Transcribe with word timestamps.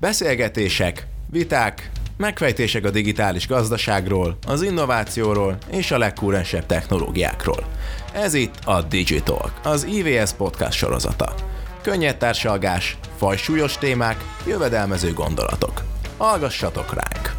Beszélgetések, 0.00 1.06
viták, 1.30 1.90
megfejtések 2.16 2.84
a 2.84 2.90
digitális 2.90 3.46
gazdaságról, 3.46 4.38
az 4.46 4.62
innovációról 4.62 5.58
és 5.70 5.90
a 5.90 5.98
legkúrensebb 5.98 6.66
technológiákról. 6.66 7.66
Ez 8.12 8.34
itt 8.34 8.54
a 8.64 8.82
Digitalk, 8.82 9.52
az 9.62 9.84
IVS 9.84 10.32
podcast 10.32 10.78
sorozata. 10.78 11.34
Könnyed 11.82 12.16
társalgás, 12.16 12.96
fajsúlyos 13.16 13.78
témák, 13.78 14.24
jövedelmező 14.46 15.12
gondolatok. 15.12 15.82
Hallgassatok 16.16 16.94
ránk! 16.94 17.36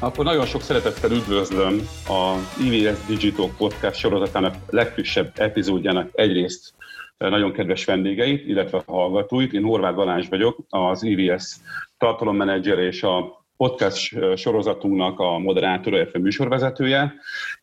Akkor 0.00 0.24
nagyon 0.24 0.46
sok 0.46 0.62
szeretettel 0.62 1.10
üdvözlöm 1.10 1.88
a 2.08 2.34
IVS 2.62 2.98
Digital 3.06 3.50
Podcast 3.56 3.98
sorozatának 3.98 4.54
legfrissebb 4.70 5.32
epizódjának 5.36 6.10
egyrészt 6.12 6.75
nagyon 7.18 7.52
kedves 7.52 7.84
vendégeit, 7.84 8.46
illetve 8.46 8.82
a 8.86 8.92
hallgatóit. 8.92 9.52
Én 9.52 9.62
Horváth 9.62 9.96
Balázs 9.96 10.28
vagyok, 10.28 10.58
az 10.68 11.02
IVS 11.02 11.56
tartalommenedzser 11.98 12.78
és 12.78 13.02
a 13.02 13.44
podcast 13.56 14.14
sorozatunknak 14.36 15.20
a 15.20 15.38
moderátora, 15.38 15.96
illetve 15.96 16.18
műsorvezetője, 16.18 17.14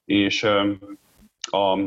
és 0.05 0.43
a 1.41 1.77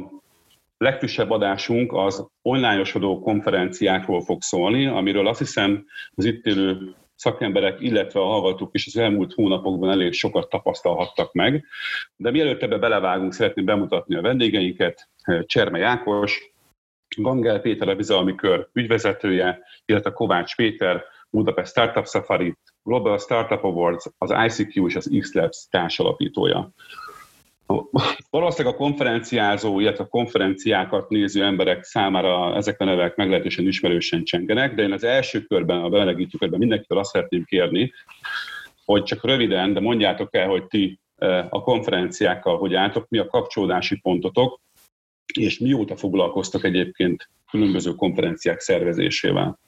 legfrissebb 0.78 1.30
adásunk 1.30 1.92
az 1.92 2.26
online-osodó 2.42 3.20
konferenciákról 3.20 4.20
fog 4.20 4.42
szólni, 4.42 4.86
amiről 4.86 5.26
azt 5.26 5.38
hiszem 5.38 5.86
az 6.14 6.24
itt 6.24 6.46
élő 6.46 6.94
szakemberek, 7.14 7.80
illetve 7.80 8.20
a 8.20 8.24
hallgatók 8.24 8.70
is 8.72 8.86
az 8.86 8.96
elmúlt 8.96 9.32
hónapokban 9.32 9.90
elég 9.90 10.12
sokat 10.12 10.48
tapasztalhattak 10.48 11.32
meg. 11.32 11.64
De 12.16 12.30
mielőtt 12.30 12.62
ebbe 12.62 12.78
belevágunk, 12.78 13.32
szeretném 13.32 13.64
bemutatni 13.64 14.14
a 14.14 14.20
vendégeinket. 14.20 15.08
Cserme 15.46 15.78
Jákos, 15.78 16.54
Gangel 17.16 17.60
Péter 17.60 17.88
a 17.88 17.94
bizalmi 17.94 18.34
kör 18.34 18.68
ügyvezetője, 18.72 19.62
illetve 19.84 20.10
Kovács 20.12 20.56
Péter, 20.56 21.04
Budapest 21.30 21.70
Startup 21.70 22.06
Safari, 22.06 22.56
Global 22.82 23.18
Startup 23.18 23.64
Awards, 23.64 24.04
az 24.18 24.34
ICQ 24.46 24.86
és 24.86 24.96
az 24.96 25.10
X-Labs 25.18 25.66
társalapítója. 25.70 26.72
Valószínűleg 28.30 28.74
a 28.74 28.78
konferenciázó, 28.78 29.80
illetve 29.80 30.04
a 30.04 30.08
konferenciákat 30.08 31.08
néző 31.08 31.44
emberek 31.44 31.84
számára 31.84 32.56
ezek 32.56 32.80
a 32.80 32.84
nevek 32.84 33.16
meglehetősen 33.16 33.66
ismerősen 33.66 34.24
csengenek, 34.24 34.74
de 34.74 34.82
én 34.82 34.92
az 34.92 35.04
első 35.04 35.40
körben, 35.40 35.80
a 35.80 35.88
bemelegítő 35.88 36.38
körben 36.38 36.58
mindenkitől 36.58 36.98
azt 36.98 37.10
szeretném 37.10 37.44
kérni, 37.44 37.92
hogy 38.84 39.02
csak 39.02 39.24
röviden, 39.24 39.72
de 39.72 39.80
mondjátok 39.80 40.34
el, 40.34 40.48
hogy 40.48 40.66
ti 40.66 41.00
eh, 41.16 41.46
a 41.50 41.62
konferenciákkal 41.62 42.58
hogy 42.58 42.74
álltok, 42.74 43.08
mi 43.08 43.18
a 43.18 43.26
kapcsolódási 43.26 44.00
pontotok, 44.00 44.60
és 45.36 45.58
mióta 45.58 45.96
foglalkoztak 45.96 46.64
egyébként 46.64 47.28
különböző 47.50 47.94
konferenciák 47.94 48.60
szervezésével. 48.60 49.58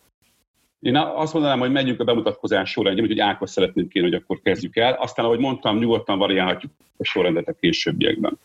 Én 0.81 0.97
azt 0.97 1.33
mondanám, 1.33 1.59
hogy 1.59 1.73
megyünk 1.73 2.01
a 2.01 2.05
bemutatkozás 2.05 2.71
során, 2.71 2.99
hogy 2.99 3.19
Ákos 3.19 3.51
szeretném 3.51 3.89
kérni, 3.89 4.11
hogy 4.11 4.21
akkor 4.23 4.41
kezdjük 4.43 4.77
el. 4.77 4.93
Aztán, 4.93 5.25
ahogy 5.25 5.39
mondtam, 5.39 5.79
nyugodtan 5.79 6.19
variálhatjuk 6.19 6.73
a 6.97 7.05
sorrendet 7.05 7.49
a 7.49 7.53
későbbiekben. 7.53 8.39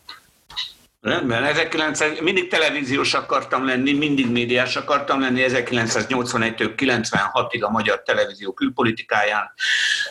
Rendben, 1.04 1.44
1900, 1.44 2.20
mindig 2.20 2.48
televíziós 2.48 3.14
akartam 3.14 3.66
lenni, 3.66 3.92
mindig 3.92 4.30
médiás 4.30 4.76
akartam 4.76 5.20
lenni, 5.20 5.44
1981-től 5.48 6.72
96-ig 6.76 7.64
a 7.64 7.70
magyar 7.70 8.02
televízió 8.02 8.52
külpolitikáján 8.52 9.52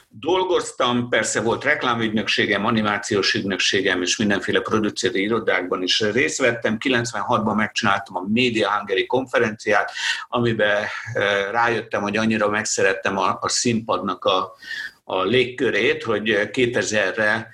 dolgoztam, 0.10 1.10
persze 1.10 1.42
volt 1.42 1.64
reklámügynökségem, 1.64 2.66
animációs 2.66 3.34
ügynökségem 3.34 4.02
és 4.02 4.18
mindenféle 4.18 4.60
produceri 4.60 5.22
irodákban 5.22 5.82
is 5.82 6.00
részt 6.00 6.40
vettem. 6.40 6.78
96-ban 6.80 7.56
megcsináltam 7.56 8.16
a 8.16 8.26
Media 8.34 8.72
Hungary 8.72 9.06
konferenciát, 9.06 9.92
amiben 10.28 10.84
eh, 11.14 11.52
rájöttem, 11.52 12.02
hogy 12.02 12.18
annyira 12.18 12.50
megszerettem 12.50 13.18
a, 13.18 13.38
a 13.42 13.50
színpadnak 13.50 14.26
a, 14.26 14.56
a 15.04 15.24
légkörét, 15.24 16.04
hogy 16.04 16.50
2000-re 16.52 17.52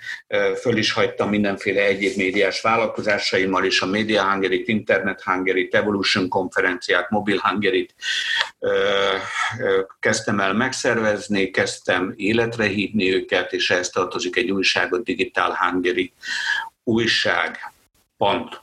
föl 0.60 0.78
is 0.78 0.92
hagytam 0.92 1.30
mindenféle 1.30 1.82
egyéb 1.82 2.18
médiás 2.18 2.62
vállalkozásaimmal 2.62 3.66
is, 3.66 3.82
a 3.82 3.86
Media 3.86 4.30
hungary 4.32 4.64
Internet 4.68 5.22
hungary 5.22 5.70
Evolution 5.72 6.28
konferenciát, 6.30 7.10
Mobil 7.10 7.38
hungary 7.38 7.90
kezdtem 10.00 10.40
el 10.40 10.54
megszervezni, 10.54 11.50
kezdtem 11.50 12.14
életre 12.16 12.66
hívni 12.66 13.14
őket, 13.14 13.54
és 13.54 13.70
ehhez 13.70 13.90
tartozik 13.90 14.36
egy 14.36 14.52
újság, 14.52 14.94
a 14.94 14.98
Digital 14.98 15.56
Hungary 15.56 16.14
újság. 16.84 17.74
Pont 18.18 18.62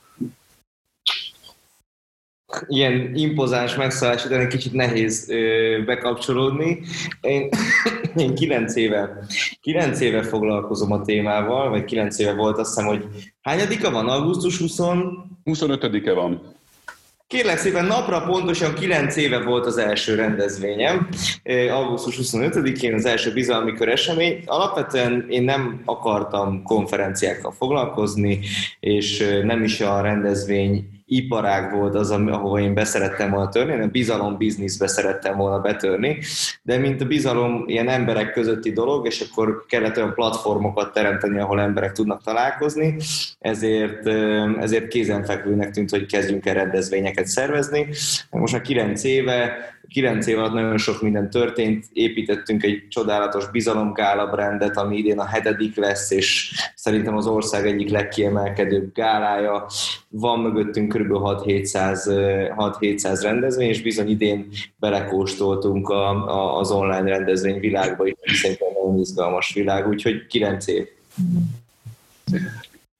ilyen 2.67 3.15
impozáns 3.15 3.75
megszállás 3.75 4.25
után 4.25 4.39
egy 4.39 4.47
kicsit 4.47 4.73
nehéz 4.73 5.29
ö, 5.29 5.83
bekapcsolódni. 5.85 6.79
Én, 7.21 7.49
én 8.15 8.35
kilenc 8.35 8.75
éve, 8.75 9.25
kilenc 9.61 9.99
éve 9.99 10.23
foglalkozom 10.23 10.91
a 10.91 11.01
témával, 11.01 11.69
vagy 11.69 11.85
kilenc 11.85 12.19
éve 12.19 12.33
volt, 12.33 12.57
azt 12.57 12.75
hiszem, 12.75 12.89
hogy 12.89 13.05
hányadika 13.41 13.91
van? 13.91 14.07
Augusztus 14.07 14.57
20? 14.57 14.79
25-e 15.45 16.13
van. 16.13 16.55
Kérlek 17.27 17.57
szépen, 17.57 17.85
napra 17.85 18.21
pontosan 18.21 18.73
9 18.73 19.15
éve 19.15 19.39
volt 19.39 19.65
az 19.65 19.77
első 19.77 20.15
rendezvényem, 20.15 21.09
augusztus 21.69 22.19
25-én 22.21 22.93
az 22.93 23.05
első 23.05 23.33
bizalmi 23.33 23.73
kör 23.73 23.89
esemény. 23.89 24.43
Alapvetően 24.45 25.25
én 25.29 25.43
nem 25.43 25.81
akartam 25.85 26.63
konferenciákkal 26.63 27.51
foglalkozni, 27.51 28.39
és 28.79 29.39
nem 29.43 29.63
is 29.63 29.81
a 29.81 30.01
rendezvény 30.01 30.96
iparág 31.09 31.71
volt 31.71 31.95
az, 31.95 32.11
ahova 32.11 32.59
én 32.59 32.73
beszerettem 32.73 33.31
volna 33.31 33.49
törni, 33.49 33.71
hanem 33.71 33.91
bizalom 33.91 34.37
bizniszbe 34.37 34.87
szerettem 34.87 35.37
volna 35.37 35.59
betörni, 35.59 36.17
de 36.61 36.77
mint 36.77 37.01
a 37.01 37.05
bizalom 37.05 37.63
ilyen 37.67 37.89
emberek 37.89 38.31
közötti 38.31 38.71
dolog, 38.71 39.05
és 39.05 39.21
akkor 39.21 39.65
kellett 39.67 39.97
olyan 39.97 40.13
platformokat 40.13 40.93
teremteni, 40.93 41.39
ahol 41.39 41.61
emberek 41.61 41.91
tudnak 41.91 42.23
találkozni, 42.23 42.95
ezért, 43.39 44.07
ezért 44.59 44.87
kézenfekvőnek 44.87 45.71
tűnt, 45.71 45.89
hogy 45.89 46.05
kezdjünk 46.05 46.45
el 46.45 46.53
rendezvényeket 46.53 47.27
szervezni. 47.27 47.87
Most 48.29 48.53
már 48.53 48.61
9 48.61 49.03
éve 49.03 49.53
Kilenc 49.89 50.27
év 50.27 50.37
alatt 50.37 50.53
nagyon 50.53 50.77
sok 50.77 51.01
minden 51.01 51.29
történt, 51.29 51.85
építettünk 51.93 52.63
egy 52.63 52.87
csodálatos 52.89 53.51
bizalomgála 53.51 54.27
brandet, 54.27 54.77
ami 54.77 54.97
idén 54.97 55.19
a 55.19 55.25
hetedik 55.25 55.75
lesz, 55.75 56.11
és 56.11 56.53
szerintem 56.75 57.17
az 57.17 57.27
ország 57.27 57.67
egyik 57.67 57.89
legkiemelkedőbb 57.89 58.93
gálája. 58.93 59.65
Van 60.09 60.39
mögöttünk 60.39 60.93
kb. 60.93 61.11
6-700 61.11 63.19
rendezvény, 63.21 63.69
és 63.69 63.81
bizony 63.81 64.09
idén 64.09 64.47
belekóstoltunk 64.75 65.89
a, 65.89 66.09
a, 66.09 66.59
az 66.59 66.71
online 66.71 67.09
rendezvény 67.09 67.59
világba, 67.59 68.05
és 68.05 68.39
szerintem 68.39 68.67
nagyon 68.73 68.99
izgalmas 68.99 69.53
világ, 69.53 69.87
úgyhogy 69.87 70.27
9 70.27 70.67
év. 70.67 70.87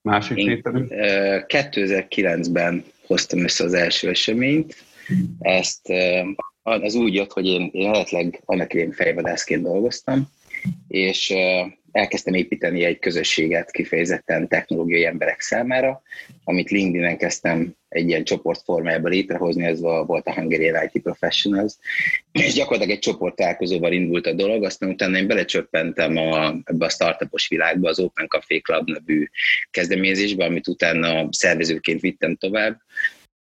Másik 0.01 0.61
2009-ben 1.47 2.83
hoztam 3.07 3.43
össze 3.43 3.63
az 3.63 3.73
első 3.73 4.09
eseményt, 4.09 4.75
ezt 5.39 5.87
az 6.67 6.95
úgy 6.95 7.13
jött, 7.13 7.31
hogy 7.31 7.45
én, 7.45 7.69
én 7.73 7.87
eredetleg 7.87 8.41
annak 8.45 8.73
én 8.73 8.91
fejvadászként 8.91 9.63
dolgoztam, 9.63 10.27
és 10.87 11.33
elkezdtem 11.91 12.33
építeni 12.33 12.83
egy 12.83 12.99
közösséget 12.99 13.71
kifejezetten 13.71 14.47
technológiai 14.47 15.05
emberek 15.05 15.41
számára, 15.41 16.01
amit 16.43 16.69
LinkedIn-en 16.69 17.17
kezdtem 17.17 17.75
egy 17.89 18.07
ilyen 18.07 18.23
csoport 18.23 18.61
formájában 18.63 19.11
létrehozni, 19.11 19.65
ez 19.65 19.81
volt 19.81 20.27
a 20.27 20.33
Hungarian 20.33 20.89
IT 20.91 21.01
Professionals, 21.01 21.73
és 22.31 22.53
gyakorlatilag 22.53 22.95
egy 22.95 23.03
csoport 23.03 23.35
találkozóval 23.35 23.91
indult 23.91 24.27
a 24.27 24.33
dolog, 24.33 24.63
aztán 24.63 24.89
utána 24.89 25.17
én 25.17 25.27
belecsöppentem 25.27 26.17
a, 26.17 26.55
ebbe 26.63 26.85
a 26.85 26.89
startupos 26.89 27.47
világba, 27.47 27.89
az 27.89 27.99
Open 27.99 28.27
Café 28.27 28.59
Club 28.59 28.89
nevű 28.89 29.27
kezdeményezésbe, 29.71 30.45
amit 30.45 30.67
utána 30.67 31.27
szervezőként 31.31 32.01
vittem 32.01 32.35
tovább, 32.35 32.77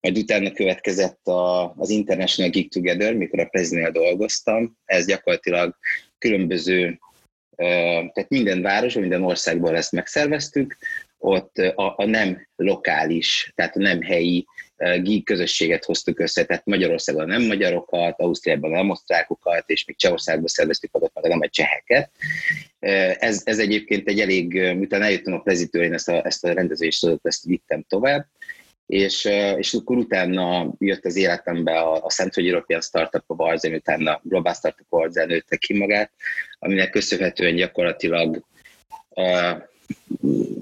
majd 0.03 0.17
utána 0.17 0.51
következett 0.51 1.27
a, 1.27 1.73
az 1.77 1.89
International 1.89 2.51
Geek 2.51 2.67
Together, 2.67 3.15
mikor 3.15 3.39
a 3.39 3.45
Prezinél 3.45 3.91
dolgoztam. 3.91 4.77
Ez 4.85 5.05
gyakorlatilag 5.05 5.75
különböző, 6.17 6.99
tehát 7.55 8.29
minden 8.29 8.61
város, 8.61 8.93
minden 8.93 9.23
országból 9.23 9.75
ezt 9.75 9.91
megszerveztük, 9.91 10.77
ott 11.17 11.57
a, 11.57 11.93
a 11.97 12.05
nem 12.05 12.47
lokális, 12.55 13.51
tehát 13.55 13.75
a 13.75 13.79
nem 13.79 14.01
helyi 14.01 14.45
geek 14.77 15.23
közösséget 15.23 15.85
hoztuk 15.85 16.19
össze, 16.19 16.45
tehát 16.45 16.65
Magyarországon 16.65 17.27
nem 17.27 17.41
magyarokat, 17.41 18.19
Ausztriában 18.19 18.71
nem 18.71 18.89
osztrákokat, 18.89 19.69
és 19.69 19.85
még 19.85 19.97
Csehországban 19.97 20.47
szerveztük 20.47 20.95
adott 20.95 21.13
meg 21.13 21.29
nem 21.31 21.39
a 21.41 21.49
cseheket. 21.49 22.11
Ez, 23.19 23.41
ez 23.43 23.59
egyébként 23.59 24.07
egy 24.07 24.19
elég, 24.19 24.53
miután 24.53 25.01
eljöttem 25.01 25.33
a 25.33 25.41
prezitőre, 25.41 25.85
én 25.85 25.93
ezt 25.93 26.09
a, 26.09 26.25
ezt 26.25 26.43
a 26.43 26.53
rendezést 26.53 27.19
ezt 27.21 27.45
vittem 27.45 27.85
tovább, 27.87 28.25
és, 28.93 29.25
és 29.57 29.73
akkor 29.73 29.97
utána 29.97 30.73
jött 30.77 31.05
az 31.05 31.15
életembe 31.15 31.79
a, 31.79 32.05
a 32.05 32.09
Central 32.09 32.45
European 32.45 32.81
Startup 32.81 33.23
Awards, 33.27 33.63
ami 33.63 33.75
utána 33.75 34.19
Global 34.23 34.53
Startup 34.53 34.85
Awards 34.89 35.15
nőtte 35.15 35.55
ki 35.55 35.77
magát, 35.77 36.11
aminek 36.59 36.89
köszönhetően 36.89 37.55
gyakorlatilag 37.55 38.43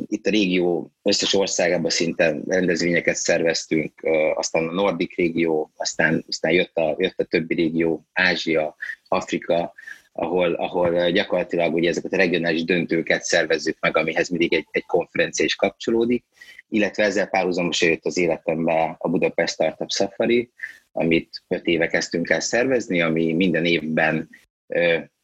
itt 0.07 0.25
a 0.25 0.29
régió 0.29 0.91
összes 1.03 1.33
országában 1.33 1.89
szinte 1.89 2.37
rendezvényeket 2.47 3.15
szerveztünk, 3.15 3.93
aztán 4.35 4.67
a 4.67 4.71
Nordik 4.71 5.15
régió, 5.15 5.71
aztán, 5.75 6.25
aztán 6.27 6.51
jött, 6.51 6.75
a, 6.75 6.95
jött 6.97 7.19
a 7.19 7.23
többi 7.23 7.55
régió, 7.55 8.05
Ázsia, 8.13 8.75
Afrika, 9.07 9.73
ahol, 10.11 10.53
ahol 10.53 11.11
gyakorlatilag 11.11 11.73
ugye 11.73 11.89
ezeket 11.89 12.13
a 12.13 12.17
regionális 12.17 12.63
döntőket 12.63 13.23
szervezzük 13.23 13.77
meg, 13.79 13.97
amihez 13.97 14.29
mindig 14.29 14.53
egy, 14.53 14.67
egy 14.71 14.85
konferencia 14.85 15.45
is 15.45 15.55
kapcsolódik, 15.55 16.23
illetve 16.69 17.03
ezzel 17.03 17.27
párhuzamosan 17.27 17.89
jött 17.89 18.05
az 18.05 18.17
életembe 18.17 18.95
a 18.97 19.09
Budapest 19.09 19.53
Startup 19.53 19.91
Safari, 19.91 20.49
amit 20.91 21.43
öt 21.47 21.65
éve 21.65 21.87
kezdtünk 21.87 22.29
el 22.29 22.39
szervezni, 22.39 23.01
ami 23.01 23.33
minden 23.33 23.65
évben 23.65 24.29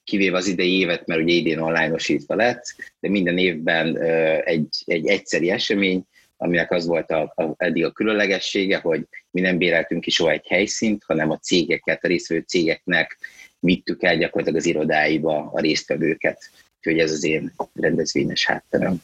kivéve 0.04 0.38
az 0.38 0.48
idei 0.48 0.80
évet, 0.80 1.06
mert 1.06 1.22
ugye 1.22 1.34
idén 1.34 1.60
online-osítva 1.60 2.36
lett, 2.36 2.64
de 3.00 3.10
minden 3.10 3.38
évben 3.38 3.98
egy, 4.42 4.84
egy 4.86 5.08
egyszeri 5.08 5.50
esemény, 5.50 6.04
aminek 6.38 6.72
az 6.72 6.86
volt 6.86 7.12
a, 7.12 7.34
a, 7.36 7.54
eddig 7.58 7.86
a 7.86 7.92
különlegessége, 7.92 8.78
hogy 8.78 9.08
mi 9.32 9.42
nem 9.42 9.58
béreltünk 9.58 10.06
is 10.06 10.14
soha 10.14 10.32
egy 10.32 10.48
helyszínt, 10.48 11.04
hanem 11.04 11.30
a 11.30 11.38
cégeket, 11.38 12.04
a 12.04 12.08
résztvevő 12.08 12.44
cégeknek 12.48 13.18
vittük 13.60 14.04
el 14.04 14.18
gyakorlatilag 14.18 14.60
az 14.60 14.66
irodáiba 14.66 15.50
a 15.54 15.60
résztvevőket. 15.60 16.52
Úgyhogy 16.78 17.00
ez 17.00 17.12
az 17.12 17.24
én 17.24 17.54
rendezvényes 17.74 18.46
hátterem. 18.46 19.02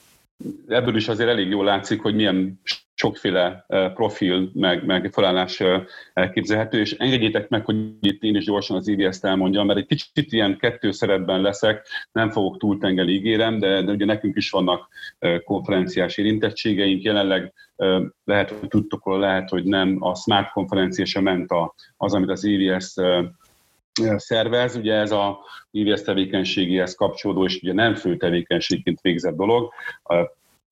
Ebből 0.67 0.95
is 0.95 1.07
azért 1.07 1.29
elég 1.29 1.47
jól 1.47 1.65
látszik, 1.65 2.01
hogy 2.01 2.15
milyen 2.15 2.59
sokféle 2.95 3.65
profil, 3.93 4.51
meg, 4.53 4.85
meg 4.85 5.09
felállás 5.13 5.63
elképzelhető, 6.13 6.79
és 6.79 6.91
engedjétek 6.91 7.49
meg, 7.49 7.65
hogy 7.65 7.75
itt 7.99 8.23
én 8.23 8.35
is 8.35 8.45
gyorsan 8.45 8.77
az 8.77 8.87
IVS-t 8.87 9.25
elmondjam, 9.25 9.65
mert 9.65 9.79
egy 9.79 9.85
kicsit 9.85 10.31
ilyen 10.31 10.57
kettő 10.57 10.91
szerepben 10.91 11.41
leszek, 11.41 11.87
nem 12.11 12.29
fogok 12.29 12.57
túltengeni 12.57 13.11
ígérem, 13.11 13.59
de, 13.59 13.81
de 13.81 13.91
ugye 13.91 14.05
nekünk 14.05 14.35
is 14.35 14.49
vannak 14.49 14.87
konferenciás 15.43 16.17
érintettségeink, 16.17 17.01
jelenleg 17.01 17.53
lehet, 18.23 18.49
hogy 18.49 18.67
tudtok, 18.67 19.05
lehet, 19.05 19.49
hogy 19.49 19.63
nem, 19.63 19.97
a 19.99 20.15
Smart 20.15 20.51
konferencia 20.51 21.05
sem 21.05 21.23
ment 21.23 21.51
az, 21.97 22.13
amit 22.13 22.29
az 22.29 22.43
IVS 22.43 22.93
szervez, 24.15 24.75
ugye 24.75 24.93
ez 24.93 25.11
a 25.11 25.39
IVS 25.71 26.01
tevékenységéhez 26.01 26.95
kapcsolódó, 26.95 27.45
és 27.45 27.59
ugye 27.61 27.73
nem 27.73 27.95
fő 27.95 28.17
tevékenységként 28.17 29.01
végzett 29.01 29.35
dolog, 29.35 29.73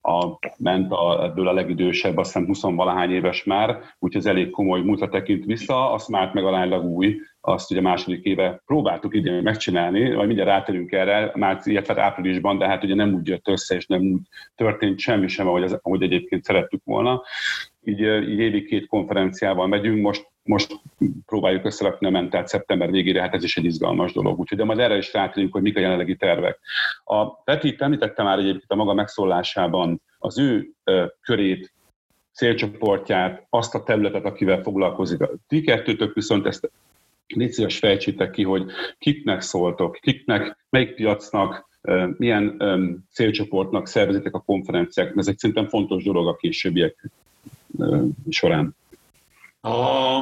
a, 0.02 0.38
ment 0.58 0.92
a, 0.92 1.24
ebből 1.24 1.48
a 1.48 1.52
legidősebb, 1.52 2.16
azt 2.16 2.32
hiszem 2.32 2.46
20 2.46 2.62
valahány 2.62 3.10
éves 3.10 3.44
már, 3.44 3.78
úgyhogy 3.98 4.20
ez 4.20 4.26
elég 4.26 4.50
komoly 4.50 4.80
múltra 4.80 5.08
tekint 5.08 5.44
vissza, 5.44 5.92
a 5.92 5.98
Smart 5.98 6.34
meg 6.34 6.84
új, 6.84 7.16
azt 7.40 7.70
ugye 7.70 7.80
második 7.80 8.24
éve 8.24 8.62
próbáltuk 8.66 9.14
idén 9.14 9.42
megcsinálni, 9.42 10.14
vagy 10.14 10.26
mindjárt 10.26 10.50
rátérünk 10.50 10.92
erre, 10.92 11.32
már 11.34 11.60
illetve 11.64 12.02
áprilisban, 12.02 12.58
de 12.58 12.66
hát 12.66 12.84
ugye 12.84 12.94
nem 12.94 13.14
úgy 13.14 13.26
jött 13.26 13.48
össze, 13.48 13.74
és 13.74 13.86
nem 13.86 14.00
úgy 14.00 14.20
történt 14.54 14.98
semmi 14.98 15.28
sem, 15.28 15.48
ahogy, 15.48 15.62
az, 15.62 15.78
ahogy 15.82 16.02
egyébként 16.02 16.44
szerettük 16.44 16.80
volna. 16.84 17.22
Így, 17.84 18.00
így 18.00 18.38
évi 18.38 18.64
két 18.64 18.86
konferenciával 18.86 19.66
megyünk, 19.66 20.02
most 20.02 20.31
most 20.42 20.80
próbáljuk 21.26 21.64
összerakni 21.64 22.06
a 22.06 22.10
mentát 22.10 22.48
szeptember 22.48 22.90
végére, 22.90 23.20
hát 23.20 23.34
ez 23.34 23.44
is 23.44 23.56
egy 23.56 23.64
izgalmas 23.64 24.12
dolog. 24.12 24.38
Úgyhogy 24.38 24.58
de 24.58 24.64
majd 24.64 24.78
erre 24.78 24.96
is 24.96 25.12
rátérünk, 25.12 25.52
hogy 25.52 25.62
mik 25.62 25.76
a 25.76 25.80
jelenlegi 25.80 26.16
tervek. 26.16 26.58
A 27.04 27.34
Peti 27.34 27.74
említette 27.78 28.22
már 28.22 28.38
egyébként 28.38 28.70
a 28.70 28.74
maga 28.74 28.94
megszólásában 28.94 30.00
az 30.18 30.38
ő 30.38 30.70
ö, 30.84 31.04
körét, 31.20 31.72
célcsoportját, 32.32 33.46
azt 33.50 33.74
a 33.74 33.82
területet, 33.82 34.24
akivel 34.24 34.62
foglalkozik. 34.62 35.22
Ti 35.48 35.60
kettőtök 35.60 36.14
viszont 36.14 36.46
ezt 36.46 36.70
légy 37.26 37.52
szíves 37.52 37.78
fejtsétek 37.78 38.30
ki, 38.30 38.42
hogy 38.42 38.64
kiknek 38.98 39.40
szóltok, 39.40 39.98
kiknek, 40.00 40.56
melyik 40.70 40.94
piacnak, 40.94 41.68
milyen 42.16 42.56
célcsoportnak 43.10 43.86
szervezitek 43.86 44.34
a 44.34 44.40
konferenciák. 44.40 45.12
Ez 45.16 45.28
egy 45.28 45.38
szerintem 45.38 45.68
fontos 45.68 46.04
dolog 46.04 46.28
a 46.28 46.36
későbbiek 46.36 47.10
során. 48.28 48.76
A 49.64 50.20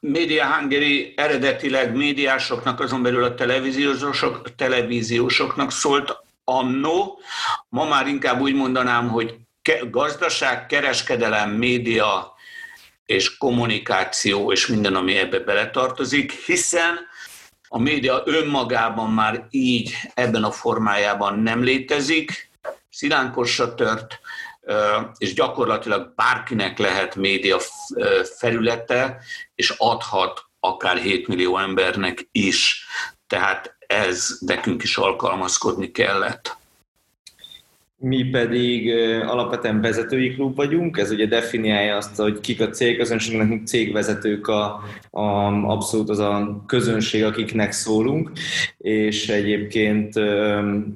Media 0.00 0.46
Hungary 0.46 1.12
eredetileg 1.16 1.96
médiásoknak, 1.96 2.80
azon 2.80 3.02
belül 3.02 3.24
a 3.24 3.34
televíziósok, 3.34 4.54
televíziósoknak 4.54 5.72
szólt 5.72 6.16
annó, 6.44 7.20
ma 7.68 7.84
már 7.84 8.06
inkább 8.06 8.40
úgy 8.40 8.54
mondanám, 8.54 9.08
hogy 9.08 9.34
gazdaság, 9.90 10.66
kereskedelem, 10.66 11.50
média 11.50 12.34
és 13.06 13.36
kommunikáció 13.36 14.52
és 14.52 14.66
minden, 14.66 14.94
ami 14.94 15.16
ebbe 15.16 15.38
beletartozik, 15.38 16.32
hiszen 16.32 16.98
a 17.68 17.78
média 17.78 18.22
önmagában 18.24 19.10
már 19.10 19.46
így 19.50 19.94
ebben 20.14 20.44
a 20.44 20.50
formájában 20.50 21.38
nem 21.38 21.62
létezik, 21.62 22.50
szilánkosra 22.90 23.74
tört, 23.74 24.20
és 25.18 25.34
gyakorlatilag 25.34 26.12
bárkinek 26.14 26.78
lehet 26.78 27.14
média 27.14 27.58
felülete, 28.38 29.20
és 29.54 29.74
adhat 29.76 30.44
akár 30.60 30.96
7 30.96 31.28
millió 31.28 31.58
embernek 31.58 32.28
is. 32.32 32.86
Tehát 33.26 33.76
ez 33.86 34.28
nekünk 34.40 34.82
is 34.82 34.96
alkalmazkodni 34.96 35.90
kellett. 35.90 36.56
Mi 37.98 38.24
pedig 38.24 38.94
alapvetően 39.26 39.80
vezetői 39.80 40.34
klub 40.34 40.56
vagyunk, 40.56 40.98
ez 40.98 41.10
ugye 41.10 41.26
definiálja 41.26 41.96
azt, 41.96 42.16
hogy 42.16 42.40
kik 42.40 42.60
a 42.60 42.68
cégközönség, 42.68 43.36
nekünk 43.36 43.66
cégvezetők 43.66 44.48
a, 44.48 44.80
a, 45.10 45.22
abszolút 45.70 46.08
az 46.08 46.18
a 46.18 46.62
közönség, 46.66 47.24
akiknek 47.24 47.72
szólunk, 47.72 48.30
és 48.78 49.28
egyébként 49.28 50.14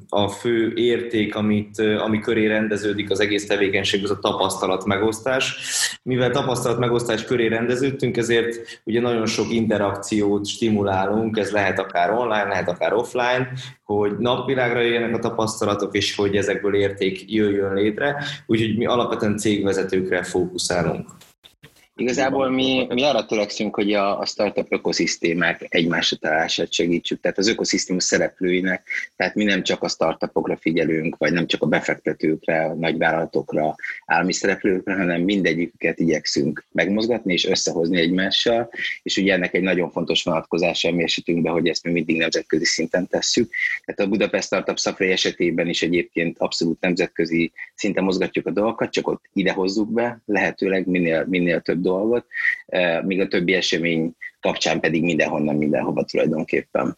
a 0.08 0.28
fő 0.28 0.72
érték, 0.74 1.34
amit, 1.34 1.78
ami 1.78 2.18
köré 2.18 2.46
rendeződik 2.46 3.10
az 3.10 3.20
egész 3.20 3.46
tevékenység, 3.46 4.04
az 4.04 4.10
a 4.10 4.18
tapasztalat 4.18 4.84
megosztás. 4.84 5.56
Mivel 6.02 6.30
tapasztalat 6.30 6.78
megosztás 6.78 7.24
köré 7.24 7.46
rendeződtünk, 7.46 8.16
ezért 8.16 8.80
ugye 8.84 9.00
nagyon 9.00 9.26
sok 9.26 9.52
interakciót 9.52 10.46
stimulálunk, 10.46 11.38
ez 11.38 11.50
lehet 11.50 11.78
akár 11.78 12.10
online, 12.10 12.48
lehet 12.48 12.68
akár 12.68 12.92
offline, 12.92 13.48
hogy 13.84 14.18
napvilágra 14.18 14.80
jöjjenek 14.80 15.14
a 15.14 15.18
tapasztalatok, 15.18 15.96
és 15.96 16.16
hogy 16.16 16.36
ezekből 16.36 16.74
érték 16.90 17.32
jöjjön 17.32 17.74
létre. 17.74 18.24
Úgyhogy 18.46 18.76
mi 18.76 18.86
alapvetően 18.86 19.36
cégvezetőkre 19.36 20.22
fókuszálunk. 20.22 21.08
Igazából 22.00 22.50
mi, 22.50 22.86
mi 22.88 23.02
arra 23.04 23.26
törekszünk, 23.26 23.74
hogy 23.74 23.92
a, 23.92 24.18
a 24.18 24.26
startup 24.26 24.66
ökoszisztémák 24.72 25.66
egymásra 25.68 26.16
találását 26.16 26.72
segítsük, 26.72 27.20
tehát 27.20 27.38
az 27.38 27.48
ökoszisztéma 27.48 28.00
szereplőinek, 28.00 28.88
tehát 29.16 29.34
mi 29.34 29.44
nem 29.44 29.62
csak 29.62 29.82
a 29.82 29.88
startupokra 29.88 30.56
figyelünk, 30.56 31.16
vagy 31.16 31.32
nem 31.32 31.46
csak 31.46 31.62
a 31.62 31.66
befektetőkre, 31.66 32.64
a 32.64 32.74
nagyvállalatokra, 32.74 33.74
állami 34.06 34.32
szereplőkre, 34.32 34.94
hanem 34.94 35.22
mindegyiküket 35.22 35.98
igyekszünk 35.98 36.64
megmozgatni 36.72 37.32
és 37.32 37.46
összehozni 37.46 38.00
egymással, 38.00 38.70
és 39.02 39.16
ugye 39.16 39.32
ennek 39.32 39.54
egy 39.54 39.62
nagyon 39.62 39.90
fontos 39.90 40.22
vonatkozása 40.22 40.88
a 40.88 40.92
mi 40.92 41.02
esetünkben, 41.02 41.52
hogy 41.52 41.68
ezt 41.68 41.84
mi 41.84 41.90
mindig 41.90 42.16
nemzetközi 42.16 42.64
szinten 42.64 43.06
tesszük. 43.06 43.50
Tehát 43.84 44.00
a 44.00 44.08
Budapest 44.08 44.46
Startup 44.46 44.78
Safari 44.78 45.10
esetében 45.10 45.68
is 45.68 45.82
egyébként 45.82 46.38
abszolút 46.38 46.80
nemzetközi 46.80 47.52
szinten 47.74 48.04
mozgatjuk 48.04 48.46
a 48.46 48.50
dolgokat, 48.50 48.90
csak 48.90 49.08
ott 49.08 49.24
ide 49.32 49.52
hozzuk 49.52 49.92
be, 49.92 50.20
lehetőleg 50.26 50.86
minél, 50.86 51.24
minél 51.28 51.60
több 51.60 51.88
dolgot, 51.90 52.26
míg 53.02 53.20
a 53.20 53.28
többi 53.28 53.54
esemény 53.54 54.12
kapcsán 54.40 54.80
pedig 54.80 55.02
mindenhonnan, 55.02 55.56
mindenhova 55.56 56.04
tulajdonképpen. 56.04 56.96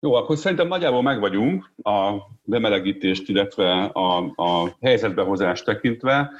Jó, 0.00 0.14
akkor 0.14 0.36
szerintem 0.36 0.68
nagyjából 0.68 1.02
meg 1.02 1.20
vagyunk 1.20 1.70
a 1.82 2.12
bemelegítést, 2.42 3.28
illetve 3.28 3.84
a, 3.84 4.16
a 4.34 4.76
helyzetbehozást 4.80 5.64
tekintve. 5.64 6.30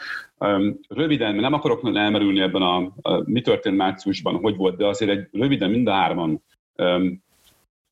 Röviden, 0.89 1.35
nem 1.35 1.53
akarok 1.53 1.91
elmerülni 1.95 2.41
ebben 2.41 2.63
a, 2.63 2.77
a 3.03 3.23
mi 3.25 3.41
történt 3.41 3.77
márciusban, 3.77 4.35
hogy 4.35 4.57
volt, 4.57 4.77
de 4.77 4.87
azért 4.87 5.11
egy 5.11 5.29
röviden 5.33 5.71
mind 5.71 5.87
a 5.87 5.93
hárman 5.93 6.43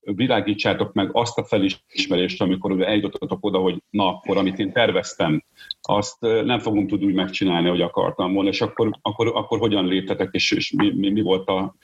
világítsátok 0.05 0.93
meg 0.93 1.09
azt 1.11 1.37
a 1.37 1.43
felismerést, 1.43 2.41
amikor 2.41 2.81
eljutottatok 2.81 3.45
oda, 3.45 3.57
hogy 3.57 3.83
na, 3.89 4.07
akkor 4.07 4.37
amit 4.37 4.59
én 4.59 4.71
terveztem, 4.71 5.43
azt 5.81 6.17
nem 6.21 6.59
fogom 6.59 6.87
tudni 6.87 7.05
úgy 7.05 7.13
megcsinálni, 7.13 7.69
hogy 7.69 7.81
akartam 7.81 8.33
volna, 8.33 8.49
és 8.49 8.61
akkor, 8.61 8.89
akkor, 9.01 9.27
akkor 9.27 9.59
hogyan 9.59 9.85
léptetek, 9.85 10.29
és, 10.31 10.51
és 10.51 10.71
mi, 10.71 10.91
mi, 10.95 11.09
mi 11.09 11.21
volt 11.21 11.47
a, 11.47 11.75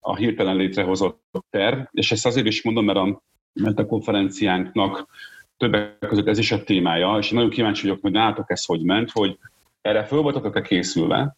a 0.00 0.16
hirtelen 0.16 0.56
létrehozott 0.56 1.44
terv. 1.50 1.78
És 1.90 2.12
ezt 2.12 2.26
azért 2.26 2.46
is 2.46 2.62
mondom, 2.62 2.84
mert 2.84 2.98
a, 2.98 3.22
mert 3.52 3.78
a 3.78 3.86
konferenciánknak 3.86 5.08
többek 5.56 5.98
között 5.98 6.28
ez 6.28 6.38
is 6.38 6.52
a 6.52 6.64
témája, 6.64 7.16
és 7.18 7.30
nagyon 7.30 7.50
kíváncsi 7.50 7.82
vagyok, 7.82 8.02
hogy 8.02 8.12
nálatok 8.12 8.50
ez 8.50 8.64
hogy 8.64 8.82
ment, 8.82 9.10
hogy 9.10 9.38
erre 9.80 10.04
föl 10.04 10.20
voltatok-e 10.20 10.62
készülve, 10.62 11.36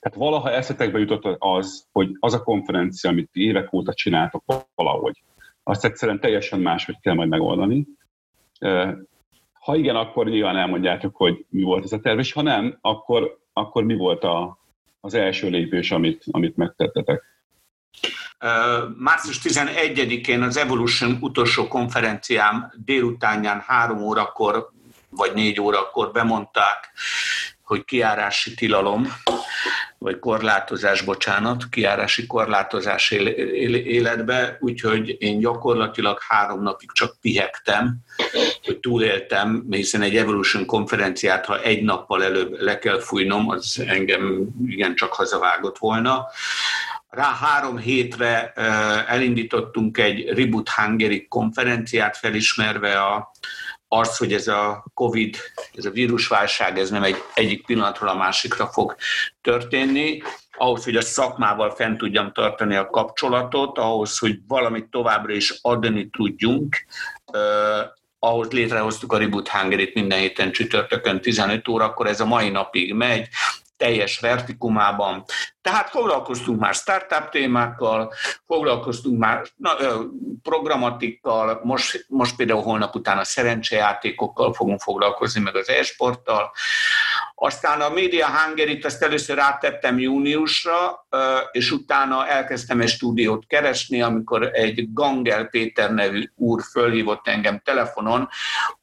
tehát 0.00 0.18
valaha 0.18 0.50
eszetekbe 0.50 0.98
jutott 0.98 1.36
az, 1.38 1.86
hogy 1.92 2.16
az 2.18 2.34
a 2.34 2.42
konferencia, 2.42 3.10
amit 3.10 3.30
évek 3.32 3.72
óta 3.72 3.94
csináltok 3.94 4.44
valahogy, 4.74 5.22
azt 5.62 5.84
egyszerűen 5.84 6.20
teljesen 6.20 6.60
máshogy 6.60 7.00
kell 7.00 7.14
majd 7.14 7.28
megoldani. 7.28 7.86
Ha 9.52 9.76
igen, 9.76 9.96
akkor 9.96 10.26
nyilván 10.26 10.56
elmondjátok, 10.56 11.16
hogy 11.16 11.44
mi 11.48 11.62
volt 11.62 11.84
ez 11.84 11.92
a 11.92 12.00
terv, 12.00 12.18
és 12.18 12.32
ha 12.32 12.42
nem, 12.42 12.78
akkor, 12.80 13.38
akkor 13.52 13.84
mi 13.84 13.94
volt 13.94 14.24
a, 14.24 14.58
az 15.00 15.14
első 15.14 15.48
lépés, 15.48 15.90
amit, 15.90 16.24
amit 16.30 16.56
megtettetek? 16.56 17.22
Március 18.96 19.40
11-én 19.42 20.42
az 20.42 20.56
Evolution 20.56 21.18
utolsó 21.20 21.68
konferenciám 21.68 22.72
délutánján 22.84 23.60
három 23.60 24.02
órakor 24.02 24.70
vagy 25.10 25.32
négy 25.34 25.60
órakor 25.60 26.12
bemondták, 26.12 26.92
hogy 27.62 27.84
kiárási 27.84 28.54
tilalom, 28.54 29.06
vagy 30.02 30.18
korlátozás, 30.18 31.02
bocsánat, 31.02 31.68
kiárási 31.70 32.26
korlátozás 32.26 33.10
életbe, 33.10 34.56
úgyhogy 34.60 35.16
én 35.18 35.38
gyakorlatilag 35.38 36.18
három 36.28 36.62
napig 36.62 36.90
csak 36.92 37.16
pihegtem, 37.20 37.96
hogy 38.64 38.78
túléltem, 38.78 39.66
hiszen 39.70 40.02
egy 40.02 40.16
Evolution 40.16 40.66
konferenciát, 40.66 41.46
ha 41.46 41.60
egy 41.60 41.82
nappal 41.82 42.24
előbb 42.24 42.60
le 42.60 42.78
kell 42.78 43.00
fújnom, 43.00 43.48
az 43.48 43.82
engem 43.86 44.48
igen 44.66 44.94
csak 44.94 45.12
hazavágott 45.12 45.78
volna. 45.78 46.26
Rá 47.08 47.34
három 47.34 47.78
hétre 47.78 48.52
elindítottunk 49.06 49.98
egy 49.98 50.28
Reboot 50.28 50.68
Hungary 50.68 51.26
konferenciát, 51.28 52.16
felismerve 52.16 53.00
a, 53.00 53.32
az, 53.94 54.16
hogy 54.16 54.32
ez 54.32 54.48
a 54.48 54.84
COVID, 54.94 55.36
ez 55.74 55.84
a 55.84 55.90
vírusválság, 55.90 56.78
ez 56.78 56.90
nem 56.90 57.02
egy 57.02 57.16
egyik 57.34 57.66
pillanatról 57.66 58.08
a 58.08 58.14
másikra 58.14 58.66
fog 58.66 58.96
történni, 59.40 60.22
ahhoz, 60.56 60.84
hogy 60.84 60.96
a 60.96 61.00
szakmával 61.00 61.70
fent 61.70 61.98
tudjam 61.98 62.32
tartani 62.32 62.76
a 62.76 62.90
kapcsolatot, 62.90 63.78
ahhoz, 63.78 64.18
hogy 64.18 64.38
valamit 64.48 64.90
továbbra 64.90 65.32
is 65.32 65.58
adni 65.62 66.10
tudjunk, 66.10 66.84
eh, 67.32 67.40
ahhoz 68.18 68.50
létrehoztuk 68.50 69.12
a 69.12 69.18
Reboot 69.18 69.48
hungary 69.48 69.90
minden 69.94 70.18
héten 70.18 70.52
csütörtökön 70.52 71.20
15 71.20 71.68
órakor, 71.68 72.06
ez 72.06 72.20
a 72.20 72.26
mai 72.26 72.48
napig 72.48 72.94
megy, 72.94 73.28
teljes 73.82 74.18
vertikumában. 74.20 75.24
Tehát 75.60 75.88
foglalkoztunk 75.88 76.60
már 76.60 76.74
startup 76.74 77.28
témákkal, 77.30 78.12
foglalkoztunk 78.46 79.18
már 79.18 79.42
na, 79.56 79.70
programatikkal, 80.42 81.60
most, 81.64 82.04
most 82.08 82.36
például 82.36 82.62
holnap 82.62 82.94
után 82.94 83.18
a 83.18 83.24
szerencsejátékokkal 83.24 84.52
fogunk 84.52 84.80
foglalkozni, 84.80 85.40
meg 85.40 85.56
az 85.56 85.68
e-sporttal. 85.68 86.52
Aztán 87.44 87.80
a 87.80 87.88
Media 87.88 88.26
hungary 88.26 88.78
azt 88.82 89.02
először 89.02 89.38
áttettem 89.38 89.98
júniusra, 89.98 91.06
és 91.52 91.70
utána 91.70 92.26
elkezdtem 92.26 92.80
egy 92.80 92.88
stúdiót 92.88 93.46
keresni, 93.46 94.02
amikor 94.02 94.50
egy 94.52 94.92
Gangel 94.92 95.44
Péter 95.44 95.94
nevű 95.94 96.30
úr 96.36 96.62
fölhívott 96.70 97.28
engem 97.28 97.60
telefonon, 97.64 98.28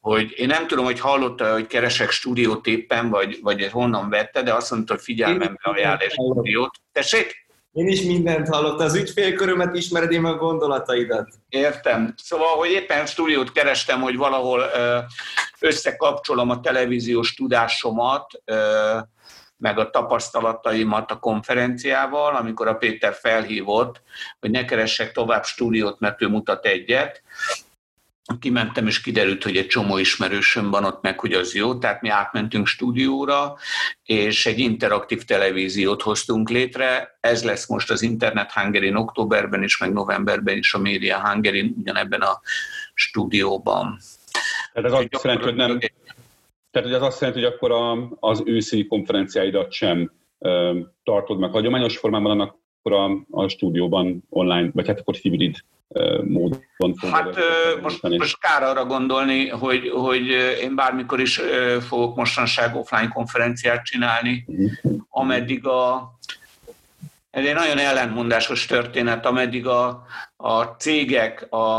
hogy 0.00 0.32
én 0.36 0.46
nem 0.46 0.66
tudom, 0.66 0.84
hogy 0.84 1.00
hallotta, 1.00 1.52
hogy 1.52 1.66
keresek 1.66 2.10
stúdiót 2.10 2.66
éppen, 2.66 3.08
vagy, 3.08 3.38
vagy 3.42 3.68
honnan 3.72 4.08
vette, 4.08 4.42
de 4.42 4.54
azt 4.54 4.70
mondta, 4.70 4.94
hogy 4.94 5.02
figyelmembe 5.02 5.60
ajánl 5.62 5.98
egy 5.98 6.10
stúdiót. 6.10 6.74
Tessék? 6.92 7.39
Én 7.72 7.88
is 7.88 8.02
mindent 8.02 8.48
hallottam, 8.48 8.86
az 8.86 8.94
ügyfélkörömet 8.94 9.74
ismered, 9.74 10.12
én 10.12 10.24
a 10.24 10.36
gondolataidat. 10.36 11.28
Értem. 11.48 12.14
Szóval, 12.16 12.56
hogy 12.56 12.70
éppen 12.70 13.06
stúdiót 13.06 13.52
kerestem, 13.52 14.00
hogy 14.00 14.16
valahol 14.16 14.64
összekapcsolom 15.60 16.50
a 16.50 16.60
televíziós 16.60 17.34
tudásomat, 17.34 18.42
meg 19.56 19.78
a 19.78 19.90
tapasztalataimat 19.90 21.10
a 21.10 21.18
konferenciával, 21.18 22.36
amikor 22.36 22.68
a 22.68 22.74
Péter 22.74 23.14
felhívott, 23.14 24.02
hogy 24.40 24.50
ne 24.50 24.64
keressek 24.64 25.12
tovább 25.12 25.44
stúdiót, 25.44 26.00
mert 26.00 26.22
ő 26.22 26.28
mutat 26.28 26.66
egyet, 26.66 27.22
kimentem, 28.38 28.86
és 28.86 29.00
kiderült, 29.00 29.42
hogy 29.42 29.56
egy 29.56 29.66
csomó 29.66 29.98
ismerősöm 29.98 30.70
van 30.70 30.84
ott 30.84 31.02
meg, 31.02 31.20
hogy 31.20 31.32
az 31.32 31.54
jó, 31.54 31.78
tehát 31.78 32.00
mi 32.00 32.08
átmentünk 32.08 32.66
stúdióra, 32.66 33.56
és 34.02 34.46
egy 34.46 34.58
interaktív 34.58 35.24
televíziót 35.24 36.02
hoztunk 36.02 36.50
létre. 36.50 37.18
Ez 37.20 37.44
lesz 37.44 37.68
most 37.68 37.90
az 37.90 38.02
Internet 38.02 38.52
hungary 38.52 38.94
októberben 38.94 39.62
is, 39.62 39.78
meg 39.78 39.92
novemberben 39.92 40.56
is 40.56 40.74
a 40.74 40.78
Media 40.78 41.28
hungary 41.28 41.74
ugyanebben 41.78 42.20
a 42.20 42.40
stúdióban. 42.94 43.98
Tehát 44.72 44.92
ez 44.92 44.98
azt 44.98 45.24
jelenti, 45.24 45.44
hogy 45.44 45.54
nem... 45.54 45.78
Tehát 46.70 46.88
hogy 46.88 46.96
az 46.96 47.02
azt 47.02 47.20
jelenti, 47.20 47.42
hogy 47.42 47.52
akkor 47.52 47.70
a, 47.70 48.10
az 48.20 48.42
őszi 48.44 48.86
konferenciáidat 48.86 49.72
sem 49.72 50.12
ö, 50.38 50.78
tartod 51.04 51.38
meg 51.38 51.50
hagyományos 51.50 51.98
formában, 51.98 52.30
annak 52.30 52.59
akkor 52.82 52.98
a, 53.30 53.40
a 53.42 53.48
stúdióban 53.48 54.22
online, 54.28 54.70
vagy 54.74 54.86
hát 54.86 55.00
akkor 55.00 55.14
hibrid 55.14 55.56
módon 56.24 56.62
Hát 57.10 57.36
most, 57.82 58.02
most 58.02 58.38
kár 58.38 58.62
arra 58.62 58.84
gondolni, 58.84 59.48
hogy, 59.48 59.88
hogy 59.88 60.26
én 60.62 60.74
bármikor 60.74 61.20
is 61.20 61.40
fogok 61.80 62.16
mostanság 62.16 62.76
offline 62.76 63.08
konferenciát 63.08 63.84
csinálni, 63.84 64.46
ameddig 65.08 65.66
a 65.66 66.12
ez 67.30 67.44
egy 67.44 67.54
nagyon 67.54 67.78
ellentmondásos 67.78 68.66
történet, 68.66 69.26
ameddig 69.26 69.66
a, 69.66 70.04
a 70.36 70.62
cégek, 70.62 71.52
a, 71.52 71.78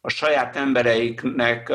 a 0.00 0.08
saját 0.08 0.56
embereiknek, 0.56 1.68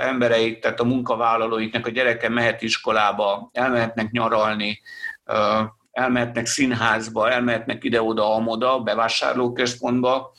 embereik, 0.00 0.58
tehát 0.58 0.80
a 0.80 0.84
munkavállalóiknek, 0.84 1.86
a 1.86 1.90
gyereke 1.90 2.28
mehet 2.28 2.62
iskolába, 2.62 3.50
elmehetnek 3.52 4.10
nyaralni, 4.10 4.80
elmehetnek 5.96 6.46
színházba, 6.46 7.30
elmehetnek 7.30 7.84
ide-oda, 7.84 8.34
amoda, 8.34 8.80
bevásárlóközpontba, 8.80 10.32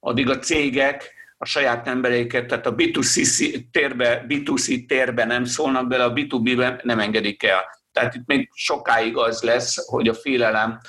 addig 0.00 0.30
a 0.30 0.38
cégek 0.38 1.12
a 1.38 1.44
saját 1.44 1.88
embereiket, 1.88 2.46
tehát 2.46 2.66
a 2.66 2.74
B2C 2.74 3.60
térbe, 3.70 4.24
B2C 4.28 4.86
térbe 4.86 5.24
nem 5.24 5.44
szólnak 5.44 5.88
bele, 5.88 6.04
a 6.04 6.12
B2B-be 6.12 6.80
nem 6.82 6.98
engedik 6.98 7.42
el. 7.42 7.64
Tehát 7.92 8.14
itt 8.14 8.26
még 8.26 8.50
sokáig 8.54 9.16
az 9.16 9.42
lesz, 9.42 9.88
hogy 9.88 10.08
a 10.08 10.14
félelem 10.14 10.80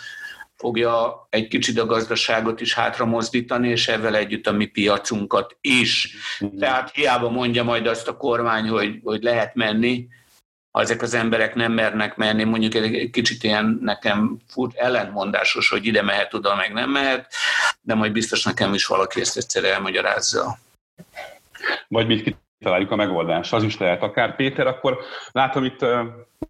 fogja 0.55 1.27
egy 1.29 1.47
kicsit 1.47 1.79
a 1.79 1.85
gazdaságot 1.85 2.61
is 2.61 2.73
hátra 2.73 3.05
mozdítani, 3.05 3.69
és 3.69 3.87
ezzel 3.87 4.15
együtt 4.15 4.47
a 4.47 4.51
mi 4.51 4.65
piacunkat 4.65 5.57
is. 5.61 6.15
Tehát 6.59 6.91
hiába 6.93 7.29
mondja 7.29 7.63
majd 7.63 7.87
azt 7.87 8.07
a 8.07 8.17
kormány, 8.17 8.67
hogy, 8.67 8.99
hogy 9.03 9.23
lehet 9.23 9.55
menni, 9.55 10.07
ha 10.75 10.81
az 10.99 11.13
emberek 11.13 11.55
nem 11.55 11.71
mernek 11.71 12.15
menni, 12.15 12.43
mondjuk 12.43 12.73
egy 12.73 13.09
kicsit 13.09 13.43
ilyen 13.43 13.79
nekem 13.81 14.37
fut 14.47 14.75
ellentmondásos, 14.75 15.69
hogy 15.69 15.85
ide 15.85 16.01
mehet, 16.01 16.33
oda 16.33 16.55
meg 16.55 16.73
nem 16.73 16.89
mehet, 16.89 17.33
de 17.81 17.93
majd 17.93 18.11
biztos 18.11 18.43
nekem 18.43 18.73
is 18.73 18.85
valaki 18.85 19.21
ezt 19.21 19.37
egyszer 19.37 19.63
elmagyarázza. 19.63 20.57
Vagy 21.87 22.07
mit 22.07 22.35
kitaláljuk 22.57 22.91
a 22.91 22.95
megoldást, 22.95 23.53
az 23.53 23.63
is 23.63 23.77
lehet 23.77 24.01
akár. 24.01 24.35
Péter, 24.35 24.67
akkor 24.67 24.97
látom 25.31 25.63
itt 25.63 25.85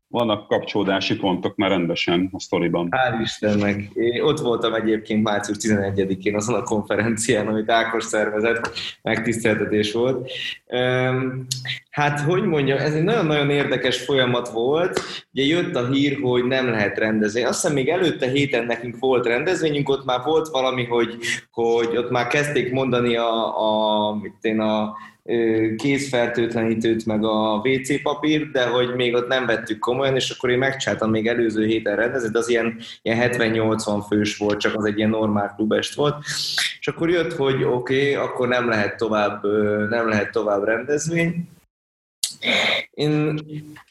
vannak 0.07 0.47
kapcsolódási 0.47 1.15
pontok 1.15 1.55
már 1.55 1.69
rendesen 1.69 2.29
a 2.31 2.39
sztoriban. 2.39 2.87
Hál' 2.91 3.21
Istennek. 3.21 3.89
Én 3.93 4.21
ott 4.21 4.39
voltam 4.39 4.73
egyébként 4.73 5.23
március 5.23 5.57
11-én 5.61 6.35
azon 6.35 6.55
a 6.55 6.63
konferencián, 6.63 7.47
amit 7.47 7.69
Ákos 7.69 8.03
szervezett, 8.03 8.71
megtiszteltetés 9.01 9.91
volt. 9.91 10.31
Hát, 11.89 12.19
hogy 12.19 12.43
mondjam, 12.43 12.77
ez 12.77 12.93
egy 12.93 13.03
nagyon-nagyon 13.03 13.49
érdekes 13.49 14.01
folyamat 14.01 14.49
volt. 14.49 14.99
Ugye 15.33 15.43
jött 15.43 15.75
a 15.75 15.87
hír, 15.87 16.19
hogy 16.21 16.43
nem 16.45 16.69
lehet 16.69 16.97
rendezni. 16.97 17.43
Azt 17.43 17.61
hiszem 17.61 17.75
még 17.75 17.89
előtte 17.89 18.29
héten 18.29 18.65
nekünk 18.65 18.99
volt 18.99 19.25
rendezvényünk, 19.25 19.89
ott 19.89 20.05
már 20.05 20.19
volt 20.25 20.47
valami, 20.47 20.83
hogy, 20.83 21.17
hogy 21.51 21.97
ott 21.97 22.09
már 22.09 22.27
kezdték 22.27 22.71
mondani 22.71 23.15
a, 23.15 23.59
a, 23.59 24.15
mit 24.15 24.33
én, 24.41 24.59
a 24.59 24.95
kézfertőtlenítőt, 25.75 27.05
meg 27.05 27.24
a 27.24 27.62
WC 27.63 28.01
papír, 28.01 28.51
de 28.51 28.67
hogy 28.67 28.96
még 28.96 29.13
ott 29.13 29.27
nem 29.27 29.46
vettük 29.46 29.79
komolyan, 29.79 30.15
és 30.15 30.29
akkor 30.29 30.50
én 30.50 30.58
megcsináltam 30.58 31.10
még 31.10 31.27
előző 31.27 31.65
héten 31.65 31.96
rendezett, 31.96 32.32
de 32.32 32.38
az 32.38 32.50
ilyen, 32.50 32.77
ilyen 33.01 33.32
70-80 33.32 34.03
fős 34.08 34.38
volt, 34.38 34.60
csak 34.60 34.75
az 34.75 34.86
egy 34.86 34.98
ilyen 34.98 35.10
normál 35.10 35.53
klubest 35.55 35.96
volt. 35.96 36.24
És 36.79 36.88
akkor 36.88 37.10
jött, 37.10 37.34
hogy 37.34 37.63
oké, 37.63 37.72
okay, 37.72 38.13
akkor 38.13 38.48
nem 38.48 38.70
lehet 38.70 38.98
tovább, 38.98 39.44
nem 39.89 40.08
lehet 40.10 40.32
tovább 40.32 40.63
rendezvény. 40.63 41.48
Én 42.91 43.39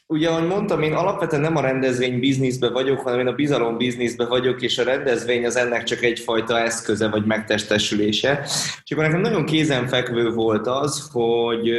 ugye, 0.07 0.29
ahogy 0.29 0.47
mondtam, 0.47 0.81
én 0.81 0.93
alapvetően 0.93 1.41
nem 1.41 1.55
a 1.55 1.61
rendezvény 1.61 2.19
bizniszbe 2.19 2.69
vagyok, 2.69 2.99
hanem 2.99 3.19
én 3.19 3.27
a 3.27 3.33
bizalom 3.33 3.77
bizniszbe 3.77 4.25
vagyok, 4.25 4.61
és 4.61 4.77
a 4.77 4.83
rendezvény 4.83 5.45
az 5.45 5.55
ennek 5.55 5.83
csak 5.83 6.03
egyfajta 6.03 6.59
eszköze 6.59 7.09
vagy 7.09 7.25
megtestesülése. 7.25 8.41
És 8.83 8.91
akkor 8.91 9.03
nekem 9.03 9.21
nagyon 9.21 9.45
kézenfekvő 9.45 10.29
volt 10.29 10.67
az, 10.67 11.09
hogy 11.11 11.69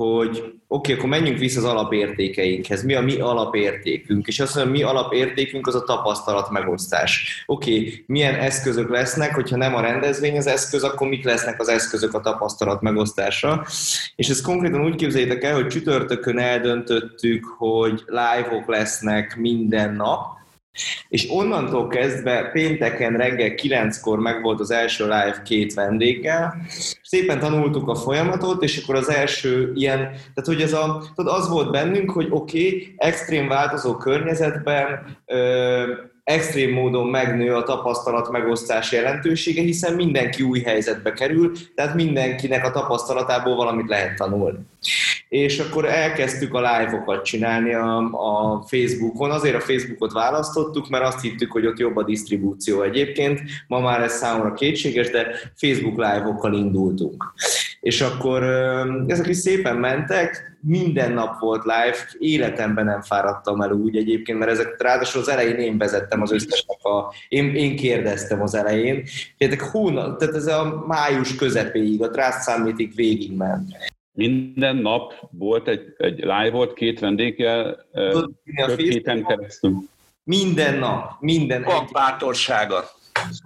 hogy 0.00 0.38
oké, 0.38 0.54
okay, 0.68 0.94
akkor 0.94 1.08
menjünk 1.08 1.38
vissza 1.38 1.58
az 1.58 1.64
alapértékeinkhez. 1.64 2.84
Mi 2.84 2.94
a 2.94 3.00
mi 3.00 3.20
alapértékünk? 3.20 4.26
És 4.26 4.40
azt 4.40 4.54
mondom, 4.54 4.72
mi 4.72 4.82
alapértékünk 4.82 5.66
az 5.66 5.74
a 5.74 5.84
tapasztalat 5.84 6.50
megosztás. 6.50 7.42
Oké, 7.46 7.70
okay, 7.70 8.04
milyen 8.06 8.34
eszközök 8.34 8.90
lesznek, 8.90 9.34
hogyha 9.34 9.56
nem 9.56 9.74
a 9.74 9.80
rendezvény 9.80 10.36
az 10.36 10.46
eszköz, 10.46 10.82
akkor 10.82 11.08
mik 11.08 11.24
lesznek 11.24 11.60
az 11.60 11.68
eszközök 11.68 12.14
a 12.14 12.20
tapasztalat 12.20 12.80
megosztásra. 12.80 13.66
És 14.16 14.28
ezt 14.28 14.42
konkrétan 14.42 14.84
úgy 14.84 14.94
képzeljétek 14.94 15.44
el, 15.44 15.54
hogy 15.54 15.66
csütörtökön 15.66 16.38
eldöntöttük, 16.38 17.44
hogy 17.58 18.02
live-ok 18.06 18.66
lesznek 18.66 19.36
minden 19.36 19.94
nap, 19.94 20.39
és 21.08 21.30
onnantól 21.30 21.88
kezdve 21.88 22.50
pénteken 22.52 23.16
reggel 23.16 23.54
kilenckor 23.54 24.18
meg 24.18 24.42
volt 24.42 24.60
az 24.60 24.70
első 24.70 25.04
live 25.04 25.42
két 25.44 25.74
vendéggel, 25.74 26.54
szépen 27.02 27.38
tanultuk 27.38 27.88
a 27.88 27.94
folyamatot, 27.94 28.62
és 28.62 28.82
akkor 28.82 28.94
az 28.94 29.10
első 29.10 29.72
ilyen, 29.74 29.98
tehát 29.98 30.44
hogy 30.44 30.60
ez 30.60 30.72
a, 30.72 31.02
tehát 31.14 31.40
az 31.40 31.48
volt 31.48 31.70
bennünk, 31.70 32.10
hogy 32.10 32.26
oké, 32.30 32.66
okay, 32.66 32.94
extrém 32.96 33.48
változó 33.48 33.96
környezetben 33.96 35.16
ö, 35.26 35.92
extrém 36.24 36.72
módon 36.72 37.06
megnő 37.06 37.54
a 37.54 37.62
tapasztalat 37.62 38.30
megosztás 38.30 38.92
jelentősége, 38.92 39.62
hiszen 39.62 39.94
mindenki 39.94 40.42
új 40.42 40.60
helyzetbe 40.60 41.12
kerül, 41.12 41.52
tehát 41.74 41.94
mindenkinek 41.94 42.64
a 42.64 42.70
tapasztalatából 42.70 43.56
valamit 43.56 43.88
lehet 43.88 44.16
tanulni. 44.16 44.58
És 45.30 45.58
akkor 45.58 45.84
elkezdtük 45.84 46.54
a 46.54 46.58
live-okat 46.58 47.24
csinálni 47.24 47.74
a, 47.74 47.96
a 47.98 48.62
Facebookon. 48.66 49.30
Azért 49.30 49.54
a 49.54 49.60
Facebookot 49.60 50.12
választottuk, 50.12 50.88
mert 50.88 51.04
azt 51.04 51.20
hittük, 51.20 51.52
hogy 51.52 51.66
ott 51.66 51.78
jobb 51.78 51.96
a 51.96 52.04
disztribúció 52.04 52.82
egyébként. 52.82 53.40
Ma 53.66 53.80
már 53.80 54.02
ez 54.02 54.12
számomra 54.12 54.52
kétséges, 54.52 55.10
de 55.10 55.26
Facebook 55.56 55.96
live-okkal 55.96 56.54
indultunk. 56.54 57.32
És 57.80 58.00
akkor 58.00 58.42
ezek 59.06 59.26
is 59.26 59.36
szépen 59.36 59.76
mentek, 59.76 60.58
minden 60.62 61.12
nap 61.12 61.38
volt 61.38 61.64
live, 61.64 61.96
életemben 62.18 62.84
nem 62.84 63.00
fáradtam 63.00 63.60
el 63.60 63.72
úgy 63.72 63.96
egyébként, 63.96 64.38
mert 64.38 64.50
ezek 64.50 64.82
ráadásul 64.82 65.20
az 65.20 65.28
elején 65.28 65.56
én 65.56 65.78
vezettem 65.78 66.22
az 66.22 66.32
összesnek 66.32 66.82
a, 66.82 67.14
én, 67.28 67.54
én 67.54 67.76
kérdeztem 67.76 68.42
az 68.42 68.54
elején, 68.54 69.04
tehát, 69.38 69.60
hónap, 69.60 70.18
tehát 70.18 70.34
ez 70.34 70.46
a 70.46 70.84
május 70.86 71.34
közepéig, 71.34 72.02
a 72.02 72.10
Trust 72.10 72.42
Summitig 72.42 72.94
végigment. 72.94 73.68
Minden 74.12 74.76
nap 74.76 75.14
volt 75.30 75.68
egy, 75.68 75.94
egy 75.96 76.18
live 76.18 76.50
volt, 76.50 76.72
két 76.72 77.00
vendéggel, 77.00 77.86
több 77.92 78.78
héten 78.78 79.24
keresztül. 79.24 79.72
Minden 80.24 80.78
nap, 80.78 81.10
minden. 81.20 81.62
Kap 81.62 81.92
bátorsága. 81.92 82.84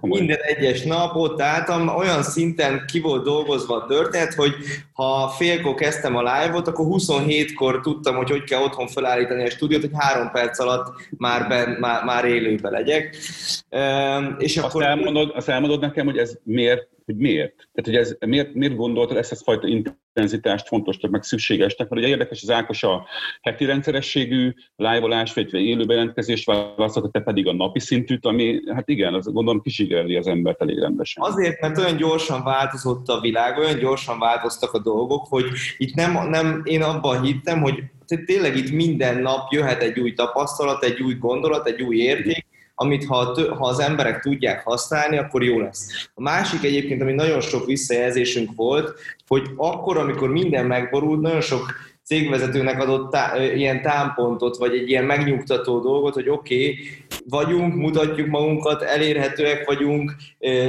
Minden 0.01 0.39
egyes 0.41 0.83
nap 0.83 1.15
ott 1.15 1.41
álltam, 1.41 1.87
olyan 1.87 2.23
szinten 2.23 2.83
ki 2.87 2.99
volt 2.99 3.23
dolgozva 3.23 3.75
a 3.75 3.85
történet, 3.85 4.33
hogy 4.33 4.53
ha 4.93 5.27
félkor 5.27 5.75
kezdtem 5.75 6.15
a 6.15 6.19
live-ot, 6.19 6.67
akkor 6.67 6.85
27-kor 6.89 7.81
tudtam, 7.81 8.15
hogy 8.15 8.29
hogy 8.29 8.43
kell 8.43 8.61
otthon 8.61 8.87
felállítani 8.87 9.43
a 9.43 9.49
stúdiót, 9.49 9.81
hogy 9.81 9.91
három 9.93 10.31
perc 10.31 10.59
alatt 10.59 10.93
már, 11.17 11.47
ben, 11.47 11.77
már, 11.79 12.03
már 12.03 12.25
élőbe 12.25 12.69
legyek. 12.69 13.17
És 14.37 14.57
azt, 14.57 14.65
akkor... 14.65 14.83
elmondod, 14.83 15.31
azt 15.35 15.49
elmondod 15.49 15.79
nekem, 15.79 16.05
hogy 16.05 16.17
ez 16.17 16.37
miért 16.43 16.87
hogy 17.05 17.15
miért? 17.15 17.55
Tehát, 17.55 17.83
hogy 17.83 17.95
ez, 17.95 18.29
miért, 18.29 18.53
miért 18.53 18.75
gondoltad 18.75 19.17
ezt 19.17 19.31
a 19.31 19.35
fajta 19.35 19.67
intenzitást 19.67 20.67
fontosnak, 20.67 21.11
meg 21.11 21.23
szükségesnek? 21.23 21.89
Mert 21.89 22.01
ugye 22.01 22.11
érdekes, 22.11 22.41
az 22.41 22.49
Ákos 22.49 22.83
a 22.83 23.07
heti 23.41 23.65
rendszerességű 23.65 24.53
live 24.75 24.99
vagy 25.33 25.53
élő 25.53 25.85
bejelentkezést 25.85 26.45
választott, 26.45 27.11
te 27.11 27.19
pedig 27.19 27.47
a 27.47 27.53
napi 27.53 27.79
szintűt, 27.79 28.25
ami, 28.25 28.61
hát 28.73 28.89
igen, 28.89 29.13
az 29.13 29.25
gondolom 29.25 29.61
kisigerli 29.61 30.15
az 30.15 30.27
embert 30.27 30.61
elég 30.61 30.79
rendesen. 30.79 31.23
Azért, 31.23 31.61
mert 31.61 31.77
olyan 31.77 31.97
gyorsan 31.97 32.43
változott 32.43 33.07
a 33.07 33.19
világ, 33.19 33.57
olyan 33.57 33.79
gyorsan 33.79 34.19
változtak 34.19 34.73
a 34.73 34.81
dolgok, 34.81 35.25
hogy 35.29 35.45
itt 35.77 35.93
nem, 35.93 36.29
nem 36.29 36.61
én 36.63 36.81
abban 36.81 37.23
hittem, 37.23 37.61
hogy 37.61 37.83
tényleg 38.25 38.55
itt 38.57 38.71
minden 38.71 39.21
nap 39.21 39.51
jöhet 39.51 39.81
egy 39.81 39.99
új 39.99 40.13
tapasztalat, 40.13 40.83
egy 40.83 41.01
új 41.01 41.13
gondolat, 41.13 41.67
egy 41.67 41.81
új 41.81 41.97
érték, 41.97 42.45
amit 42.75 43.05
ha, 43.05 43.15
ha 43.55 43.67
az 43.67 43.79
emberek 43.79 44.21
tudják 44.21 44.63
használni, 44.63 45.17
akkor 45.17 45.43
jó 45.43 45.59
lesz. 45.59 46.09
A 46.13 46.21
másik 46.21 46.63
egyébként, 46.63 47.01
ami 47.01 47.13
nagyon 47.13 47.41
sok 47.41 47.65
visszajelzésünk 47.65 48.51
volt, 48.55 48.99
hogy 49.27 49.49
akkor, 49.55 49.97
amikor 49.97 50.29
minden 50.31 50.65
megborult, 50.65 51.21
nagyon 51.21 51.41
sok 51.41 51.73
cégvezetőnek 52.05 52.81
adott 52.81 53.11
tá- 53.11 53.55
ilyen 53.55 53.81
támpontot, 53.81 54.57
vagy 54.57 54.75
egy 54.75 54.89
ilyen 54.89 55.03
megnyugtató 55.03 55.79
dolgot, 55.79 56.13
hogy 56.13 56.29
oké, 56.29 56.55
okay, 56.55 56.77
vagyunk, 57.29 57.75
mutatjuk 57.75 58.27
magunkat, 58.27 58.81
elérhetőek 58.81 59.65
vagyunk, 59.65 60.15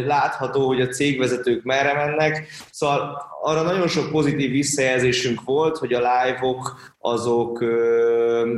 látható, 0.06 0.66
hogy 0.66 0.80
a 0.80 0.86
cégvezetők 0.86 1.62
merre 1.62 1.94
mennek. 1.94 2.46
Szóval 2.70 3.22
arra 3.42 3.62
nagyon 3.62 3.88
sok 3.88 4.10
pozitív 4.10 4.50
visszajelzésünk 4.50 5.40
volt, 5.44 5.76
hogy 5.76 5.92
a 5.92 5.98
live-ok 5.98 6.94
azok, 6.98 7.64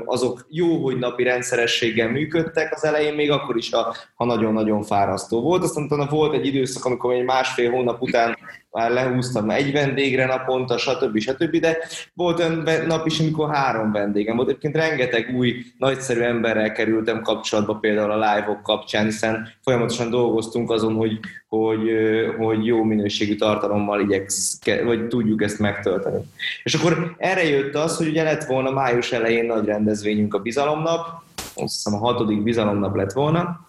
azok 0.04 0.46
jó, 0.48 0.84
hogy 0.84 0.98
napi 0.98 1.22
rendszerességgel 1.22 2.08
működtek 2.08 2.74
az 2.74 2.84
elején, 2.84 3.14
még 3.14 3.30
akkor 3.30 3.56
is, 3.56 3.70
ha, 4.14 4.24
nagyon-nagyon 4.24 4.82
fárasztó 4.82 5.40
volt. 5.40 5.62
Aztán 5.62 6.06
volt 6.10 6.34
egy 6.34 6.46
időszak, 6.46 6.84
amikor 6.84 7.14
egy 7.14 7.24
másfél 7.24 7.70
hónap 7.70 8.02
után 8.02 8.36
már 8.70 8.90
lehúztam 8.90 9.50
egy 9.50 9.72
vendégre 9.72 10.26
naponta, 10.26 10.78
stb. 10.78 11.18
stb. 11.18 11.56
De 11.56 11.78
volt 12.14 12.38
olyan 12.38 12.64
nap 12.86 13.06
is, 13.06 13.20
amikor 13.20 13.54
három 13.54 13.92
vendégem 13.92 14.36
volt. 14.36 14.48
Egyébként 14.48 14.76
rengeteg 14.76 15.34
új, 15.36 15.54
nagyszerű 15.78 16.20
emberrel 16.20 16.72
kerültem 16.72 17.22
kapcsolatba, 17.22 17.74
például 17.74 18.10
a 18.10 18.34
live-ok 18.34 18.62
kapcsán, 18.62 19.04
hiszen 19.04 19.48
folyamatosan 19.62 20.10
dolgoztunk 20.10 20.70
azon, 20.70 20.94
hogy, 20.94 21.18
hogy, 21.48 21.90
hogy 22.38 22.66
jó 22.66 22.82
minőségű 22.82 23.36
tartalommal 23.36 24.00
igyeksz, 24.00 24.58
vagy 24.84 25.08
tudjuk 25.08 25.42
ezt 25.42 25.58
megtölteni. 25.58 26.22
És 26.62 26.74
akkor 26.74 27.14
erre 27.18 27.48
jött 27.48 27.74
az, 27.74 27.96
hogy 27.96 28.08
ugye 28.08 28.22
lett 28.22 28.44
volna 28.44 28.70
május 28.70 29.12
elején 29.12 29.46
nagy 29.46 29.64
rendezvényünk 29.64 30.34
a 30.34 30.38
bizalomnap, 30.38 31.06
azt 31.36 31.74
hiszem 31.74 31.94
a 31.94 32.06
hatodik 32.06 32.42
bizalomnap 32.42 32.96
lett 32.96 33.12
volna, 33.12 33.67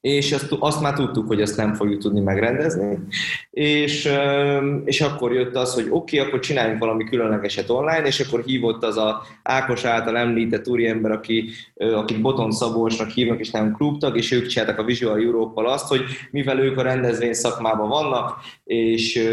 és 0.00 0.32
azt, 0.32 0.56
azt 0.58 0.80
már 0.80 0.94
tudtuk, 0.94 1.26
hogy 1.26 1.40
ezt 1.40 1.56
nem 1.56 1.74
fogjuk 1.74 2.00
tudni 2.00 2.20
megrendezni, 2.20 2.98
és, 3.50 4.08
és 4.84 5.00
akkor 5.00 5.32
jött 5.32 5.56
az, 5.56 5.74
hogy 5.74 5.86
oké, 5.90 6.18
okay, 6.18 6.28
akkor 6.28 6.40
csináljunk 6.40 6.78
valami 6.78 7.04
különlegeset 7.04 7.70
online, 7.70 8.06
és 8.06 8.20
akkor 8.20 8.42
hívott 8.44 8.84
az 8.84 8.96
a 8.96 9.22
Ákos 9.42 9.84
által 9.84 10.16
említett 10.16 10.68
úriember, 10.68 11.10
aki, 11.10 11.50
akit 11.74 12.20
Boton 12.20 12.50
Szabolcsnak 12.50 13.08
hívnak, 13.08 13.40
és 13.40 13.50
nem 13.50 13.72
klubtag, 13.72 14.16
és 14.16 14.32
ők 14.32 14.46
csináltak 14.46 14.78
a 14.78 14.84
Visual 14.84 15.20
europe 15.20 15.70
azt, 15.70 15.88
hogy 15.88 16.00
mivel 16.30 16.58
ők 16.58 16.78
a 16.78 16.82
rendezvény 16.82 17.32
szakmában 17.32 17.88
vannak, 17.88 18.40
és 18.64 19.28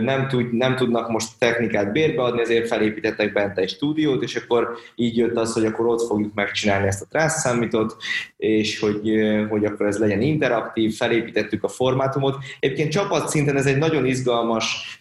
nem, 0.00 0.28
tud, 0.28 0.52
nem 0.52 0.76
tudnak 0.76 1.08
most 1.08 1.28
technikát 1.38 1.92
bérbeadni, 1.92 2.40
ezért 2.40 2.66
felépítettek 2.66 3.32
bent 3.32 3.58
egy 3.58 3.68
stúdiót, 3.68 4.22
és 4.22 4.36
akkor 4.36 4.76
így 4.94 5.16
jött 5.16 5.36
az, 5.36 5.52
hogy 5.52 5.64
akkor 5.64 5.86
ott 5.86 6.06
fogjuk 6.06 6.34
megcsinálni 6.34 6.86
ezt 6.86 7.02
a 7.02 7.06
Trust 7.10 7.40
Summitot, 7.40 7.96
és 8.36 8.80
hogy, 8.80 9.00
hogy 9.48 9.64
akkor 9.64 9.86
ez 9.86 9.98
legyen 9.98 10.22
interaktív, 10.22 10.96
felépítettük 10.96 11.64
a 11.64 11.68
formátumot. 11.68 12.36
Egyébként 12.60 12.92
csapatszinten 12.92 13.56
ez 13.56 13.66
egy 13.66 13.78
nagyon 13.78 14.06
izgalmas 14.06 15.00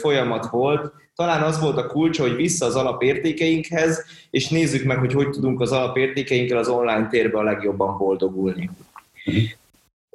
folyamat 0.00 0.50
volt, 0.50 0.92
talán 1.14 1.42
az 1.42 1.60
volt 1.60 1.76
a 1.76 1.86
kulcs, 1.86 2.18
hogy 2.18 2.36
vissza 2.36 2.66
az 2.66 2.74
alapértékeinkhez, 2.74 4.04
és 4.30 4.48
nézzük 4.48 4.84
meg, 4.84 4.98
hogy 4.98 5.12
hogy 5.12 5.30
tudunk 5.30 5.60
az 5.60 5.72
alapértékeinkkel 5.72 6.58
az 6.58 6.68
online 6.68 7.08
térbe 7.10 7.38
a 7.38 7.42
legjobban 7.42 7.98
boldogulni. 7.98 8.70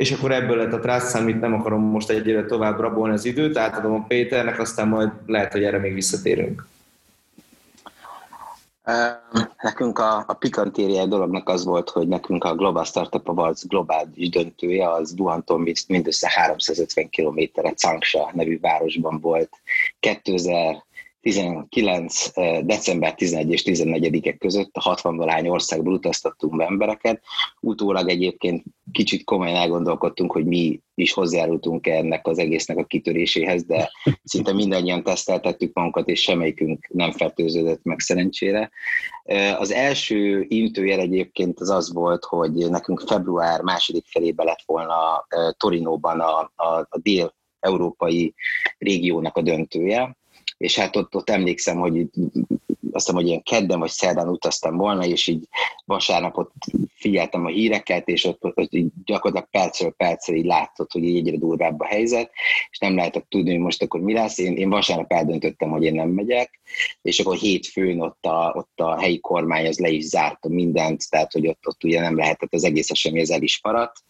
És 0.01 0.11
akkor 0.11 0.31
ebből 0.31 0.57
lett 0.57 0.73
a 0.73 0.79
Trust 0.79 1.09
Summit, 1.09 1.39
nem 1.39 1.53
akarom 1.53 1.81
most 1.81 2.09
egyre 2.09 2.45
tovább 2.45 2.79
rabolni 2.79 3.13
az 3.13 3.25
időt, 3.25 3.57
átadom 3.57 3.93
a 3.93 4.05
Péternek, 4.07 4.59
aztán 4.59 4.87
majd 4.87 5.09
lehet, 5.25 5.51
hogy 5.51 5.63
erre 5.63 5.77
még 5.77 5.93
visszatérünk. 5.93 6.67
Nekünk 9.61 9.99
a, 9.99 10.23
a 10.27 10.33
pikantériai 10.33 11.07
dolognak 11.07 11.49
az 11.49 11.65
volt, 11.65 11.89
hogy 11.89 12.07
nekünk 12.07 12.43
a 12.43 12.55
Global 12.55 12.83
Startup 12.83 13.27
Awards 13.27 13.67
globális 13.67 14.29
döntője, 14.29 14.91
az 14.91 15.13
Duhanton 15.13 15.67
mindössze 15.87 16.29
350 16.35 17.09
kilométerre 17.09 17.73
Cangsha 17.73 18.31
nevű 18.33 18.59
városban 18.59 19.19
volt 19.19 19.49
2000 19.99 20.83
19. 21.21 22.31
december 22.65 23.15
11 23.15 23.51
és 23.51 23.63
14 23.63 24.37
között 24.37 24.69
a 24.73 24.81
60 24.81 25.17
valány 25.17 25.47
országból 25.47 25.93
utaztattunk 25.93 26.55
be 26.55 26.65
embereket. 26.65 27.21
Utólag 27.59 28.09
egyébként 28.09 28.63
kicsit 28.91 29.23
komolyan 29.23 29.55
elgondolkodtunk, 29.55 30.31
hogy 30.31 30.45
mi 30.45 30.81
is 30.95 31.13
hozzájárultunk 31.13 31.87
ennek 31.87 32.27
az 32.27 32.37
egésznek 32.37 32.77
a 32.77 32.83
kitöréséhez, 32.83 33.63
de 33.63 33.91
szinte 34.23 34.53
mindannyian 34.53 35.03
teszteltettük 35.03 35.73
magunkat, 35.73 36.07
és 36.07 36.21
semmelyikünk 36.21 36.87
nem 36.89 37.11
fertőződött 37.11 37.83
meg 37.83 37.99
szerencsére. 37.99 38.71
Az 39.57 39.71
első 39.71 40.45
intőjel 40.47 40.99
egyébként 40.99 41.59
az 41.59 41.69
az 41.69 41.93
volt, 41.93 42.25
hogy 42.25 42.51
nekünk 42.51 42.99
február 42.99 43.61
második 43.61 44.05
felébe 44.07 44.43
lett 44.43 44.61
volna 44.65 45.27
Torinóban 45.57 46.19
a, 46.19 46.51
a, 46.55 46.87
a 46.89 46.99
dél 47.01 47.33
európai 47.59 48.33
régiónak 48.77 49.37
a 49.37 49.41
döntője, 49.41 50.19
és 50.61 50.77
hát 50.77 50.95
ott, 50.95 51.15
ott 51.15 51.29
emlékszem, 51.29 51.77
hogy 51.77 51.99
azt 52.91 53.05
hiszem, 53.05 53.15
hogy 53.15 53.27
ilyen 53.27 53.43
kedden 53.43 53.79
vagy 53.79 53.89
szerdán 53.89 54.27
utaztam 54.27 54.77
volna, 54.77 55.05
és 55.05 55.27
így 55.27 55.47
vasárnapot 55.85 56.51
figyeltem 56.95 57.45
a 57.45 57.49
híreket, 57.49 58.07
és 58.07 58.25
ott, 58.25 58.43
ott, 58.43 58.57
ott 58.57 58.71
gyakorlatilag 59.05 59.49
percről 59.49 59.91
percre 59.91 60.35
így 60.35 60.45
látott, 60.45 60.91
hogy 60.91 61.03
így 61.03 61.17
egyre 61.17 61.37
durvább 61.37 61.79
a 61.79 61.85
helyzet, 61.85 62.31
és 62.69 62.77
nem 62.77 62.95
lehetett 62.95 63.25
tudni, 63.29 63.51
hogy 63.51 63.59
most 63.59 63.81
akkor 63.81 63.99
mi 63.99 64.13
lesz. 64.13 64.37
Én, 64.37 64.55
én 64.55 64.69
vasárnap 64.69 65.11
eldöntöttem, 65.11 65.69
hogy 65.69 65.83
én 65.83 65.93
nem 65.93 66.09
megyek, 66.09 66.59
és 67.01 67.19
akkor 67.19 67.35
hétfőn 67.35 68.01
ott 68.01 68.25
a, 68.25 68.53
ott 68.55 68.79
a 68.79 68.99
helyi 68.99 69.19
kormány 69.19 69.67
az 69.67 69.79
le 69.79 69.89
is 69.89 70.03
zárta 70.03 70.49
mindent, 70.49 71.09
tehát 71.09 71.31
hogy 71.31 71.47
ott, 71.47 71.67
ott 71.67 71.83
ugye 71.83 71.99
nem 72.01 72.15
lehetett 72.15 72.53
az 72.53 72.63
egész 72.63 72.89
esemény, 72.89 73.21
ez 73.21 73.29
el 73.29 73.41
is 73.41 73.59
maradt. 73.63 74.03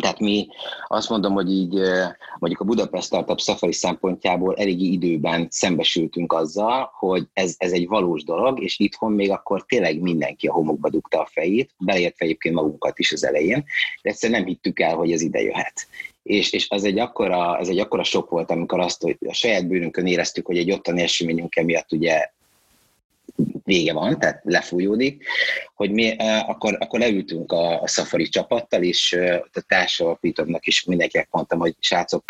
Tehát 0.00 0.20
mi 0.20 0.48
azt 0.86 1.08
mondom, 1.08 1.32
hogy 1.32 1.50
így 1.50 1.80
mondjuk 2.38 2.60
a 2.60 2.64
Budapest 2.64 3.06
Startup 3.06 3.40
Safari 3.40 3.72
szempontjából 3.72 4.54
elég 4.54 4.80
időben 4.80 5.46
szembesültünk 5.50 6.32
azzal, 6.32 6.90
hogy 6.94 7.26
ez, 7.32 7.54
ez 7.58 7.72
egy 7.72 7.88
valós 7.88 8.24
dolog, 8.24 8.62
és 8.62 8.78
itthon 8.78 9.12
még 9.12 9.30
akkor 9.30 9.64
tényleg 9.66 10.00
mindenki 10.00 10.46
a 10.46 10.52
homokba 10.52 10.90
dugta 10.90 11.20
a 11.20 11.28
fejét, 11.30 11.70
beleértve 11.78 12.24
egyébként 12.24 12.54
magunkat 12.54 12.98
is 12.98 13.12
az 13.12 13.24
elején, 13.24 13.64
de 14.02 14.10
egyszerűen 14.10 14.38
nem 14.40 14.48
hittük 14.48 14.80
el, 14.80 14.94
hogy 14.94 15.12
ez 15.12 15.20
ide 15.20 15.42
jöhet. 15.42 15.86
És, 16.22 16.52
és 16.52 16.66
az 16.70 16.84
egy 16.84 16.98
akkora, 16.98 17.58
ez 17.58 17.68
egy 17.68 17.78
akkora 17.78 18.04
sok 18.04 18.30
volt, 18.30 18.50
amikor 18.50 18.80
azt, 18.80 19.02
hogy 19.02 19.16
a 19.28 19.32
saját 19.32 19.68
bőrünkön 19.68 20.06
éreztük, 20.06 20.46
hogy 20.46 20.58
egy 20.58 20.72
ottani 20.72 21.02
eseményünk 21.02 21.56
emiatt 21.56 21.92
ugye 21.92 22.30
vége 23.66 23.92
van, 23.92 24.18
tehát 24.18 24.40
lefújódik, 24.44 25.24
hogy 25.74 25.90
mi 25.90 26.16
akkor, 26.46 26.76
akkor 26.80 26.98
leültünk 26.98 27.52
a, 27.52 27.82
a 27.82 27.86
Safari 27.86 28.28
csapattal, 28.28 28.82
és 28.82 29.18
a 29.52 29.60
társadalapítónak 29.66 30.66
is 30.66 30.84
mindenkinek 30.84 31.28
mondtam, 31.30 31.58
hogy 31.58 31.74
srácok, 31.78 32.24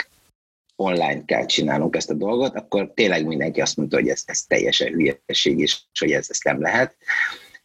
online 0.76 1.24
kell 1.24 1.46
csinálnunk 1.46 1.96
ezt 1.96 2.10
a 2.10 2.14
dolgot, 2.14 2.54
akkor 2.54 2.92
tényleg 2.94 3.26
mindenki 3.26 3.60
azt 3.60 3.76
mondta, 3.76 3.96
hogy 3.96 4.08
ez, 4.08 4.22
ez 4.24 4.40
teljesen 4.42 4.92
hülyeség, 4.92 5.58
és 5.58 5.78
hogy 5.98 6.10
ez, 6.10 6.26
ez 6.30 6.38
nem 6.42 6.60
lehet. 6.60 6.96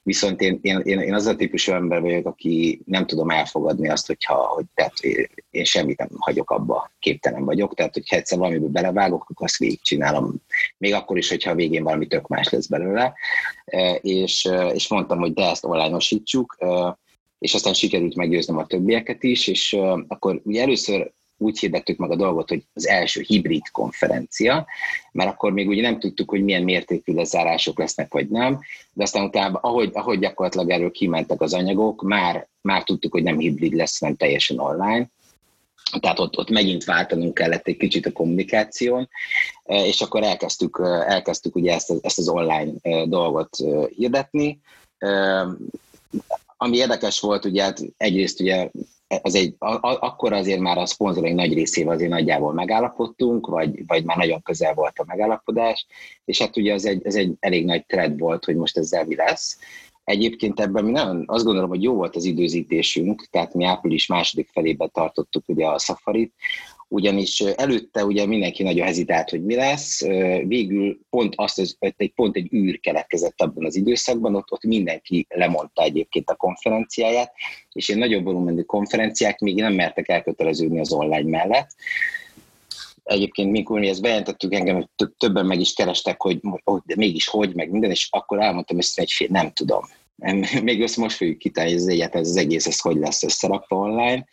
Viszont 0.04 0.42
én, 0.42 0.60
én, 0.62 0.80
én, 0.80 1.14
az 1.14 1.26
a 1.26 1.36
típusú 1.36 1.72
ember 1.72 2.02
vagyok, 2.02 2.26
aki 2.26 2.82
nem 2.86 3.06
tudom 3.06 3.30
elfogadni 3.30 3.90
azt, 3.90 4.08
hogyha, 4.08 4.36
hogy 4.36 4.66
tehát 4.74 5.00
én 5.50 5.64
semmit 5.64 5.98
nem 5.98 6.08
hagyok 6.18 6.52
abba, 6.52 6.92
képtelen 7.00 7.46
vagyok. 7.46 7.74
Tehát, 7.74 7.94
hogyha 7.94 8.16
egyszer 8.16 8.38
valamiből 8.38 8.70
belevágok, 8.70 9.22
akkor 9.30 9.46
azt 9.46 9.58
végigcsinálom. 9.58 10.36
Még 10.78 10.94
akkor 10.94 11.18
is, 11.18 11.30
hogyha 11.30 11.52
a 11.52 11.56
végén 11.56 11.84
valami 11.84 12.08
tök 12.08 12.28
más 12.28 12.50
lesz 12.50 12.68
belőle. 12.68 13.14
E, 13.66 13.94
és, 13.96 14.46
e, 14.46 14.68
és 14.68 14.90
mondtam, 14.90 15.20
hogy 15.20 15.34
de 15.34 15.50
ezt 15.50 15.66
online-osítsuk, 15.66 16.56
e, 16.60 16.98
és 17.40 17.54
aztán 17.54 17.74
sikerült 17.74 18.16
meggyőznöm 18.16 18.58
a 18.58 18.66
többieket 18.66 19.24
is, 19.24 19.48
és 19.48 19.78
akkor 20.08 20.42
ugye 20.44 20.62
először 20.62 21.12
úgy 21.42 21.60
hirdettük 21.60 21.98
meg 21.98 22.12
a 22.12 22.16
dolgot, 22.16 22.50
hogy 22.50 22.64
az 22.74 22.88
első 22.88 23.22
hibrid 23.28 23.70
konferencia, 23.72 24.68
mert 25.12 25.30
akkor 25.30 25.52
még 25.52 25.68
ugye 25.68 25.82
nem 25.82 26.00
tudtuk, 26.00 26.30
hogy 26.30 26.44
milyen 26.44 26.64
mértékű 26.64 27.14
lezárások 27.14 27.80
lesznek, 27.80 28.14
vagy 28.14 28.30
nem, 28.30 28.60
de 28.94 29.04
aztán 29.04 29.24
utána, 29.24 29.60
ahogy, 29.62 29.90
ahogy 29.94 30.20
gyakorlatilag 30.20 30.70
erről 30.70 30.92
kimentek 30.92 31.42
az 31.42 31.54
anyagok, 31.54 32.02
már, 32.02 32.48
már 32.62 32.84
tudtuk, 32.84 33.12
hogy 33.12 33.24
nem 33.24 33.40
hibrid 33.40 33.74
lesz, 33.74 34.00
hanem 34.00 34.16
teljesen 34.16 34.60
online, 34.60 35.10
tehát 36.00 36.20
ott, 36.20 36.38
ott 36.38 36.50
megint 36.50 36.84
váltanunk 36.84 37.34
kellett 37.34 37.68
egy 37.68 37.78
kicsit 37.78 38.06
a 38.06 38.12
kommunikáción, 38.12 39.10
és 39.64 40.02
akkor 40.02 40.24
elkezdtük, 40.24 40.80
elkezdtük 41.08 41.56
ugye 41.56 41.74
ezt, 41.74 41.94
ezt 42.02 42.18
az 42.18 42.30
online 42.30 42.72
dolgot 43.06 43.56
hirdetni. 43.96 44.60
Ami 46.58 46.78
érdekes 46.78 47.20
volt, 47.20 47.46
ugye 47.46 47.64
hát 47.64 47.80
egyrészt 47.98 48.40
ugye 48.40 48.70
az 49.22 49.36
egy, 49.36 49.56
a, 49.60 49.98
akkor 50.00 50.34
azért 50.34 50.60
már 50.60 50.78
a 50.78 50.86
szponzorai 50.86 51.34
nagy 51.34 51.54
részével 51.54 51.94
azért 51.94 52.10
nagyjából 52.10 52.54
megállapodtunk, 52.54 53.48
vagy, 53.48 53.84
vagy 53.88 54.04
már 54.04 54.18
nagyon 54.18 54.42
közel 54.42 54.74
volt 54.74 55.00
a 55.00 55.04
megállapodás, 55.08 55.86
és 56.26 56.40
hát 56.40 56.58
ugye 56.58 56.74
az 56.74 56.86
egy, 56.86 57.06
ez 57.06 57.16
egy 57.16 57.34
elég 57.40 57.66
nagy 57.66 57.86
trend 57.86 58.20
volt, 58.20 58.46
hogy 58.46 58.56
most 58.56 58.78
ezzel 58.78 59.06
mi 59.06 59.16
lesz. 59.16 59.60
Egyébként 60.04 60.60
ebben 60.60 60.84
mi 60.84 60.92
nagyon 60.92 61.24
azt 61.28 61.44
gondolom, 61.44 61.70
hogy 61.70 61.84
jó 61.84 61.94
volt 61.94 62.16
az 62.16 62.24
időzítésünk, 62.24 63.28
tehát 63.30 63.54
mi 63.54 63.66
április 63.66 64.08
második 64.08 64.50
felében 64.52 64.90
tartottuk 64.92 65.44
ugye 65.48 65.68
a 65.68 65.80
szafarit, 65.80 66.34
ugyanis 66.92 67.40
előtte 67.40 68.06
ugye 68.06 68.26
mindenki 68.26 68.64
nagyon 68.64 68.86
hezitált, 68.86 69.30
hogy 69.30 69.44
mi 69.44 69.56
lesz, 69.56 70.02
végül 70.48 71.00
pont 71.10 71.34
azt, 71.36 71.60
az, 71.60 71.78
egy, 71.80 72.12
pont 72.16 72.36
egy 72.36 72.54
űr 72.54 72.80
keletkezett 72.80 73.42
abban 73.42 73.66
az 73.66 73.76
időszakban, 73.76 74.36
ott, 74.36 74.52
ott 74.52 74.64
mindenki 74.64 75.26
lemondta 75.30 75.84
egyébként 75.84 76.30
a 76.30 76.36
konferenciáját, 76.36 77.34
és 77.72 77.90
én 77.90 77.98
nagyobb 77.98 78.24
volumenű 78.24 78.62
konferenciák 78.62 79.40
még 79.40 79.56
nem 79.56 79.74
mertek 79.74 80.10
elköteleződni 80.10 80.80
az 80.80 80.92
online 80.92 81.30
mellett, 81.30 81.70
egyébként 83.04 83.52
mikor 83.52 83.80
mi 83.80 83.88
ezt 83.88 84.02
bejelentettük, 84.02 84.54
engem 84.54 84.90
többen 85.18 85.46
meg 85.46 85.60
is 85.60 85.74
kerestek, 85.74 86.22
hogy, 86.22 86.40
hogy 86.64 86.82
de 86.86 86.96
mégis 86.98 87.28
hogy, 87.28 87.56
meg 87.56 87.70
minden, 87.70 87.90
és 87.90 88.08
akkor 88.12 88.42
elmondtam 88.42 88.78
hogy 88.78 88.88
egy 88.96 89.28
nem 89.30 89.52
tudom. 89.52 89.84
Még 90.64 90.82
össze 90.82 91.02
most 91.02 91.16
fogjuk 91.16 91.38
kitálni, 91.38 91.74
ez, 91.74 91.88
ez 91.88 92.28
az 92.28 92.38
egész, 92.38 92.68
ez 92.68 92.80
hogy 92.80 92.98
lesz 92.98 93.24
összerakva 93.24 93.76
online 93.76 94.26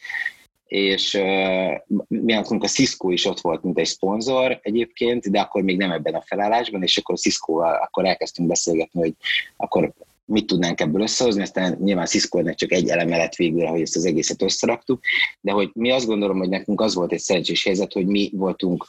és 0.68 1.14
uh, 1.14 1.98
mi 2.08 2.34
a 2.34 2.68
Cisco 2.68 3.10
is 3.10 3.24
ott 3.24 3.40
volt, 3.40 3.62
mint 3.62 3.78
egy 3.78 3.86
szponzor 3.86 4.58
egyébként, 4.62 5.30
de 5.30 5.40
akkor 5.40 5.62
még 5.62 5.76
nem 5.76 5.92
ebben 5.92 6.14
a 6.14 6.22
felállásban, 6.26 6.82
és 6.82 6.98
akkor 6.98 7.14
a 7.14 7.18
cisco 7.18 7.52
akkor 7.58 8.04
elkezdtünk 8.04 8.48
beszélgetni, 8.48 9.00
hogy 9.00 9.14
akkor 9.56 9.92
mit 10.24 10.46
tudnánk 10.46 10.80
ebből 10.80 11.02
összehozni, 11.02 11.42
aztán 11.42 11.78
nyilván 11.82 12.06
cisco 12.06 12.54
csak 12.54 12.72
egy 12.72 12.88
eleme 12.88 13.16
lett 13.16 13.34
végül, 13.34 13.66
hogy 13.66 13.80
ezt 13.80 13.96
az 13.96 14.04
egészet 14.04 14.42
összeraktuk, 14.42 15.00
de 15.40 15.52
hogy 15.52 15.70
mi 15.74 15.90
azt 15.90 16.06
gondolom, 16.06 16.38
hogy 16.38 16.48
nekünk 16.48 16.80
az 16.80 16.94
volt 16.94 17.12
egy 17.12 17.18
szerencsés 17.18 17.64
helyzet, 17.64 17.92
hogy 17.92 18.06
mi 18.06 18.30
voltunk 18.34 18.86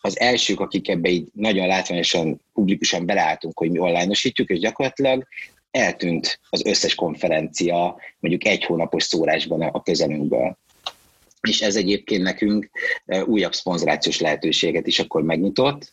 az 0.00 0.20
elsők, 0.20 0.60
akik 0.60 0.88
ebbe 0.88 1.08
így 1.08 1.28
nagyon 1.34 1.66
látványosan, 1.66 2.40
publikusan 2.52 3.06
beleálltunk, 3.06 3.58
hogy 3.58 3.70
mi 3.70 3.78
online-osítjuk, 3.78 4.48
és 4.48 4.58
gyakorlatilag 4.58 5.26
eltűnt 5.70 6.40
az 6.50 6.64
összes 6.64 6.94
konferencia 6.94 7.96
mondjuk 8.20 8.46
egy 8.46 8.64
hónapos 8.64 9.02
szórásban 9.02 9.62
a 9.62 9.82
közelünkből 9.82 10.56
és 11.48 11.60
ez 11.60 11.76
egyébként 11.76 12.22
nekünk 12.22 12.70
újabb 13.24 13.54
szponzorációs 13.54 14.20
lehetőséget 14.20 14.86
is 14.86 14.98
akkor 14.98 15.22
megnyitott, 15.22 15.92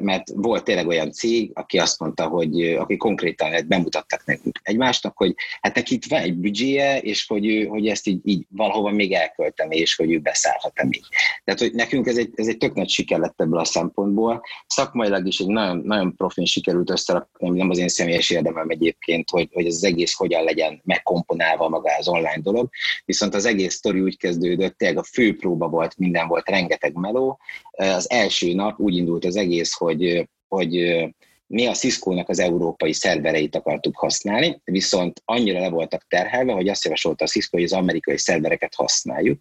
mert 0.00 0.28
volt 0.34 0.64
tényleg 0.64 0.86
olyan 0.86 1.12
cég, 1.12 1.50
aki 1.54 1.78
azt 1.78 2.00
mondta, 2.00 2.26
hogy 2.26 2.62
aki 2.62 2.96
konkrétan 2.96 3.66
bemutattak 3.66 4.24
nekünk 4.24 4.60
egymásnak, 4.62 5.16
hogy 5.16 5.34
hát 5.60 5.74
neki 5.74 5.94
itt 5.94 6.04
van 6.04 6.20
egy 6.20 6.34
büdzséje, 6.34 7.00
és 7.00 7.26
hogy, 7.26 7.46
ő, 7.46 7.64
hogy 7.64 7.86
ezt 7.86 8.06
így, 8.06 8.20
így 8.24 8.46
valahova 8.48 8.90
még 8.90 9.12
elkölteni, 9.12 9.76
és 9.76 9.96
hogy 9.96 10.12
ő 10.12 10.18
beszállhat-e 10.18 10.84
még. 10.84 11.02
Tehát, 11.44 11.60
hogy 11.60 11.72
nekünk 11.72 12.06
ez 12.06 12.16
egy, 12.16 12.30
ez 12.34 12.46
egy 12.46 12.56
tök 12.56 12.74
nagy 12.74 12.88
siker 12.88 13.18
lett 13.18 13.40
ebből 13.40 13.58
a 13.58 13.64
szempontból. 13.64 14.42
Szakmailag 14.66 15.26
is 15.26 15.38
egy 15.38 15.46
nagyon, 15.46 15.78
nagyon 15.84 16.16
profin 16.16 16.44
sikerült 16.44 16.90
összerakni, 16.90 17.48
nem 17.48 17.70
az 17.70 17.78
én 17.78 17.88
személyes 17.88 18.30
érdemem 18.30 18.68
egyébként, 18.68 19.30
hogy, 19.30 19.48
hogy 19.52 19.66
az 19.66 19.84
egész 19.84 20.14
hogyan 20.14 20.44
legyen 20.44 20.80
megkomponálva 20.84 21.68
maga 21.68 21.90
az 21.98 22.08
online 22.08 22.40
dolog, 22.42 22.68
viszont 23.04 23.34
az 23.34 23.44
egész 23.44 23.74
sztori 23.74 24.00
úgy 24.00 24.16
kezdődött, 24.16 24.78
tényleg 24.78 24.98
a 24.98 25.02
fő 25.02 25.36
próba 25.36 25.68
volt, 25.68 25.98
minden 25.98 26.28
volt, 26.28 26.48
rengeteg 26.48 26.94
meló. 26.94 27.38
Az 27.70 28.10
első 28.10 28.54
nap 28.54 28.80
úgy 28.80 28.96
indult 28.96 29.24
az 29.24 29.36
egész, 29.36 29.57
egész, 29.58 29.72
hogy, 29.72 30.28
hogy 30.48 31.04
mi 31.46 31.66
a 31.66 31.72
Cisco-nak 31.72 32.28
az 32.28 32.38
európai 32.38 32.92
szervereit 32.92 33.56
akartuk 33.56 33.96
használni, 33.96 34.60
viszont 34.64 35.22
annyira 35.24 35.60
le 35.60 35.68
voltak 35.68 36.06
terhelve, 36.08 36.52
hogy 36.52 36.68
azt 36.68 36.84
javasolta 36.84 37.24
a 37.24 37.28
Cisco, 37.28 37.56
hogy 37.56 37.66
az 37.66 37.72
amerikai 37.72 38.18
szervereket 38.18 38.74
használjuk, 38.74 39.40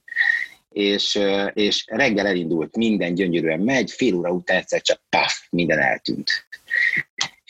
és, 0.69 1.19
és 1.53 1.85
reggel 1.87 2.27
elindult, 2.27 2.77
minden 2.77 3.13
gyönyörűen 3.13 3.59
megy, 3.59 3.91
fél 3.91 4.15
óra 4.15 4.31
után 4.31 4.57
egyszer 4.57 4.81
csak 4.81 5.01
paf, 5.09 5.33
minden 5.49 5.79
eltűnt. 5.79 6.31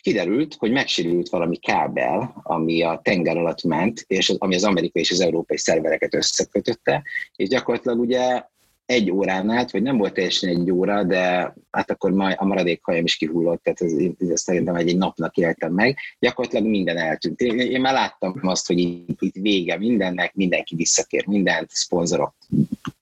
Kiderült, 0.02 0.56
hogy 0.58 0.72
megsérült 0.72 1.30
valami 1.30 1.58
kábel, 1.58 2.42
ami 2.44 2.82
a 2.82 3.00
tenger 3.04 3.38
alatt 3.38 3.64
ment, 3.64 4.04
és 4.08 4.30
az, 4.30 4.36
ami 4.40 4.56
az 4.56 4.64
amerikai 4.64 5.02
és 5.02 5.12
az 5.12 5.20
európai 5.20 5.58
szervereket 5.58 6.16
összekötötte, 6.16 7.04
és 7.36 7.48
gyakorlatilag 7.48 8.00
ugye 8.00 8.44
egy 8.88 9.12
órán 9.12 9.50
át, 9.50 9.72
vagy 9.72 9.82
nem 9.82 9.98
volt 9.98 10.14
teljesen 10.14 10.50
egy 10.50 10.72
óra, 10.72 11.04
de 11.04 11.54
hát 11.72 11.92
akkor 11.92 12.12
majd 12.12 12.36
a 12.40 12.46
maradék 12.46 12.84
hajam 12.84 13.04
is 13.04 13.16
kihullott, 13.16 13.64
tehát 13.64 13.82
ez, 13.82 13.94
ez 14.30 14.42
szerintem 14.42 14.76
egy, 14.76 14.98
napnak 14.98 15.36
éltem 15.38 15.74
meg. 15.74 15.98
Gyakorlatilag 16.20 16.66
minden 16.66 16.98
eltűnt. 16.98 17.40
Én, 17.40 17.60
én 17.60 17.82
már 17.82 17.94
láttam 17.94 18.40
azt, 18.42 18.68
hogy 18.68 18.80
itt, 18.80 19.22
itt 19.22 19.36
vége 19.36 19.78
mindennek, 19.78 20.34
mindenki 20.34 20.76
visszakér 20.76 21.28
mindent, 21.28 21.70
szponzorok 21.70 22.36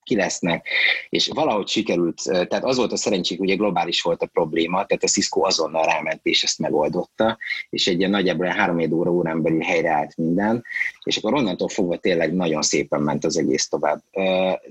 ki 0.04 0.16
lesznek, 0.16 0.68
és 1.10 1.28
valahogy 1.34 1.68
sikerült, 1.68 2.22
tehát 2.24 2.64
az 2.64 2.78
volt 2.78 2.92
a 2.92 2.98
szerencsék, 2.98 3.38
hogy 3.40 3.58
globális 3.58 4.02
volt 4.02 4.22
a 4.22 4.26
probléma, 4.26 4.86
tehát 4.86 5.04
a 5.04 5.08
Cisco 5.08 5.46
azonnal 5.46 5.86
ráment 5.86 6.20
és 6.24 6.44
ezt 6.44 6.60
megoldotta, 6.60 7.38
és 7.70 7.88
egy 7.88 8.00
ilyen 8.00 8.10
nagyjából 8.10 8.46
három 8.46 8.94
óra 8.94 9.12
órán 9.12 9.42
belül 9.42 9.62
helyreállt 9.62 10.18
minden, 10.18 10.64
és 11.04 11.18
akkor 11.18 11.34
onnantól 11.34 11.70
fogva 11.70 11.98
tényleg 11.98 12.34
nagyon 12.34 12.62
szépen 12.62 13.02
ment 13.02 13.26
az 13.26 13.38
egész 13.38 13.68
tovább. 13.68 14.04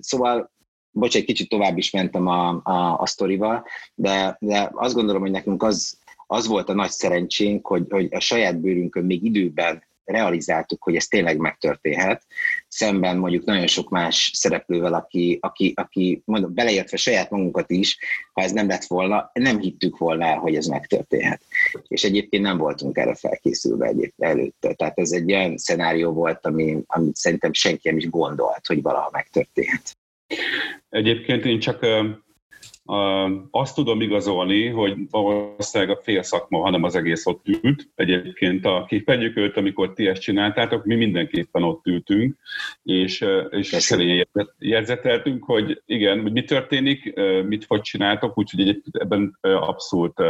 Szóval 0.01 0.53
bocs, 0.95 1.17
egy 1.17 1.25
kicsit 1.25 1.49
tovább 1.49 1.79
is 1.79 1.91
mentem 1.91 2.27
a, 2.27 2.61
a, 2.63 2.99
a 2.99 3.07
sztorival, 3.07 3.67
de, 3.95 4.37
de 4.41 4.71
azt 4.73 4.95
gondolom, 4.95 5.23
hogy 5.23 5.31
nekünk 5.31 5.63
az, 5.63 5.99
az 6.27 6.47
volt 6.47 6.69
a 6.69 6.75
nagy 6.75 6.91
szerencsénk, 6.91 7.67
hogy, 7.67 7.85
hogy 7.89 8.09
a 8.11 8.21
saját 8.21 8.61
bőrünkön 8.61 9.05
még 9.05 9.25
időben 9.25 9.83
realizáltuk, 10.05 10.83
hogy 10.83 10.97
ez 10.97 11.07
tényleg 11.07 11.37
megtörténhet, 11.37 12.23
szemben 12.69 13.17
mondjuk 13.17 13.45
nagyon 13.45 13.67
sok 13.67 13.91
más 13.91 14.31
szereplővel, 14.35 14.95
aki, 14.95 15.39
aki, 15.41 15.73
aki 15.77 16.23
mondom, 16.25 16.55
beleértve 16.55 16.97
saját 16.97 17.31
magunkat 17.31 17.71
is, 17.71 17.99
ha 18.33 18.43
ez 18.43 18.53
nem 18.53 18.69
lett 18.69 18.85
volna, 18.85 19.31
nem 19.33 19.59
hittük 19.59 19.99
volna 19.99 20.39
hogy 20.39 20.57
ez 20.57 20.67
megtörténhet. 20.67 21.43
És 21.89 22.05
egyébként 22.05 22.43
nem 22.43 22.59
voltunk 22.59 22.97
erre 22.97 23.15
felkészülve 23.15 23.87
egyébként 23.87 24.31
előtte. 24.31 24.73
Tehát 24.75 24.99
ez 24.99 25.11
egy 25.11 25.33
olyan 25.33 25.57
szenárió 25.57 26.13
volt, 26.13 26.47
ami, 26.47 26.79
amit 26.87 27.17
szerintem 27.17 27.53
senki 27.53 27.89
nem 27.89 27.97
is 27.97 28.11
gondolt, 28.11 28.67
hogy 28.67 28.83
valaha 28.83 29.09
megtörténhet. 29.13 29.97
Egyébként 30.89 31.45
én 31.45 31.59
csak 31.59 31.87
azt 33.51 33.75
tudom 33.75 34.01
igazolni, 34.01 34.67
hogy 34.67 34.95
valószínűleg 35.11 35.97
a 35.97 36.01
fél 36.03 36.23
szakma, 36.23 36.61
hanem 36.61 36.83
az 36.83 36.95
egész 36.97 37.27
ott 37.27 37.47
ült. 37.63 37.89
Egyébként 37.95 38.65
a 38.65 38.85
képernyőkölt, 38.89 39.57
amikor 39.57 39.93
ti 39.93 40.07
ezt 40.07 40.21
csináltátok, 40.21 40.85
mi 40.85 40.95
mindenképpen 40.95 41.63
ott 41.63 41.87
ültünk, 41.87 42.37
és, 42.83 43.25
és 43.51 43.67
szerényen 43.67 44.29
jegyzeteltünk, 44.59 45.45
hogy 45.45 45.83
igen, 45.87 46.23
hogy 46.23 46.33
mi 46.33 46.45
történik, 46.45 47.15
mit 47.47 47.65
hogy 47.69 47.81
csináltok, 47.81 48.39
úgyhogy 48.39 48.61
egyébként 48.61 48.97
ebben 48.97 49.39
abszolút 49.43 50.23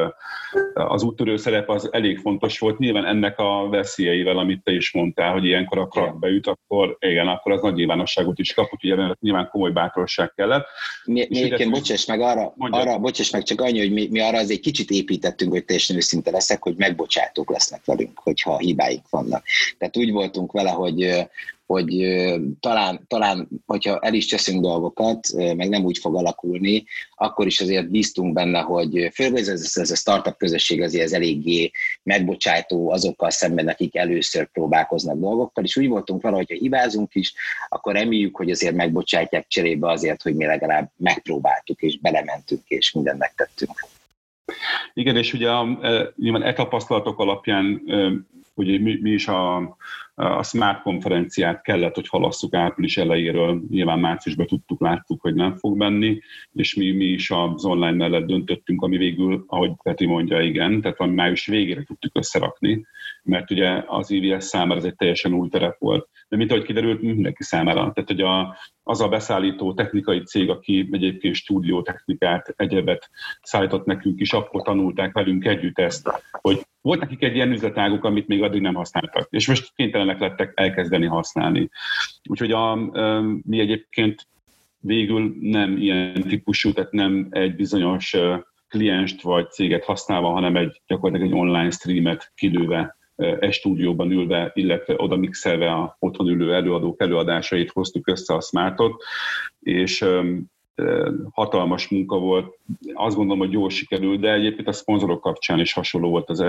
az 0.74 1.02
úttörő 1.02 1.36
szerep 1.36 1.68
az 1.68 1.92
elég 1.92 2.18
fontos 2.18 2.58
volt. 2.58 2.78
Nyilván 2.78 3.04
ennek 3.04 3.38
a 3.38 3.68
veszélyeivel, 3.68 4.38
amit 4.38 4.62
te 4.62 4.72
is 4.72 4.92
mondtál, 4.92 5.32
hogy 5.32 5.44
ilyenkor 5.44 5.78
a 5.78 5.86
krak 5.86 6.18
beüt, 6.18 6.46
akkor 6.46 6.96
igen, 7.00 7.28
akkor 7.28 7.52
az 7.52 7.62
nagy 7.62 7.74
nyilvánosságot 7.74 8.38
is 8.38 8.54
kap, 8.54 8.68
úgyhogy 8.72 9.16
nyilván 9.20 9.48
komoly 9.48 9.70
bátorság 9.70 10.32
kellett. 10.34 10.66
Mi, 11.04 11.26
mi 11.28 11.42
egyébként, 11.42 11.70
bocsáss 11.70 12.06
meg, 12.06 12.20
arra, 12.20 12.43
arra, 12.56 12.98
bocsáss 12.98 13.30
meg, 13.30 13.42
csak 13.42 13.60
annyi, 13.60 13.78
hogy 13.78 13.92
mi, 13.92 14.08
mi 14.10 14.20
arra 14.20 14.38
azért 14.38 14.60
kicsit 14.60 14.90
építettünk, 14.90 15.52
hogy 15.52 15.64
teljesen 15.64 15.96
őszinte 15.96 16.30
leszek, 16.30 16.62
hogy 16.62 16.74
megbocsátók 16.76 17.50
lesznek 17.50 17.84
velünk, 17.84 18.18
hogyha 18.18 18.58
hibáink 18.58 19.08
vannak. 19.10 19.44
Tehát 19.78 19.96
úgy 19.96 20.10
voltunk 20.10 20.52
vele, 20.52 20.70
hogy 20.70 21.26
hogy 21.66 22.16
talán, 22.60 23.04
talán 23.06 23.48
hogyha 23.66 23.98
el 23.98 24.14
is 24.14 24.26
cseszünk 24.26 24.62
dolgokat, 24.62 25.28
meg 25.34 25.68
nem 25.68 25.84
úgy 25.84 25.98
fog 25.98 26.16
alakulni, 26.16 26.84
akkor 27.14 27.46
is 27.46 27.60
azért 27.60 27.90
bíztunk 27.90 28.32
benne, 28.32 28.60
hogy 28.60 29.10
főleg 29.14 29.36
ez, 29.36 29.72
ez 29.74 29.90
a 29.90 29.96
startup 29.96 30.36
közösség 30.36 30.82
azért 30.82 31.04
ez 31.04 31.12
eléggé 31.12 31.70
megbocsájtó 32.02 32.90
azokkal 32.90 33.30
szemben, 33.30 33.68
akik 33.68 33.96
először 33.96 34.48
próbálkoznak 34.52 35.18
dolgokkal, 35.18 35.64
és 35.64 35.76
úgy 35.76 35.88
voltunk 35.88 36.22
vele, 36.22 36.36
hogyha 36.36 36.54
hibázunk 36.54 37.14
is, 37.14 37.34
akkor 37.68 37.94
reméljük, 37.94 38.36
hogy 38.36 38.50
azért 38.50 38.74
megbocsátják 38.74 39.46
cserébe 39.48 39.90
azért, 39.90 40.22
hogy 40.22 40.34
mi 40.34 40.44
legalább 40.44 40.90
megpróbáltuk, 40.96 41.82
és 41.82 41.98
belementünk, 41.98 42.62
és 42.68 42.92
mindent 42.92 43.18
megtettünk. 43.18 43.86
Igen, 44.94 45.16
és 45.16 45.32
ugye 45.32 45.50
a, 45.50 45.78
nyilván 46.16 46.42
e 46.42 46.52
tapasztalatok 46.52 47.18
alapján 47.18 47.82
hogy 48.54 48.80
mi, 48.80 48.98
mi 49.00 49.10
is 49.10 49.28
a, 49.28 49.56
a 50.14 50.42
Smart 50.42 50.82
konferenciát 50.82 51.62
kellett, 51.62 51.94
hogy 51.94 52.08
halasszuk 52.08 52.54
április 52.54 52.96
elejéről, 52.96 53.62
nyilván 53.68 53.98
márciusban 53.98 54.46
tudtuk, 54.46 54.80
láttuk, 54.80 55.20
hogy 55.20 55.34
nem 55.34 55.56
fog 55.56 55.76
menni, 55.76 56.20
és 56.52 56.74
mi, 56.74 56.90
mi 56.90 57.04
is 57.04 57.30
az 57.30 57.64
online 57.64 57.96
mellett 57.96 58.26
döntöttünk, 58.26 58.82
ami 58.82 58.96
végül, 58.96 59.44
ahogy 59.46 59.72
Peti 59.82 60.06
mondja, 60.06 60.40
igen, 60.40 60.80
tehát 60.80 61.00
a 61.00 61.06
május 61.06 61.46
végére 61.46 61.82
tudtuk 61.82 62.16
összerakni, 62.16 62.86
mert 63.24 63.50
ugye 63.50 63.82
az 63.86 64.10
IVS 64.10 64.44
számára 64.44 64.78
ez 64.78 64.84
egy 64.84 64.96
teljesen 64.96 65.32
új 65.32 65.48
terep 65.48 65.78
volt. 65.78 66.08
De 66.28 66.36
mint 66.36 66.50
ahogy 66.50 66.64
kiderült, 66.64 67.02
mindenki 67.02 67.42
számára. 67.42 67.92
Tehát, 67.92 68.10
hogy 68.10 68.20
a, 68.20 68.56
az 68.82 69.00
a 69.00 69.08
beszállító 69.08 69.74
technikai 69.74 70.22
cég, 70.22 70.50
aki 70.50 70.88
egyébként 70.90 71.34
stúdiótechnikát, 71.34 72.54
egyebet 72.56 73.10
szállított 73.42 73.84
nekünk 73.84 74.20
is, 74.20 74.32
akkor 74.32 74.62
tanulták 74.62 75.12
velünk 75.12 75.44
együtt 75.44 75.78
ezt, 75.78 76.10
hogy 76.30 76.60
volt 76.80 77.00
nekik 77.00 77.22
egy 77.22 77.34
ilyen 77.34 77.52
üzletáguk, 77.52 78.04
amit 78.04 78.26
még 78.28 78.42
addig 78.42 78.60
nem 78.60 78.74
használtak, 78.74 79.26
és 79.30 79.48
most 79.48 79.72
kénytelenek 79.74 80.18
lettek 80.18 80.52
elkezdeni 80.54 81.06
használni. 81.06 81.68
Úgyhogy 82.28 82.52
a, 82.52 82.74
mi 83.42 83.60
egyébként 83.60 84.26
végül 84.78 85.36
nem 85.40 85.76
ilyen 85.76 86.22
típusú, 86.22 86.72
tehát 86.72 86.92
nem 86.92 87.26
egy 87.30 87.54
bizonyos 87.56 88.16
klienst 88.68 89.22
vagy 89.22 89.50
céget 89.50 89.84
használva, 89.84 90.30
hanem 90.30 90.56
egy 90.56 90.82
gyakorlatilag 90.86 91.32
egy 91.32 91.38
online 91.38 91.70
streamet 91.70 92.32
kilőve 92.34 92.96
egy 93.16 93.52
stúdióban 93.52 94.10
ülve, 94.10 94.50
illetve 94.54 94.94
oda 94.96 95.16
mixelve 95.16 95.70
a 95.70 95.96
otthon 95.98 96.28
ülő 96.28 96.54
előadók 96.54 97.00
előadásait 97.00 97.70
hoztuk 97.70 98.08
össze 98.08 98.34
a 98.34 98.40
Smartot, 98.40 99.02
és 99.60 100.06
hatalmas 101.30 101.88
munka 101.88 102.18
volt. 102.18 102.58
Azt 102.92 103.16
gondolom, 103.16 103.38
hogy 103.38 103.52
jól 103.52 103.70
sikerült, 103.70 104.20
de 104.20 104.32
egyébként 104.32 104.68
a 104.68 104.72
szponzorok 104.72 105.20
kapcsán 105.20 105.58
is 105.58 105.72
hasonló 105.72 106.10
volt 106.10 106.30
az, 106.30 106.40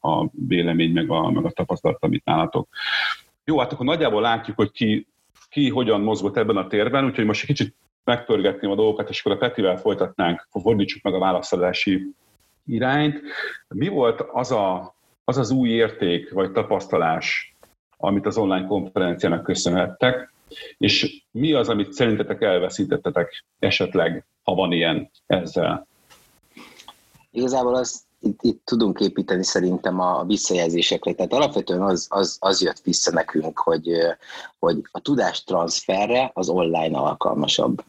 a 0.00 0.28
vélemény, 0.48 0.92
meg 0.92 1.10
a, 1.10 1.30
meg 1.30 1.44
a 1.44 1.50
tapasztalat, 1.50 2.02
amit 2.02 2.24
nálatok. 2.24 2.68
Jó, 3.44 3.58
hát 3.58 3.72
akkor 3.72 3.86
nagyjából 3.86 4.20
látjuk, 4.20 4.56
hogy 4.56 4.70
ki, 4.70 5.06
ki 5.48 5.68
hogyan 5.68 6.00
mozgott 6.00 6.36
ebben 6.36 6.56
a 6.56 6.66
térben, 6.66 7.04
úgyhogy 7.04 7.24
most 7.24 7.40
egy 7.40 7.46
kicsit 7.46 7.74
megpörgetném 8.04 8.70
a 8.70 8.74
dolgokat, 8.74 9.08
és 9.08 9.20
akkor 9.20 9.32
a 9.32 9.38
Petivel 9.38 9.76
folytatnánk, 9.76 10.48
fordítsuk 10.50 11.02
meg 11.02 11.14
a 11.14 11.18
válaszadási 11.18 12.14
irányt. 12.66 13.20
Mi 13.68 13.88
volt 13.88 14.20
az, 14.20 14.52
a, 14.52 14.94
az 15.24 15.38
az 15.38 15.50
új 15.50 15.68
érték, 15.68 16.32
vagy 16.32 16.52
tapasztalás, 16.52 17.56
amit 17.96 18.26
az 18.26 18.36
online 18.36 18.66
konferenciának 18.66 19.42
köszönhettek, 19.42 20.32
és 20.78 21.22
mi 21.30 21.52
az, 21.52 21.68
amit 21.68 21.92
szerintetek 21.92 22.42
elveszítettetek 22.42 23.44
esetleg, 23.58 24.24
ha 24.42 24.54
van 24.54 24.72
ilyen 24.72 25.10
ezzel? 25.26 25.86
Igazából 27.30 27.74
az 27.74 28.02
itt, 28.20 28.42
itt 28.42 28.60
tudunk 28.64 29.00
építeni 29.00 29.44
szerintem 29.44 30.00
a 30.00 30.24
visszajelzésekre. 30.24 31.12
Tehát 31.12 31.32
alapvetően 31.32 31.82
az, 31.82 32.06
az, 32.10 32.36
az 32.40 32.62
jött 32.62 32.80
vissza 32.80 33.10
nekünk, 33.10 33.58
hogy, 33.58 33.90
hogy 34.58 34.80
a 34.90 35.00
tudástranszferre 35.00 36.30
az 36.34 36.48
online 36.48 36.98
alkalmasabb 36.98 37.84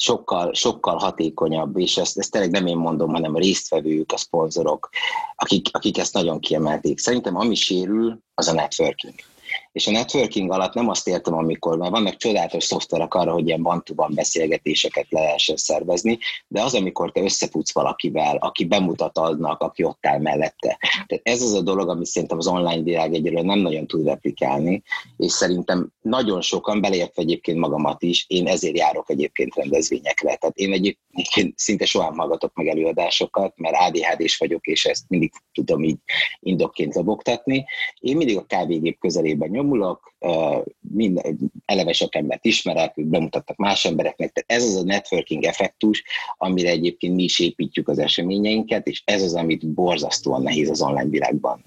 sokkal, 0.00 0.54
sokkal 0.54 0.96
hatékonyabb, 0.96 1.76
és 1.76 1.96
ezt, 1.96 2.18
ezt 2.18 2.30
tényleg 2.30 2.50
nem 2.50 2.66
én 2.66 2.76
mondom, 2.76 3.12
hanem 3.12 3.34
a 3.34 3.38
résztvevők, 3.38 4.12
a 4.12 4.16
szponzorok, 4.16 4.88
akik, 5.36 5.68
akik 5.72 5.98
ezt 5.98 6.14
nagyon 6.14 6.40
kiemelték. 6.40 6.98
Szerintem 6.98 7.36
ami 7.36 7.54
sérül, 7.54 8.18
az 8.34 8.48
a 8.48 8.52
networking. 8.52 9.14
És 9.72 9.86
a 9.86 9.90
networking 9.90 10.50
alatt 10.52 10.74
nem 10.74 10.88
azt 10.88 11.08
értem, 11.08 11.34
amikor, 11.34 11.78
mert 11.78 11.90
vannak 11.90 12.16
csodálatos 12.16 12.64
szoftverek 12.64 13.14
arra, 13.14 13.32
hogy 13.32 13.46
ilyen 13.46 13.62
van 13.62 14.12
beszélgetéseket 14.14 15.06
le 15.08 15.20
lehessen 15.20 15.56
szervezni, 15.56 16.18
de 16.48 16.62
az, 16.62 16.74
amikor 16.74 17.12
te 17.12 17.20
összefutsz 17.22 17.72
valakivel, 17.72 18.36
aki 18.36 18.64
bemutat 18.64 19.18
adnak, 19.18 19.60
aki 19.60 19.84
ott 19.84 20.06
áll 20.06 20.18
mellette. 20.18 20.78
Tehát 21.06 21.20
ez 21.22 21.42
az 21.42 21.52
a 21.52 21.60
dolog, 21.60 21.88
amit 21.88 22.06
szerintem 22.06 22.38
az 22.38 22.46
online 22.46 22.82
világ 22.82 23.14
egyelőre 23.14 23.42
nem 23.42 23.58
nagyon 23.58 23.86
tud 23.86 24.06
replikálni, 24.06 24.82
és 25.16 25.32
szerintem 25.32 25.88
nagyon 26.02 26.40
sokan, 26.40 26.80
beleértve 26.80 27.22
egyébként 27.22 27.58
magamat 27.58 28.02
is, 28.02 28.24
én 28.28 28.46
ezért 28.46 28.76
járok 28.76 29.10
egyébként 29.10 29.54
rendezvényekre. 29.54 30.36
Tehát 30.36 30.56
én 30.56 30.72
egyébként 30.72 31.58
szinte 31.58 31.84
soha 31.84 32.14
hallgatok 32.16 32.54
meg 32.54 32.66
előadásokat, 32.66 33.52
mert 33.56 33.76
ADHD-s 33.78 34.36
vagyok, 34.36 34.66
és 34.66 34.84
ezt 34.84 35.04
mindig 35.08 35.32
tudom 35.52 35.82
így 35.82 35.98
indokként 36.40 36.94
lobogtatni. 36.94 37.64
Én 38.00 38.16
mindig 38.16 38.36
a 38.36 38.46
kávégép 38.46 38.98
közelében 38.98 39.50
nyomulok, 39.60 40.14
minden, 40.80 41.38
eleve 41.64 41.92
sok 41.92 42.14
embert 42.14 42.44
ismerek, 42.44 42.98
ők 42.98 43.06
bemutattak 43.06 43.56
más 43.56 43.84
embereknek, 43.84 44.32
tehát 44.32 44.62
ez 44.62 44.68
az 44.68 44.82
a 44.82 44.84
networking 44.84 45.44
effektus, 45.44 46.04
amire 46.36 46.70
egyébként 46.70 47.14
mi 47.14 47.22
is 47.22 47.38
építjük 47.38 47.88
az 47.88 47.98
eseményeinket, 47.98 48.86
és 48.86 49.02
ez 49.04 49.22
az, 49.22 49.34
amit 49.34 49.68
borzasztóan 49.68 50.42
nehéz 50.42 50.70
az 50.70 50.82
online 50.82 51.10
világban 51.10 51.64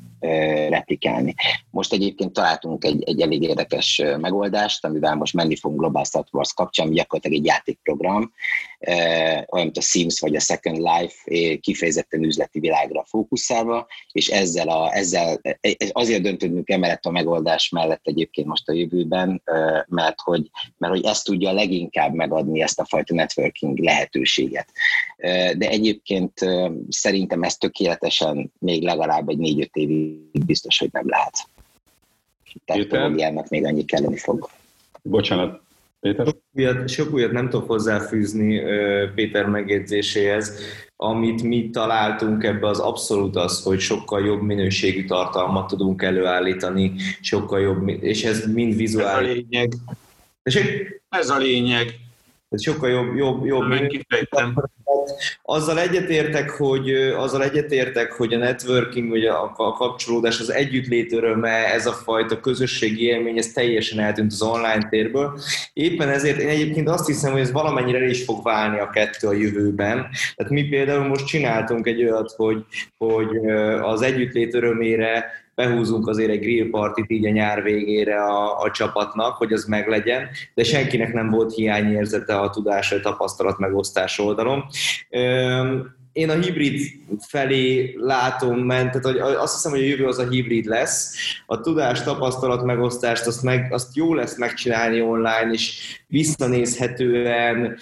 replikálni. 0.70 1.34
Most 1.70 1.94
egyébként 1.94 2.34
találtunk 2.34 2.86
egy, 2.86 3.04
egy 3.04 3.22
elég 3.22 3.42
érdekes 3.42 4.02
megoldást, 4.22 4.86
amivel 4.86 5.16
most 5.16 5.34
menni 5.34 5.56
fogunk 5.56 5.80
Global 5.80 6.04
Star 6.04 6.26
Wars 6.32 6.54
kapcsán, 6.54 6.92
gyakorlatilag 6.92 7.38
egy 7.38 7.46
játékprogram, 7.46 8.34
olyan, 9.50 9.66
mint 9.66 9.78
a 9.78 9.82
Sims 9.82 10.20
vagy 10.20 10.36
a 10.36 10.40
Second 10.40 10.78
Life, 10.78 11.32
kifejezetten 11.60 12.24
üzleti 12.24 12.60
világra 12.60 13.04
fókuszálva, 13.08 13.88
és 14.12 14.28
ezzel, 14.28 14.68
a, 14.68 14.96
ezzel 14.96 15.42
azért 15.92 16.22
döntöttünk 16.22 16.70
emellett 16.70 17.06
a 17.06 17.12
megoldás 17.12 17.70
mellett 17.84 18.08
egyébként 18.08 18.48
most 18.48 18.70
a 18.70 18.74
jövőben, 18.74 19.42
mert 19.88 20.20
hogy, 20.22 20.50
mert 20.78 20.94
hogy 20.94 21.06
ezt 21.06 21.26
tudja 21.26 21.52
leginkább 21.52 22.14
megadni 22.14 22.62
ezt 22.62 22.80
a 22.80 22.86
fajta 22.86 23.14
networking 23.14 23.80
lehetőséget. 23.80 24.72
De 25.58 25.70
egyébként 25.70 26.34
szerintem 26.90 27.44
ez 27.44 27.58
tökéletesen 27.58 28.52
még 28.60 28.84
legalább 28.84 29.30
egy 29.30 29.38
négy-öt 29.38 29.76
évig 29.76 30.46
biztos, 30.46 30.80
hogy 30.80 30.90
nem 30.92 31.10
lehet. 31.10 31.48
Technológiának 32.66 33.50
még 33.50 33.66
annyi 33.66 33.86
kelleni 33.86 34.18
fog. 34.18 34.50
Bocsánat, 35.02 35.62
Péter? 36.00 36.26
Sok 36.26 36.38
újat, 36.54 36.90
sok 36.90 37.14
újat 37.14 37.32
nem 37.32 37.50
tudok 37.50 37.68
hozzáfűzni 37.68 38.62
Péter 39.16 39.46
megjegyzéséhez. 39.46 40.60
Amit 41.04 41.44
mi 41.44 41.70
találtunk 41.70 42.44
ebbe 42.44 42.68
az 42.68 42.80
abszolút 42.80 43.36
az, 43.36 43.64
hogy 43.64 43.80
sokkal 43.80 44.26
jobb 44.26 44.42
minőségű 44.42 45.06
tartalmat 45.06 45.68
tudunk 45.68 46.02
előállítani, 46.02 46.94
sokkal 47.22 47.60
jobb, 47.60 47.88
és 47.88 48.24
ez 48.24 48.54
mind 48.54 48.76
vizuális. 48.76 49.30
Ez 49.30 49.36
a 49.36 49.46
lényeg. 49.50 49.74
Ez 51.10 51.30
a 51.30 51.38
lényeg. 51.38 52.00
Ez 52.54 52.64
sokkal 52.64 52.90
jobb, 52.90 53.16
jobb, 53.16 53.46
jobb 53.46 53.64
azzal 55.44 55.80
egyetértek, 55.80 56.50
hogy, 56.50 56.94
azzal 56.94 57.44
egyetértek, 57.44 58.12
hogy 58.12 58.34
a 58.34 58.38
networking, 58.38 59.10
vagy 59.10 59.26
a, 59.26 59.54
a 59.56 59.72
kapcsolódás, 59.72 60.40
az 60.40 60.52
együttlét 60.52 61.14
öröme, 61.14 61.74
ez 61.74 61.86
a 61.86 61.92
fajta 61.92 62.40
közösségi 62.40 63.06
élmény, 63.06 63.38
ez 63.38 63.48
teljesen 63.48 64.00
eltűnt 64.00 64.32
az 64.32 64.42
online 64.42 64.88
térből. 64.90 65.40
Éppen 65.74 66.10
ezért 66.10 66.40
én 66.40 66.48
egyébként 66.48 66.90
azt 66.90 67.06
hiszem, 67.06 67.32
hogy 67.32 67.42
ez 67.42 67.52
valamennyire 67.52 68.06
is 68.06 68.24
fog 68.24 68.44
válni 68.44 68.80
a 68.80 68.90
kettő 68.90 69.28
a 69.28 69.34
jövőben. 69.34 70.08
Tehát 70.36 70.52
mi 70.52 70.64
például 70.64 71.08
most 71.08 71.26
csináltunk 71.26 71.88
egy 71.88 72.04
olyat, 72.04 72.34
hogy, 72.36 72.66
hogy 72.98 73.48
az 73.82 74.02
együttlét 74.02 74.54
örömére 74.54 75.43
behúzunk 75.56 76.08
azért 76.08 76.30
egy 76.30 76.40
grill 76.40 76.70
partit 76.70 77.10
így 77.10 77.26
a 77.26 77.30
nyár 77.30 77.64
végére 77.64 78.24
a, 78.24 78.60
a 78.60 78.72
csapatnak, 78.72 79.36
hogy 79.36 79.54
az 79.54 79.66
meglegyen, 79.66 80.30
de 80.54 80.64
senkinek 80.64 81.14
nem 81.14 81.30
volt 81.30 81.54
hiányérzete 81.54 82.40
a 82.40 82.50
tudás, 82.50 82.92
a 82.92 83.00
tapasztalat 83.00 83.58
megosztás 83.58 84.20
oldalon 84.20 84.66
én 86.14 86.30
a 86.30 86.40
hibrid 86.40 86.80
felé 87.20 87.96
látom 88.00 88.60
ment, 88.60 88.92
tehát 88.92 89.06
hogy 89.06 89.18
azt 89.18 89.54
hiszem, 89.54 89.72
hogy 89.72 89.82
a 89.82 89.86
jövő 89.86 90.06
az 90.06 90.20
a 90.20 90.28
hibrid 90.30 90.66
lesz. 90.66 91.16
A 91.46 91.60
tudás, 91.60 92.04
tapasztalat 92.04 92.64
megosztást, 92.64 93.26
azt, 93.26 93.44
meg, 93.44 93.74
azt 93.74 93.96
jó 93.96 94.14
lesz 94.14 94.38
megcsinálni 94.38 95.02
online, 95.02 95.50
és 95.52 95.98
visszanézhetően, 96.08 97.78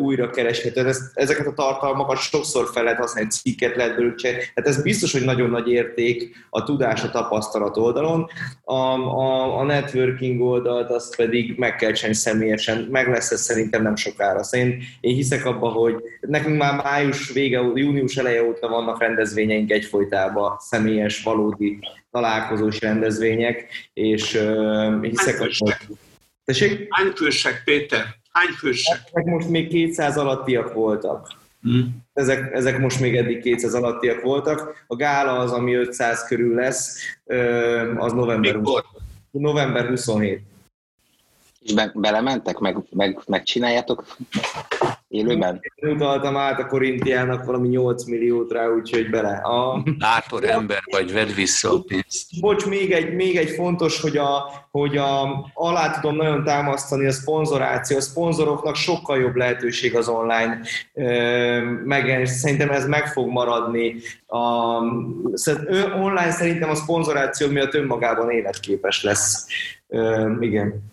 újra 0.00 0.30
kereshetően. 0.30 0.86
Ezt, 0.86 1.02
ezeket 1.14 1.46
a 1.46 1.52
tartalmakat 1.52 2.18
sokszor 2.18 2.68
fel 2.72 2.82
lehet 2.82 2.98
használni, 2.98 3.30
cikket 3.30 3.76
lehet 3.76 3.94
belőle 3.94 4.14
Hát 4.54 4.66
ez 4.66 4.82
biztos, 4.82 5.12
hogy 5.12 5.24
nagyon 5.24 5.50
nagy 5.50 5.68
érték 5.68 6.36
a 6.50 6.62
tudás, 6.62 7.02
a 7.02 7.10
tapasztalat 7.10 7.76
oldalon. 7.76 8.26
A, 8.64 8.74
a, 8.74 9.58
a 9.58 9.64
networking 9.64 10.40
oldalt 10.40 10.90
azt 10.90 11.16
pedig 11.16 11.58
meg 11.58 11.76
kell 11.76 11.92
csinálni 11.92 12.16
személyesen. 12.16 12.88
Meg 12.90 13.08
lesz 13.08 13.30
ez 13.30 13.40
szerintem 13.40 13.82
nem 13.82 13.96
sokára. 13.96 14.42
Szóval 14.42 14.66
én, 14.66 14.82
én 15.00 15.14
hiszek 15.14 15.44
abba, 15.44 15.68
hogy 15.68 15.94
nekünk 16.20 16.58
már 16.58 16.82
május 16.82 17.32
vége, 17.32 17.53
június 17.74 18.16
eleje 18.16 18.44
óta 18.44 18.68
vannak 18.68 19.00
rendezvényeink 19.00 19.70
egyfolytában, 19.70 20.56
személyes, 20.58 21.22
valódi 21.22 21.78
találkozós 22.10 22.80
rendezvények, 22.80 23.66
és 23.92 24.34
uh, 24.34 25.02
hiszek 25.02 25.38
hogy 25.38 25.58
Tessék? 26.44 26.86
Hány 26.88 27.10
fősek, 27.10 27.62
Péter? 27.64 28.04
Hány 28.30 28.52
fősek? 28.58 29.00
Ezek 29.12 29.24
most 29.24 29.48
még 29.48 29.68
200 29.68 30.16
alattiak 30.16 30.72
voltak. 30.72 31.28
Hmm. 31.62 31.96
Ezek, 32.12 32.52
ezek 32.52 32.78
most 32.78 33.00
még 33.00 33.16
eddig 33.16 33.42
200 33.42 33.74
alattiak 33.74 34.22
voltak. 34.22 34.84
A 34.86 34.96
gála 34.96 35.38
az, 35.38 35.52
ami 35.52 35.74
500 35.74 36.26
körül 36.26 36.54
lesz, 36.54 36.98
az 37.96 38.12
november, 38.12 38.56
Mikor? 38.56 38.84
november 39.30 39.88
27. 39.88 40.42
És 41.64 41.74
be, 41.74 41.90
belementek, 41.94 42.58
meg, 42.58 42.76
meg, 42.90 43.18
megcsináljátok 43.26 44.04
élőben? 45.08 45.60
Én 45.74 45.94
utaltam 45.94 46.36
át 46.36 46.58
a 46.58 46.66
Korintiának 46.66 47.44
valami 47.44 47.68
8 47.68 48.04
milliót 48.04 48.52
rá, 48.52 48.68
úgyhogy 48.68 49.10
bele. 49.10 49.36
A... 49.36 49.82
Látor 49.98 50.44
ember 50.44 50.82
vagy, 50.90 51.12
vedd 51.12 51.34
vissza 51.34 51.72
a 51.72 51.80
pénzt. 51.86 52.40
Bocs, 52.40 52.66
még 52.66 52.92
egy, 52.92 53.14
még 53.14 53.36
egy 53.36 53.50
fontos, 53.50 54.00
hogy, 54.00 54.16
a, 54.16 54.50
hogy 54.70 54.96
a, 54.96 55.44
alá 55.54 56.00
tudom 56.00 56.16
nagyon 56.16 56.44
támasztani 56.44 57.06
a 57.06 57.12
szponzoráció. 57.12 57.96
A 57.96 58.00
szponzoroknak 58.00 58.76
sokkal 58.76 59.18
jobb 59.18 59.34
lehetőség 59.34 59.96
az 59.96 60.08
online 60.08 60.60
meg, 61.84 62.26
szerintem 62.26 62.70
ez 62.70 62.86
meg 62.86 63.06
fog 63.06 63.28
maradni. 63.28 63.94
A, 64.26 64.38
online 66.02 66.30
szerintem 66.30 66.70
a 66.70 66.74
szponzoráció 66.74 67.48
miatt 67.48 67.74
önmagában 67.74 68.30
életképes 68.30 69.02
lesz. 69.02 69.46
Igen 70.40 70.92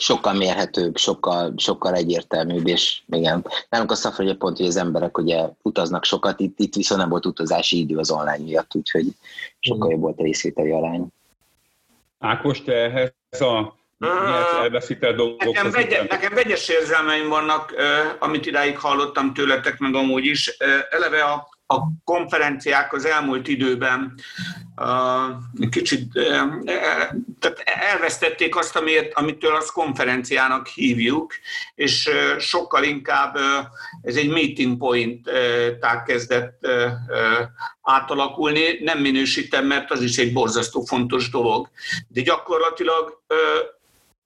sokkal 0.00 0.32
mérhetőbb, 0.32 0.96
sokkal, 0.96 1.54
sokkal 1.56 1.94
egyértelműbb, 1.94 2.66
és 2.66 3.00
igen. 3.08 3.46
Nálunk 3.68 3.90
a 3.90 3.94
szafra 3.94 4.34
pont, 4.34 4.56
hogy 4.56 4.66
az 4.66 4.76
emberek 4.76 5.18
ugye 5.18 5.48
utaznak 5.62 6.04
sokat, 6.04 6.40
itt, 6.40 6.58
itt 6.58 6.74
viszont 6.74 7.00
nem 7.00 7.10
volt 7.10 7.26
utazási 7.26 7.78
idő 7.78 7.96
az 7.96 8.10
online 8.10 8.44
miatt, 8.44 8.74
úgyhogy 8.74 9.06
sokkal 9.58 9.90
jobb 9.90 10.00
volt 10.00 10.18
a 10.18 10.22
részvételi 10.22 10.70
arány. 10.70 11.06
Ákos, 12.18 12.62
te 12.62 12.72
ehhez 12.72 13.40
a 13.40 13.76
Nekem, 15.38 15.70
vegye, 15.70 16.04
nekem 16.08 16.34
vegyes 16.34 16.68
érzelmeim 16.68 17.28
vannak, 17.28 17.74
amit 18.18 18.46
idáig 18.46 18.78
hallottam 18.78 19.34
tőletek, 19.34 19.78
meg 19.78 19.94
amúgy 19.94 20.24
is. 20.24 20.56
Eleve 20.90 21.24
a, 21.24 21.48
a 21.70 21.80
konferenciák 22.04 22.92
az 22.92 23.04
elmúlt 23.04 23.48
időben 23.48 24.14
uh, 24.76 25.68
kicsit 25.70 26.14
uh, 26.14 26.24
tehát 27.38 27.58
elvesztették 27.64 28.56
azt, 28.56 28.76
amiért, 28.76 29.14
amitől 29.14 29.54
azt 29.54 29.72
konferenciának 29.72 30.66
hívjuk, 30.66 31.34
és 31.74 32.06
uh, 32.06 32.38
sokkal 32.38 32.84
inkább 32.84 33.36
ez 34.02 34.16
egy 34.16 34.28
meeting 34.28 34.78
point 34.78 35.30
uh, 35.30 36.04
kezdett 36.06 36.66
átalakulni. 37.82 38.78
Nem 38.80 38.98
minősítem, 38.98 39.66
mert 39.66 39.90
az 39.90 40.02
is 40.02 40.16
egy 40.16 40.32
borzasztó 40.32 40.80
fontos 40.80 41.30
dolog. 41.30 41.70
De 42.08 42.20
gyakorlatilag 42.20 43.22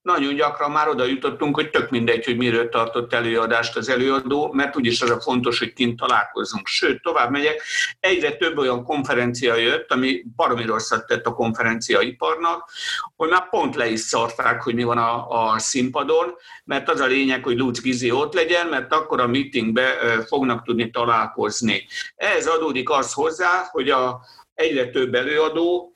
nagyon 0.03 0.35
gyakran 0.35 0.71
már 0.71 0.89
oda 0.89 1.05
jutottunk, 1.05 1.55
hogy 1.55 1.71
tök 1.71 1.91
mindegy, 1.91 2.25
hogy 2.25 2.37
miről 2.37 2.69
tartott 2.69 3.13
előadást 3.13 3.77
az 3.77 3.89
előadó, 3.89 4.53
mert 4.53 4.77
úgyis 4.77 5.01
az 5.01 5.11
a 5.11 5.21
fontos, 5.21 5.59
hogy 5.59 5.73
kint 5.73 5.99
találkozunk. 5.99 6.67
Sőt, 6.67 7.03
tovább 7.03 7.31
megyek, 7.31 7.63
egyre 8.01 8.37
több 8.37 8.59
olyan 8.59 8.85
konferencia 8.85 9.55
jött, 9.55 9.93
ami 9.93 10.25
baromi 10.37 10.65
rosszat 10.65 11.07
tett 11.07 11.27
a 11.27 11.35
konferenciaiparnak, 11.35 12.71
hogy 13.17 13.29
már 13.29 13.49
pont 13.49 13.77
le 13.77 13.87
is 13.87 14.01
szarták, 14.01 14.63
hogy 14.63 14.75
mi 14.75 14.83
van 14.83 14.99
a, 14.99 15.29
a 15.29 15.59
színpadon, 15.59 16.35
mert 16.65 16.91
az 16.91 17.01
a 17.01 17.07
lényeg, 17.07 17.45
hogy 17.45 17.57
Lutz 17.57 17.81
Gizi 17.81 18.11
ott 18.11 18.35
legyen, 18.35 18.67
mert 18.67 18.93
akkor 18.93 19.21
a 19.21 19.27
meetingbe 19.27 19.97
fognak 20.27 20.65
tudni 20.65 20.91
találkozni. 20.91 21.87
Ehhez 22.17 22.47
adódik 22.47 22.91
az 22.91 23.13
hozzá, 23.13 23.69
hogy 23.71 23.91
a 23.91 24.21
egyre 24.55 24.91
több 24.91 25.15
előadó 25.15 25.93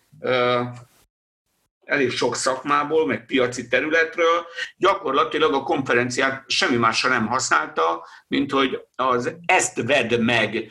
elég 1.87 2.11
sok 2.11 2.37
szakmából, 2.37 3.07
meg 3.07 3.27
piaci 3.27 3.69
területről, 3.69 4.47
gyakorlatilag 4.77 5.55
a 5.55 5.63
konferenciát 5.63 6.45
semmi 6.47 6.77
másra 6.77 7.09
nem 7.09 7.27
használta, 7.27 8.07
mint 8.29 8.51
hogy 8.51 8.81
az 8.97 9.33
ezt 9.47 9.83
vedd 9.83 10.21
meg 10.21 10.71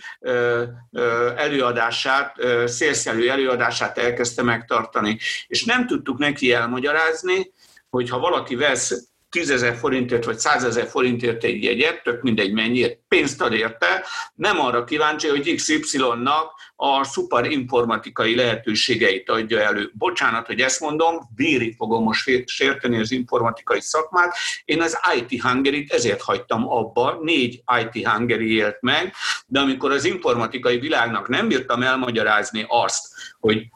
előadását, 1.36 2.36
szélszelő 2.66 3.30
előadását 3.30 3.98
elkezdte 3.98 4.44
megtartani. 4.44 5.18
És 5.48 5.64
nem 5.64 5.88
tudtuk 5.88 6.18
neki 6.18 6.52
elmagyarázni, 6.52 7.54
hogy 7.90 8.10
ha 8.10 8.20
valaki 8.20 8.56
vesz 8.56 9.10
10 9.36 9.50
ezer 9.50 9.76
forintért 9.76 10.26
vagy 10.26 10.40
100 10.40 10.64
ezer 10.64 10.88
forintért 10.88 11.44
egy 11.44 11.64
jegyet, 11.64 12.04
tök 12.04 12.22
mindegy 12.22 12.54
mennyiért, 12.54 13.00
pénzt 13.08 13.42
ad 13.42 13.54
érte, 13.54 14.06
nem 14.36 14.60
arra 14.60 14.84
kíváncsi, 14.84 15.28
hogy 15.28 15.56
XY-nak 15.56 16.52
a 16.76 17.04
szuper 17.04 17.46
informatikai 17.46 18.36
lehetőségeit 18.36 19.30
adja 19.30 19.60
elő. 19.60 19.92
Bocsánat, 19.94 20.48
hogy 20.48 20.60
ezt 20.60 20.80
mondom, 20.80 21.20
vérig 21.36 21.76
fogom 21.76 22.04
most 22.04 22.44
sérteni 22.46 23.00
az 23.00 23.12
informatikai 23.12 23.82
szakmát. 23.82 24.36
Én 24.66 24.82
az 24.82 24.98
IT 25.20 25.42
Hungary-t 25.42 25.92
ezért 25.92 26.22
hagytam 26.22 26.70
abba, 26.70 27.20
négy 27.22 27.64
IT 27.82 28.08
Hungary 28.08 28.56
élt 28.56 28.78
meg, 28.82 29.14
de 29.48 29.60
amikor 29.60 29.92
az 29.92 30.06
informatikai 30.06 30.80
világnak 30.80 31.28
nem 31.28 31.48
bírtam 31.48 31.82
elmagyarázni 31.82 32.66
azt, 32.68 33.08
hogy 33.40 33.68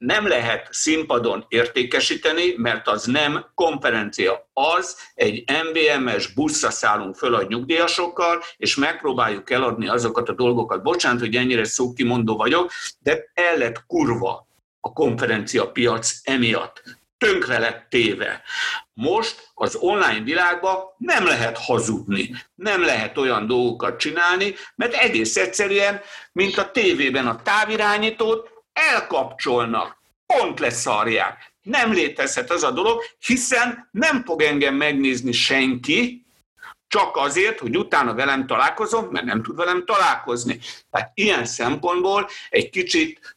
nem 0.00 0.26
lehet 0.26 0.68
színpadon 0.70 1.44
értékesíteni, 1.48 2.54
mert 2.56 2.88
az 2.88 3.04
nem 3.04 3.46
konferencia. 3.54 4.50
Az 4.52 4.96
egy 5.14 5.44
MBMS 5.46 6.26
buszra 6.26 6.70
szállunk 6.70 7.16
föl 7.16 7.34
a 7.34 7.42
nyugdíjasokkal, 7.48 8.42
és 8.56 8.76
megpróbáljuk 8.76 9.50
eladni 9.50 9.88
azokat 9.88 10.28
a 10.28 10.32
dolgokat. 10.32 10.82
Bocsánat, 10.82 11.20
hogy 11.20 11.36
ennyire 11.36 11.64
szókimondó 11.64 12.36
vagyok, 12.36 12.70
de 12.98 13.30
el 13.34 13.56
lett 13.56 13.86
kurva 13.86 14.48
a 14.80 14.92
konferencia 14.92 15.70
piac 15.70 16.12
emiatt. 16.22 16.82
Tönkre 17.18 17.58
lett 17.58 17.86
téve. 17.88 18.42
Most 18.92 19.50
az 19.54 19.74
online 19.74 20.20
világban 20.24 20.78
nem 20.98 21.26
lehet 21.26 21.58
hazudni, 21.58 22.30
nem 22.54 22.84
lehet 22.84 23.18
olyan 23.18 23.46
dolgokat 23.46 23.98
csinálni, 23.98 24.54
mert 24.74 24.94
egész 24.94 25.36
egyszerűen, 25.36 26.00
mint 26.32 26.58
a 26.58 26.70
tévében 26.70 27.26
a 27.26 27.42
távirányítót, 27.42 28.59
elkapcsolnak, 28.92 29.96
pont 30.26 30.60
leszarják. 30.60 31.52
Nem 31.62 31.92
létezhet 31.92 32.50
az 32.50 32.62
a 32.62 32.70
dolog, 32.70 33.02
hiszen 33.26 33.88
nem 33.90 34.24
fog 34.24 34.42
engem 34.42 34.74
megnézni 34.74 35.32
senki, 35.32 36.24
csak 36.88 37.16
azért, 37.16 37.58
hogy 37.58 37.76
utána 37.76 38.14
velem 38.14 38.46
találkozom, 38.46 39.08
mert 39.10 39.24
nem 39.24 39.42
tud 39.42 39.56
velem 39.56 39.84
találkozni. 39.84 40.58
Tehát 40.90 41.10
ilyen 41.14 41.44
szempontból 41.44 42.28
egy 42.48 42.70
kicsit, 42.70 43.36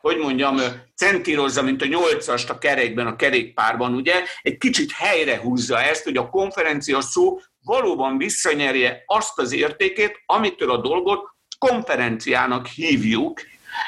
hogy 0.00 0.16
mondjam, 0.16 0.58
centírozza, 0.94 1.62
mint 1.62 1.82
a 1.82 1.86
nyolcast 1.86 2.50
a 2.50 2.58
kerékben, 2.58 3.06
a 3.06 3.16
kerékpárban, 3.16 3.94
ugye, 3.94 4.24
egy 4.42 4.58
kicsit 4.58 4.92
helyre 4.92 5.38
húzza 5.38 5.80
ezt, 5.80 6.04
hogy 6.04 6.16
a 6.16 6.28
konferencia 6.28 7.00
szó 7.00 7.40
valóban 7.64 8.18
visszanyerje 8.18 9.02
azt 9.06 9.38
az 9.38 9.52
értékét, 9.52 10.22
amitől 10.26 10.70
a 10.70 10.80
dolgot 10.80 11.34
konferenciának 11.58 12.66
hívjuk, 12.66 13.40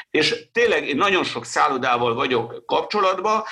és 0.09 0.45
tényleg 0.51 0.87
én 0.87 0.95
nagyon 0.95 1.23
sok 1.23 1.45
szállodával 1.45 2.13
vagyok 2.13 2.63
kapcsolatban, 2.65 3.43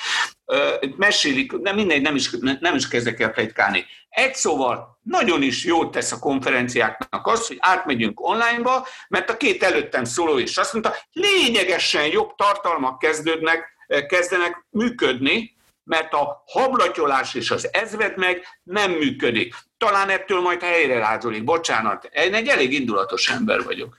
mesélik, 0.95 1.51
nem 1.51 1.75
mindegy, 1.75 2.01
nem 2.01 2.15
is, 2.15 2.29
nem 2.59 2.75
is 2.75 2.87
kezdek 2.87 3.19
el 3.19 3.33
fejtkálni. 3.33 3.85
Egy 4.09 4.35
szóval 4.35 4.99
nagyon 5.01 5.41
is 5.41 5.65
jót 5.65 5.91
tesz 5.91 6.11
a 6.11 6.19
konferenciáknak 6.19 7.27
az, 7.27 7.47
hogy 7.47 7.57
átmegyünk 7.59 8.27
onlineba, 8.27 8.87
mert 9.07 9.29
a 9.29 9.37
két 9.37 9.63
előttem 9.63 10.03
szóló 10.03 10.37
is 10.37 10.57
azt 10.57 10.73
mondta, 10.73 10.95
lényegesen 11.11 12.05
jobb 12.05 12.35
tartalmak 12.35 12.99
kezdődnek, 12.99 13.71
kezdenek 14.07 14.65
működni, 14.69 15.55
mert 15.83 16.13
a 16.13 16.43
hablatyolás 16.47 17.33
és 17.33 17.51
az 17.51 17.73
ezved 17.73 18.17
meg 18.17 18.43
nem 18.63 18.91
működik. 18.91 19.55
Talán 19.83 20.09
ettől 20.09 20.41
majd 20.41 20.61
helyre 20.61 20.97
rázolik. 20.97 21.43
Bocsánat, 21.43 22.09
én 22.25 22.33
egy 22.33 22.47
elég 22.47 22.73
indulatos 22.73 23.29
ember 23.29 23.63
vagyok. 23.63 23.97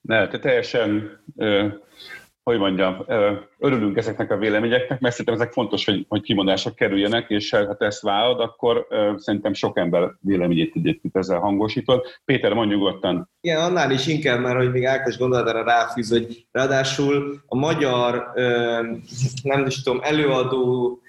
Ne, 0.00 0.28
te 0.28 0.38
teljesen 0.38 1.20
hogy 2.42 2.58
mondjam, 2.58 3.04
örülünk 3.58 3.96
ezeknek 3.96 4.30
a 4.30 4.36
véleményeknek, 4.36 5.00
mert 5.00 5.14
szerintem 5.14 5.34
ezek 5.34 5.52
fontos, 5.52 5.84
hogy, 5.84 6.06
hogy 6.08 6.22
kimondások 6.22 6.74
kerüljenek, 6.74 7.30
és 7.30 7.50
ha 7.50 7.76
te 7.76 7.84
ezt 7.84 8.02
vállalod, 8.02 8.40
akkor 8.40 8.86
szerintem 9.16 9.52
sok 9.52 9.78
ember 9.78 10.10
véleményét 10.20 10.72
egyébként 10.74 11.16
ezzel 11.16 11.38
hangosítod. 11.38 12.06
Péter, 12.24 12.52
mondj 12.52 12.74
nyugodtan. 12.74 13.30
Igen, 13.40 13.60
annál 13.60 13.90
is 13.90 14.06
inkább, 14.06 14.40
mert 14.40 14.56
hogy 14.56 14.70
még 14.70 14.84
Ákos 14.84 15.18
gondolatára 15.18 15.64
ráfűz, 15.64 16.10
hogy 16.10 16.46
ráadásul 16.52 17.42
a 17.46 17.56
magyar, 17.56 18.32
nem 19.42 19.66
is 19.66 19.82
tudom, 19.82 20.00
előadó 20.02 21.00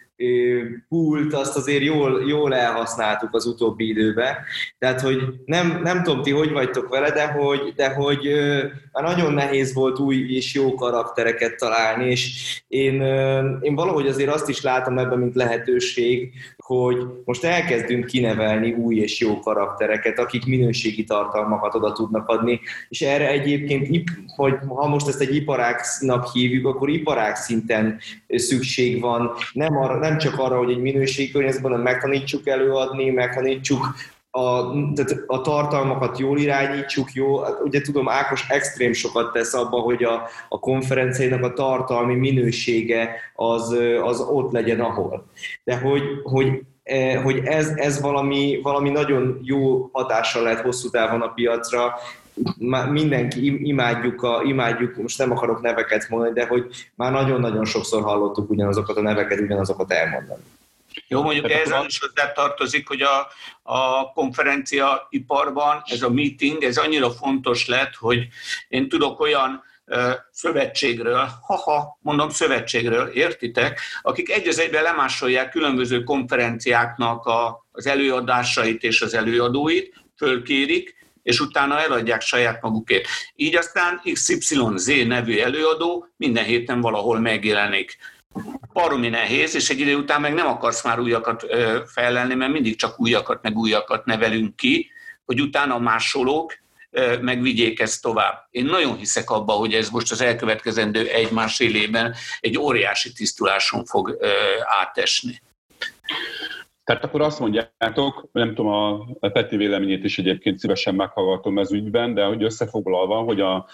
pult, 0.89 1.33
azt 1.33 1.55
azért 1.55 1.83
jól, 1.83 2.23
jól 2.27 2.55
elhasználtuk 2.55 3.33
az 3.35 3.45
utóbbi 3.45 3.87
időben. 3.87 4.35
Tehát, 4.79 5.01
hogy 5.01 5.21
nem, 5.45 5.79
nem 5.83 6.03
tudom 6.03 6.21
ti, 6.21 6.31
hogy 6.31 6.51
vagytok 6.51 6.89
vele, 6.89 7.11
de 7.11 7.27
hogy, 7.27 7.73
de 7.75 7.93
hogy 7.93 8.29
már 8.91 9.03
nagyon 9.03 9.33
nehéz 9.33 9.73
volt 9.73 9.99
új 9.99 10.35
és 10.35 10.53
jó 10.53 10.73
karaktereket 10.75 11.57
találni, 11.57 12.09
és 12.09 12.31
én, 12.67 13.01
én 13.61 13.75
valahogy 13.75 14.07
azért 14.07 14.33
azt 14.33 14.49
is 14.49 14.61
látom 14.61 14.97
ebben, 14.97 15.19
mint 15.19 15.35
lehetőség, 15.35 16.31
hogy 16.57 16.97
most 17.25 17.43
elkezdünk 17.43 18.05
kinevelni 18.05 18.71
új 18.71 18.95
és 18.95 19.19
jó 19.19 19.39
karaktereket, 19.39 20.19
akik 20.19 20.45
minőségi 20.45 21.03
tartalmakat 21.03 21.75
oda 21.75 21.91
tudnak 21.91 22.27
adni, 22.27 22.59
és 22.89 23.01
erre 23.01 23.29
egyébként, 23.29 24.09
hogy 24.35 24.53
ha 24.67 24.87
most 24.87 25.07
ezt 25.07 25.21
egy 25.21 25.35
iparágnak 25.35 26.31
hívjuk, 26.31 26.65
akkor 26.65 26.89
iparág 26.89 27.35
szinten 27.35 27.99
szükség 28.27 29.01
van, 29.01 29.31
nem, 29.53 29.77
arra, 29.77 29.97
nem 29.97 30.08
csak 30.17 30.39
arra, 30.39 30.57
hogy 30.57 30.71
egy 30.71 30.81
minőségi 30.81 31.31
környezetben, 31.31 31.71
hanem 31.71 31.85
megtanítsuk 31.85 32.47
előadni, 32.47 33.09
megtanítsuk 33.09 33.85
a, 34.31 34.71
tehát 34.71 35.23
a 35.27 35.41
tartalmakat 35.41 36.19
jól 36.19 36.37
irányítsuk, 36.37 37.13
jó, 37.13 37.39
ugye 37.63 37.81
tudom, 37.81 38.09
Ákos 38.09 38.45
extrém 38.49 38.93
sokat 38.93 39.31
tesz 39.31 39.53
abba, 39.53 39.79
hogy 39.79 40.03
a, 40.03 40.27
a 40.49 40.59
konferenciának 40.59 41.43
a 41.43 41.53
tartalmi 41.53 42.15
minősége 42.15 43.15
az, 43.35 43.75
az 44.03 44.19
ott 44.19 44.51
legyen 44.51 44.79
ahol. 44.79 45.25
De 45.63 45.77
hogy, 45.77 46.03
hogy 46.23 46.61
e, 46.83 47.21
hogy 47.21 47.41
ez, 47.45 47.67
ez 47.75 48.01
valami, 48.01 48.59
valami 48.63 48.89
nagyon 48.89 49.39
jó 49.43 49.89
hatással 49.91 50.43
lehet 50.43 50.61
hosszú 50.61 50.89
távon 50.89 51.21
a 51.21 51.33
piacra, 51.33 51.93
mindenki 52.89 53.67
imádjuk, 53.67 54.23
a, 54.23 54.41
imádjuk, 54.43 54.95
most 54.95 55.17
nem 55.17 55.31
akarok 55.31 55.61
neveket 55.61 56.09
mondani, 56.09 56.33
de 56.33 56.45
hogy 56.45 56.65
már 56.95 57.11
nagyon-nagyon 57.11 57.65
sokszor 57.65 58.01
hallottuk 58.01 58.49
ugyanazokat 58.49 58.97
a 58.97 59.01
neveket, 59.01 59.39
ugyanazokat 59.39 59.91
elmondani. 59.91 60.41
Jó, 61.07 61.21
mondjuk 61.21 61.51
ez 61.51 61.71
is 61.87 61.99
hozzá 61.99 62.31
tartozik, 62.31 62.87
hogy 62.87 63.01
a, 63.01 63.27
a 63.73 64.11
konferencia 64.13 65.07
iparban 65.09 65.81
ez 65.85 66.01
a 66.01 66.09
meeting, 66.09 66.63
ez 66.63 66.77
annyira 66.77 67.11
fontos 67.11 67.67
lett, 67.67 67.95
hogy 67.95 68.27
én 68.67 68.89
tudok 68.89 69.19
olyan 69.19 69.63
szövetségről, 70.31 71.29
haha, 71.41 71.97
mondom 72.01 72.29
szövetségről, 72.29 73.07
értitek, 73.07 73.79
akik 74.01 74.29
egy 74.31 74.47
az 74.47 74.59
egyben 74.59 74.83
lemásolják 74.83 75.49
különböző 75.49 76.03
konferenciáknak 76.03 77.25
a, 77.25 77.65
az 77.71 77.87
előadásait 77.87 78.83
és 78.83 79.01
az 79.01 79.13
előadóit, 79.13 79.93
fölkérik, 80.17 80.98
és 81.29 81.39
utána 81.39 81.79
eladják 81.79 82.21
saját 82.21 82.61
magukét. 82.61 83.07
Így 83.35 83.55
aztán 83.55 84.01
XYZ 84.13 84.91
nevű 85.05 85.39
előadó 85.39 86.07
minden 86.17 86.43
héten 86.43 86.81
valahol 86.81 87.19
megjelenik 87.19 87.97
baromi 88.73 89.09
nehéz, 89.09 89.55
és 89.55 89.69
egy 89.69 89.79
idő 89.79 89.95
után 89.95 90.21
meg 90.21 90.33
nem 90.33 90.47
akarsz 90.47 90.83
már 90.83 90.99
újakat 90.99 91.45
felelni, 91.93 92.35
mert 92.35 92.51
mindig 92.51 92.75
csak 92.75 92.99
újakat, 92.99 93.41
meg 93.41 93.57
újakat 93.57 94.05
nevelünk 94.05 94.55
ki, 94.55 94.91
hogy 95.25 95.41
utána 95.41 95.79
másolók 95.79 96.57
megvigyék 97.21 97.79
ezt 97.79 98.01
tovább. 98.01 98.47
Én 98.51 98.65
nagyon 98.65 98.97
hiszek 98.97 99.29
abba, 99.29 99.53
hogy 99.53 99.73
ez 99.73 99.89
most 99.89 100.11
az 100.11 100.21
elkövetkezendő 100.21 101.07
egy-másfél 101.07 101.75
évben 101.75 102.15
egy 102.39 102.57
óriási 102.57 103.13
tisztuláson 103.13 103.85
fog 103.85 104.17
átesni. 104.81 105.41
Tehát 106.89 107.03
akkor 107.03 107.21
azt 107.21 107.39
mondjátok, 107.39 108.29
nem 108.31 108.53
tudom, 108.53 108.71
a 109.19 109.29
Peti 109.29 109.57
véleményét 109.57 110.03
is 110.03 110.19
egyébként 110.19 110.59
szívesen 110.59 110.95
meghallgatom 110.95 111.59
ez 111.59 111.71
ügyben, 111.71 112.13
de 112.13 112.23
hogy 112.23 112.43
összefoglalva, 112.43 113.15
hogy 113.15 113.41
a, 113.41 113.67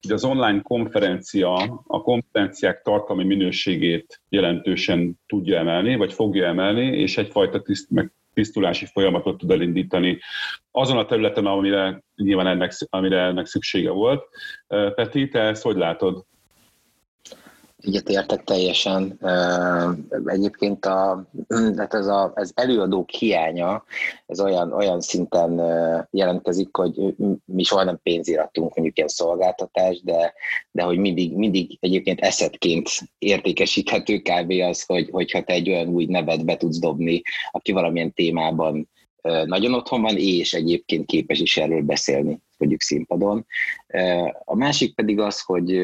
hogy 0.00 0.12
az 0.12 0.24
online 0.24 0.60
konferencia 0.62 1.52
a 1.86 2.02
konferenciák 2.02 2.82
tartalmi 2.82 3.24
minőségét 3.24 4.22
jelentősen 4.28 5.20
tudja 5.26 5.58
emelni, 5.58 5.96
vagy 5.96 6.12
fogja 6.12 6.46
emelni, 6.46 6.86
és 6.86 7.18
egyfajta 7.18 7.62
tiszt, 7.62 7.90
meg 7.90 8.12
tisztulási 8.34 8.86
folyamatot 8.86 9.38
tud 9.38 9.50
elindítani 9.50 10.18
azon 10.70 10.98
a 10.98 11.04
területen, 11.04 11.46
amire 11.46 12.02
nyilván 12.16 12.46
ennek, 12.46 12.72
amire 12.90 13.20
ennek 13.20 13.46
szüksége 13.46 13.90
volt. 13.90 14.22
Peti, 14.94 15.28
te 15.28 15.40
ezt 15.40 15.62
hogy 15.62 15.76
látod? 15.76 16.24
Egyetértek 17.84 18.44
teljesen. 18.44 19.18
Egyébként 20.24 20.86
a, 20.86 21.24
hát 21.76 21.94
ez 21.94 22.06
a, 22.06 22.32
az 22.34 22.52
előadók 22.54 23.10
hiánya, 23.10 23.84
ez 24.26 24.40
olyan, 24.40 24.72
olyan 24.72 25.00
szinten 25.00 25.56
jelentkezik, 26.10 26.76
hogy 26.76 27.14
mi 27.44 27.62
soha 27.62 27.84
nem 27.84 28.00
pénziratunk 28.02 28.74
mondjuk 28.74 28.96
ilyen 28.96 29.08
szolgáltatás, 29.08 30.02
de, 30.02 30.32
de 30.70 30.82
hogy 30.82 30.98
mindig, 30.98 31.36
mindig 31.36 31.78
egyébként 31.80 32.20
eszetként 32.20 32.88
értékesíthető 33.18 34.18
kb. 34.18 34.50
az, 34.50 34.82
hogy, 34.82 35.08
hogyha 35.10 35.42
te 35.42 35.52
egy 35.52 35.68
olyan 35.68 35.88
új 35.88 36.04
nevet 36.04 36.44
be 36.44 36.56
tudsz 36.56 36.78
dobni, 36.78 37.22
aki 37.50 37.72
valamilyen 37.72 38.12
témában 38.12 38.88
nagyon 39.44 39.74
otthon 39.74 40.02
van, 40.02 40.16
és 40.16 40.54
egyébként 40.54 41.06
képes 41.06 41.40
is 41.40 41.56
erről 41.56 41.82
beszélni 41.82 42.40
mondjuk 42.56 42.82
színpadon. 42.82 43.46
A 44.44 44.56
másik 44.56 44.94
pedig 44.94 45.18
az, 45.18 45.40
hogy 45.40 45.80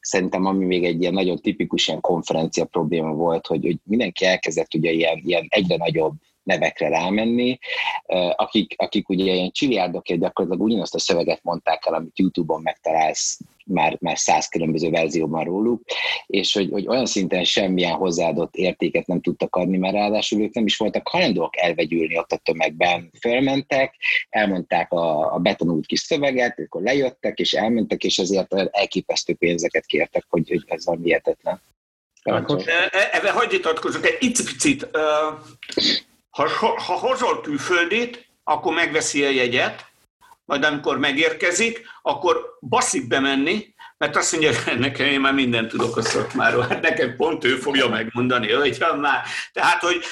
szerintem 0.00 0.44
ami 0.46 0.64
még 0.64 0.84
egy 0.84 1.00
ilyen 1.00 1.12
nagyon 1.12 1.38
tipikus 1.38 1.88
ilyen 1.88 2.00
konferencia 2.00 2.64
probléma 2.64 3.12
volt, 3.12 3.46
hogy, 3.46 3.64
hogy 3.64 3.76
mindenki 3.84 4.24
elkezdett 4.24 4.74
ugye 4.74 4.90
ilyen, 4.90 5.20
ilyen 5.24 5.46
egyre 5.48 5.76
nagyobb 5.76 6.14
nevekre 6.48 6.88
rámenni, 6.88 7.58
akik, 8.36 8.74
akik 8.76 9.08
ugye 9.08 9.32
ilyen 9.32 9.50
csiliárdokért 9.50 10.20
gyakorlatilag 10.20 10.66
ugyanazt 10.66 10.94
a 10.94 10.98
szöveget 10.98 11.42
mondták 11.42 11.86
el, 11.86 11.94
amit 11.94 12.18
YouTube-on 12.18 12.62
megtalálsz 12.62 13.38
már, 13.64 13.96
már 14.00 14.18
száz 14.18 14.48
különböző 14.48 14.90
verzióban 14.90 15.44
róluk, 15.44 15.82
és 16.26 16.52
hogy, 16.52 16.70
hogy 16.70 16.86
olyan 16.86 17.06
szinten 17.06 17.44
semmilyen 17.44 17.92
hozzáadott 17.92 18.54
értéket 18.54 19.06
nem 19.06 19.20
tudtak 19.20 19.56
adni, 19.56 19.76
mert 19.76 19.94
ráadásul 19.94 20.40
ők 20.40 20.54
nem 20.54 20.64
is 20.64 20.76
voltak 20.76 21.08
hajlandóak 21.08 21.56
elvegyülni 21.56 22.18
ott 22.18 22.32
a 22.32 22.36
tömegben. 22.36 23.10
Fölmentek, 23.20 23.94
elmondták 24.28 24.92
a, 24.92 25.34
a 25.34 25.38
betanult 25.38 25.86
kis 25.86 26.00
szöveget, 26.00 26.58
akkor 26.58 26.82
lejöttek, 26.82 27.38
és 27.38 27.52
elmentek, 27.52 28.04
és 28.04 28.18
ezért 28.18 28.54
elképesztő 28.70 29.34
pénzeket 29.34 29.86
kértek, 29.86 30.24
hogy, 30.28 30.48
hogy 30.48 30.64
ez 30.66 30.84
van 30.84 31.00
hihetetlen. 31.02 31.60
Ebben 33.12 33.32
hagyd 33.32 33.50
vitatkozok 33.50 34.06
egy 34.06 34.16
icipicit. 34.20 34.88
Ha, 36.30 36.48
ha 36.58 36.92
hozol 36.92 37.40
külföldét, 37.40 38.26
akkor 38.44 38.74
megveszi 38.74 39.24
a 39.24 39.30
jegyet, 39.30 39.86
majd 40.44 40.64
amikor 40.64 40.98
megérkezik, 40.98 41.86
akkor 42.02 42.58
baszik 42.60 43.08
bemenni, 43.08 43.74
mert 43.98 44.16
azt 44.16 44.32
mondja, 44.32 44.62
hogy 44.64 44.78
nekem 44.88 45.06
én 45.06 45.20
már 45.20 45.34
mindent 45.34 45.68
tudok 45.68 45.96
a 45.96 46.02
szakmáról, 46.02 46.62
hát 46.62 46.80
nekem 46.80 47.16
pont 47.16 47.44
ő 47.44 47.56
fogja 47.56 47.88
megmondani, 47.88 48.52
hogy 48.52 48.84
már. 49.00 49.22
Tehát, 49.52 49.80
hogy 49.80 50.02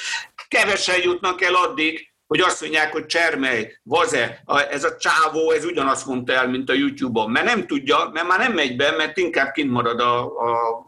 kevesen 0.47 1.01
jutnak 1.03 1.41
el 1.41 1.55
addig, 1.55 2.11
hogy 2.27 2.39
azt 2.39 2.61
mondják, 2.61 2.91
hogy 2.91 3.05
Csermely, 3.05 3.79
Vaze, 3.83 4.43
ez 4.71 4.83
a 4.83 4.97
csávó, 4.97 5.51
ez 5.51 5.65
ugyanazt 5.65 6.05
mondta 6.05 6.33
el, 6.33 6.47
mint 6.47 6.69
a 6.69 6.73
YouTube-on, 6.73 7.31
mert 7.31 7.45
nem 7.45 7.67
tudja, 7.67 8.09
mert 8.13 8.27
már 8.27 8.39
nem 8.39 8.53
megy 8.53 8.75
be, 8.75 8.91
mert 8.91 9.17
inkább 9.17 9.51
kint 9.51 9.71
marad 9.71 9.99
a, 9.99 10.19
a 10.23 10.86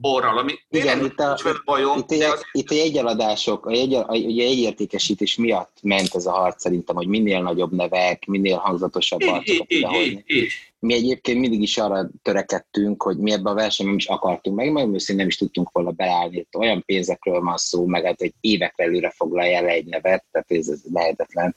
borral, 0.00 0.38
ami 0.38 0.52
Igen, 0.70 1.04
itt 1.04 1.18
a, 1.18 1.38
bajom, 1.64 1.98
itt, 2.08 2.22
a, 2.22 2.32
az... 2.32 2.42
itt 2.52 2.70
a 2.70 2.74
jegyeladások, 2.74 3.66
a, 3.66 3.70
jegy, 3.70 3.94
a 3.94 4.14
jegyértékesítés 4.14 5.36
miatt 5.36 5.78
ment 5.82 6.14
ez 6.14 6.26
a 6.26 6.30
harc 6.30 6.60
szerintem, 6.60 6.96
hogy 6.96 7.06
minél 7.06 7.42
nagyobb 7.42 7.72
nevek, 7.72 8.26
minél 8.26 8.56
hangzatosabb 8.56 9.20
arcokat 9.22 9.66
mi 10.80 10.94
egyébként 10.94 11.40
mindig 11.40 11.62
is 11.62 11.78
arra 11.78 12.08
törekedtünk, 12.22 13.02
hogy 13.02 13.18
mi 13.18 13.32
ebben 13.32 13.52
a 13.52 13.54
versenyben 13.54 13.96
is 13.96 14.06
akartunk 14.06 14.56
meg, 14.56 14.72
mert 14.72 14.86
őszintén 14.86 15.16
nem 15.16 15.26
is 15.26 15.36
tudtunk 15.36 15.70
volna 15.72 15.90
beállni. 15.90 16.46
Olyan 16.58 16.82
pénzekről 16.86 17.40
van 17.40 17.56
szó, 17.56 17.86
meg 17.86 18.04
hát, 18.04 18.20
hogy 18.20 18.34
évekre 18.40 18.84
előre 18.84 19.10
foglalja 19.10 19.56
el 19.56 19.66
egy 19.66 19.84
nevet, 19.84 20.24
tehát 20.30 20.50
ez, 20.50 20.68
ez 20.68 20.80
lehetetlen, 20.92 21.54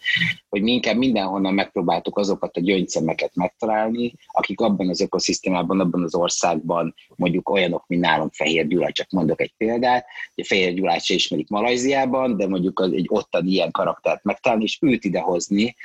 hogy 0.50 0.62
mi 0.62 0.72
inkább 0.72 0.98
mindenhonnan 0.98 1.54
megpróbáltuk 1.54 2.18
azokat 2.18 2.58
a 2.58 2.62
gyöngyszemeket 2.62 3.36
megtalálni, 3.36 4.14
akik 4.28 4.60
abban 4.60 4.90
az 4.90 5.02
ökoszisztémában, 5.02 5.80
abban 5.80 6.04
az 6.04 6.16
országban 6.16 6.96
mondjuk 7.16 7.50
olyanok, 7.50 7.84
mint 7.88 8.02
nálunk 8.02 8.34
Fehér 8.34 8.68
Gyula, 8.68 8.92
csak 8.92 9.10
mondok 9.10 9.42
egy 9.42 9.54
példát, 9.58 10.06
hogy 10.36 10.48
Fehér 10.48 10.74
Gyulát 10.74 11.04
se 11.04 11.14
ismerik 11.14 11.50
Malajziában, 11.50 12.38
de 12.38 12.48
mondjuk 12.48 12.90
egy 12.94 13.08
ottani 13.10 13.52
ilyen 13.52 13.72
karaktert 13.72 14.24
megtalálni, 14.24 14.64
és 14.64 14.78
őt 14.82 15.04
idehozni, 15.04 15.76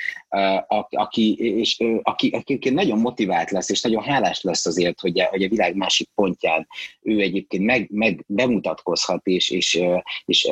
aki, 0.89 1.34
és, 1.34 1.84
aki, 2.03 2.28
aki, 2.28 2.55
aki 2.55 2.70
nagyon 2.70 2.99
motivált 2.99 3.26
motivált 3.28 3.50
lesz, 3.50 3.70
és 3.70 3.82
nagyon 3.82 4.02
hálás 4.02 4.42
lesz 4.42 4.66
azért, 4.66 5.00
hogy 5.00 5.20
a, 5.20 5.24
hogy 5.24 5.42
a 5.42 5.48
világ 5.48 5.76
másik 5.76 6.08
pontján 6.14 6.66
ő 7.02 7.20
egyébként 7.20 7.64
meg, 7.64 7.88
meg 7.90 8.24
bemutatkozhat, 8.26 9.26
és, 9.26 9.50
és, 9.50 9.80
és 10.24 10.48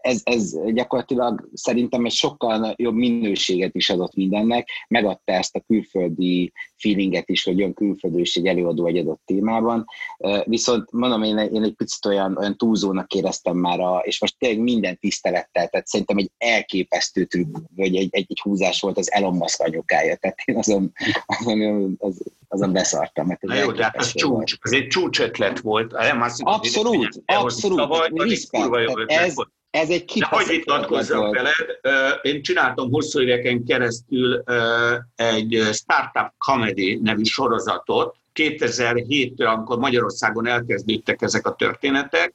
ez, 0.00 0.20
ez 0.24 0.54
gyakorlatilag 0.72 1.48
szerintem 1.52 2.04
egy 2.04 2.12
sokkal 2.12 2.74
jobb 2.76 2.94
minőséget 2.94 3.74
is 3.74 3.90
adott 3.90 4.14
mindennek, 4.14 4.68
megadta 4.88 5.32
ezt 5.32 5.56
a 5.56 5.60
külföldi 5.66 6.52
feelinget 6.76 7.28
is, 7.28 7.44
hogy 7.44 7.58
jön 7.58 7.74
külföldő 7.74 8.20
is 8.20 8.36
egy 8.36 8.46
előadó 8.46 8.86
egy 8.86 8.96
adott 8.96 9.22
témában. 9.24 9.84
Viszont 10.44 10.92
mondom, 10.92 11.22
én, 11.22 11.38
én 11.38 11.62
egy 11.62 11.74
picit 11.74 12.06
olyan, 12.06 12.36
olyan 12.36 12.56
túlzónak 12.56 13.12
éreztem 13.12 13.56
már, 13.56 13.80
a, 13.80 14.02
és 14.04 14.20
most 14.20 14.38
tényleg 14.38 14.60
minden 14.60 14.98
tisztelettel, 14.98 15.68
tehát 15.68 15.86
szerintem 15.86 16.16
egy 16.16 16.30
elképesztő 16.38 17.24
trükk, 17.24 17.56
vagy 17.76 17.96
egy, 17.96 18.08
egy, 18.10 18.26
egy 18.28 18.40
húzás 18.42 18.80
volt 18.80 18.98
az 18.98 19.12
Elon 19.12 19.36
Musk 19.36 19.60
anyukája, 19.60 20.16
tehát 20.16 20.38
én 20.44 20.56
azon, 20.56 20.92
azon, 21.26 21.94
az, 21.98 22.22
azon 22.48 22.72
beszartam. 22.72 23.26
Mert 23.26 23.42
Na 23.42 23.54
jó, 23.54 23.72
de 23.72 23.82
hát 23.82 23.96
az 23.96 24.12
csúcs, 24.12 24.54
ez 24.60 24.72
egy 24.72 24.86
csúcs 24.86 25.20
ötlet 25.20 25.60
volt. 25.60 25.92
Abszolút, 26.38 27.22
abszolút, 27.26 27.84
abszolút. 27.86 29.10
Ez, 29.10 29.34
ez 29.70 29.88
egy 29.90 30.04
De 30.18 30.26
hogy 30.26 30.46
vitatkozzak 30.46 31.34
veled, 31.34 31.78
én 32.22 32.42
csináltam 32.42 32.90
hosszú 32.90 33.20
éveken 33.20 33.64
keresztül 33.64 34.42
egy 35.16 35.68
Startup 35.72 36.32
Comedy 36.38 36.98
nevű 37.02 37.22
sorozatot, 37.22 38.16
2007-től, 38.34 39.54
amikor 39.54 39.78
Magyarországon 39.78 40.46
elkezdődtek 40.46 41.22
ezek 41.22 41.46
a 41.46 41.54
történetek, 41.54 42.34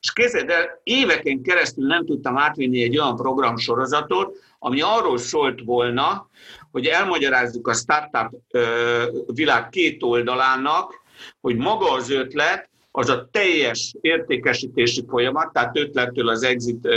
és 0.00 0.12
képzeld 0.12 0.50
el, 0.50 0.80
éveken 0.82 1.42
keresztül 1.42 1.86
nem 1.86 2.06
tudtam 2.06 2.38
átvinni 2.38 2.82
egy 2.82 2.98
olyan 2.98 3.16
programsorozatot, 3.16 4.36
ami 4.58 4.80
arról 4.80 5.18
szólt 5.18 5.60
volna, 5.64 6.28
hogy 6.72 6.86
elmagyarázzuk 6.86 7.68
a 7.68 7.72
startup 7.72 8.30
világ 9.26 9.68
két 9.68 10.02
oldalának, 10.02 11.02
hogy 11.40 11.56
maga 11.56 11.92
az 11.92 12.10
ötlet 12.10 12.68
az 12.96 13.08
a 13.08 13.28
teljes 13.30 13.94
értékesítési 14.00 15.04
folyamat, 15.08 15.52
tehát 15.52 15.78
ötlettől 15.78 16.28
az 16.28 16.42
exit 16.42 16.88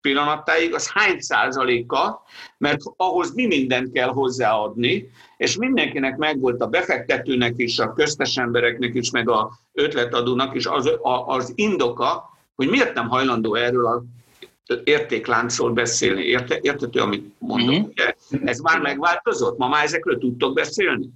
pillanatáig, 0.00 0.74
az 0.74 0.90
hány 0.90 1.20
százaléka, 1.20 2.22
mert 2.58 2.80
ahhoz 2.96 3.34
mi 3.34 3.46
mindent 3.46 3.92
kell 3.92 4.08
hozzáadni, 4.08 5.10
és 5.36 5.56
mindenkinek 5.56 6.16
megvolt 6.16 6.60
a 6.60 6.66
befektetőnek 6.66 7.52
is, 7.56 7.78
a 7.78 7.92
köztes 7.92 8.36
embereknek 8.36 8.94
is, 8.94 9.10
meg 9.10 9.28
a 9.28 9.50
ötletadónak 9.72 10.54
is 10.54 10.66
az, 10.66 10.90
az 11.26 11.52
indoka, 11.54 12.30
hogy 12.54 12.68
miért 12.68 12.94
nem 12.94 13.08
hajlandó 13.08 13.54
erről 13.54 13.86
a 13.86 14.02
értékláncról 14.84 15.72
beszélni. 15.72 16.22
Érte, 16.22 16.58
értető, 16.60 17.00
amit 17.00 17.34
mondok? 17.38 17.74
Mm-hmm. 17.74 18.46
Ez 18.46 18.58
már 18.58 18.80
megváltozott? 18.80 19.58
Ma 19.58 19.68
már 19.68 19.84
ezekről 19.84 20.18
tudtok 20.18 20.54
beszélni? 20.54 21.08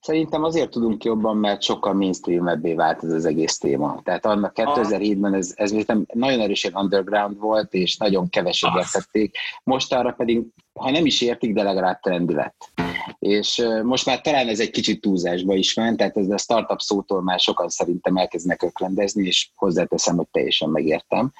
Szerintem 0.00 0.44
azért 0.44 0.70
tudunk 0.70 1.04
jobban, 1.04 1.36
mert 1.36 1.62
sokkal 1.62 1.92
mainstream 1.92 2.60
vált 2.76 3.04
ez 3.04 3.12
az 3.12 3.24
egész 3.24 3.58
téma. 3.58 4.00
Tehát 4.04 4.26
annak 4.26 4.52
2007-ben 4.54 5.34
ez, 5.34 5.52
ez 5.56 5.74
nagyon 6.12 6.40
erősen 6.40 6.74
underground 6.74 7.38
volt, 7.38 7.74
és 7.74 7.96
nagyon 7.96 8.28
kevesen 8.28 8.76
értették. 8.76 9.36
Most 9.64 9.92
arra 9.92 10.12
pedig, 10.12 10.42
ha 10.72 10.90
nem 10.90 11.06
is 11.06 11.20
értik, 11.20 11.52
de 11.52 11.62
legalább 11.62 12.00
trendi 12.00 12.34
lett. 12.34 12.70
És 13.18 13.64
most 13.82 14.06
már 14.06 14.20
talán 14.20 14.48
ez 14.48 14.60
egy 14.60 14.70
kicsit 14.70 15.00
túlzásba 15.00 15.54
is 15.54 15.74
ment, 15.74 15.96
tehát 15.96 16.16
ez 16.16 16.30
a 16.30 16.38
startup 16.38 16.80
szótól 16.80 17.22
már 17.22 17.40
sokan 17.40 17.68
szerintem 17.68 18.16
elkezdenek 18.16 18.62
öklendezni, 18.62 19.26
és 19.26 19.50
hozzáteszem, 19.54 20.16
hogy 20.16 20.28
teljesen 20.30 20.68
megértem, 20.68 21.32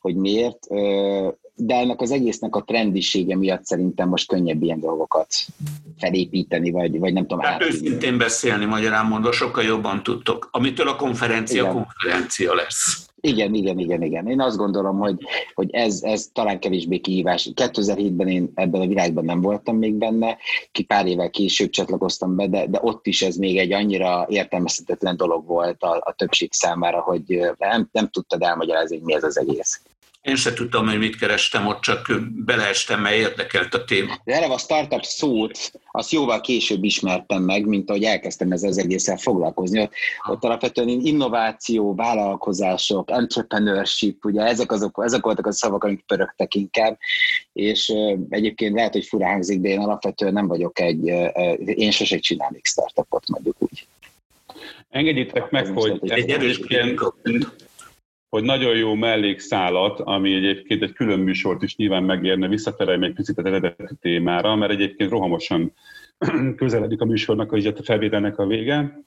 hogy 0.00 0.16
miért 0.16 0.66
de 1.60 1.74
ennek 1.74 2.00
az 2.00 2.10
egésznek 2.10 2.56
a 2.56 2.62
trendisége 2.62 3.36
miatt 3.36 3.64
szerintem 3.64 4.08
most 4.08 4.28
könnyebb 4.28 4.62
ilyen 4.62 4.80
dolgokat 4.80 5.34
felépíteni, 5.98 6.70
vagy, 6.70 6.98
vagy 6.98 7.12
nem 7.12 7.26
tudom. 7.26 7.44
Hát 7.44 7.62
őszintén 7.62 8.18
beszélni, 8.18 8.64
magyarán 8.64 9.06
mondva, 9.06 9.32
sokkal 9.32 9.64
jobban 9.64 10.02
tudtok. 10.02 10.48
Amitől 10.52 10.88
a 10.88 10.96
konferencia 10.96 11.62
igen. 11.62 11.72
konferencia 11.72 12.54
lesz. 12.54 13.04
Igen, 13.22 13.54
igen, 13.54 13.78
igen, 13.78 14.02
igen. 14.02 14.26
Én 14.26 14.40
azt 14.40 14.56
gondolom, 14.56 14.98
hogy, 14.98 15.16
hogy 15.54 15.70
ez, 15.70 16.02
ez 16.02 16.28
talán 16.32 16.60
kevésbé 16.60 16.98
kihívás. 16.98 17.50
2007-ben 17.54 18.28
én 18.28 18.50
ebben 18.54 18.80
a 18.80 18.86
világban 18.86 19.24
nem 19.24 19.40
voltam 19.40 19.76
még 19.76 19.94
benne, 19.94 20.36
ki 20.72 20.82
pár 20.82 21.06
évvel 21.06 21.30
később 21.30 21.70
csatlakoztam 21.70 22.36
be, 22.36 22.48
de, 22.48 22.66
de 22.66 22.78
ott 22.82 23.06
is 23.06 23.22
ez 23.22 23.36
még 23.36 23.58
egy 23.58 23.72
annyira 23.72 24.26
értelmezhetetlen 24.28 25.16
dolog 25.16 25.46
volt 25.46 25.82
a, 25.82 26.02
a 26.04 26.14
többség 26.16 26.52
számára, 26.52 27.00
hogy 27.00 27.52
nem, 27.58 27.88
nem 27.92 28.08
tudtad 28.08 28.42
elmagyarázni, 28.42 28.96
hogy 28.96 29.04
mi 29.04 29.14
ez 29.14 29.24
az 29.24 29.38
egész. 29.38 29.82
Én 30.22 30.36
se 30.36 30.52
tudtam, 30.52 30.88
hogy 30.88 30.98
mit 30.98 31.16
kerestem, 31.16 31.66
ott 31.66 31.80
csak 31.80 32.12
beleestem, 32.44 33.00
mert 33.00 33.16
érdekelt 33.16 33.74
a 33.74 33.84
téma. 33.84 34.20
De 34.24 34.34
erre 34.34 34.52
a 34.52 34.58
startup 34.58 35.02
szót, 35.02 35.72
azt 35.92 36.10
jóval 36.10 36.40
később 36.40 36.84
ismertem 36.84 37.42
meg, 37.42 37.66
mint 37.66 37.88
ahogy 37.90 38.04
elkezdtem 38.04 38.52
ezzel 38.52 38.68
az 38.68 38.78
egészen 38.78 39.16
foglalkozni. 39.16 39.80
Ott, 39.80 39.92
ott 40.28 40.44
alapvetően 40.44 40.88
innováció, 40.88 41.94
vállalkozások, 41.94 43.10
entrepreneurship, 43.10 44.24
ugye 44.24 44.42
ezek, 44.42 44.72
azok, 44.72 45.00
ezek 45.04 45.22
voltak 45.22 45.46
a 45.46 45.52
szavak, 45.52 45.84
amik 45.84 46.04
pörögtek 46.06 46.54
inkább, 46.54 46.98
és 47.52 47.92
egyébként 48.28 48.74
lehet, 48.74 48.92
hogy 48.92 49.04
fura 49.04 49.26
hangzik, 49.26 49.60
de 49.60 49.68
én 49.68 49.80
alapvetően 49.80 50.32
nem 50.32 50.46
vagyok 50.46 50.80
egy, 50.80 51.06
én 51.64 51.90
sose 51.90 52.18
csinálnék 52.18 52.66
startupot, 52.66 53.28
mondjuk 53.28 53.56
úgy. 53.58 53.86
Engedjétek 54.90 55.50
meg, 55.50 55.66
hogy 55.66 55.98
egy 56.02 56.30
erős 56.30 56.60
hogy 58.30 58.42
nagyon 58.42 58.76
jó 58.76 58.94
mellékszálat, 58.94 60.00
ami 60.00 60.34
egyébként 60.34 60.82
egy 60.82 60.92
külön 60.92 61.18
műsort 61.18 61.62
is 61.62 61.76
nyilván 61.76 62.02
megérne, 62.02 62.48
visszaterelni 62.48 63.06
egy 63.06 63.12
picit 63.12 63.38
az 63.38 63.44
eredeti 63.44 63.96
témára, 64.00 64.54
mert 64.54 64.72
egyébként 64.72 65.10
rohamosan 65.10 65.72
közeledik 66.56 67.00
a 67.00 67.04
műsornak, 67.04 67.52
a 67.52 67.82
felvételnek 67.82 68.38
a 68.38 68.46
vége. 68.46 69.00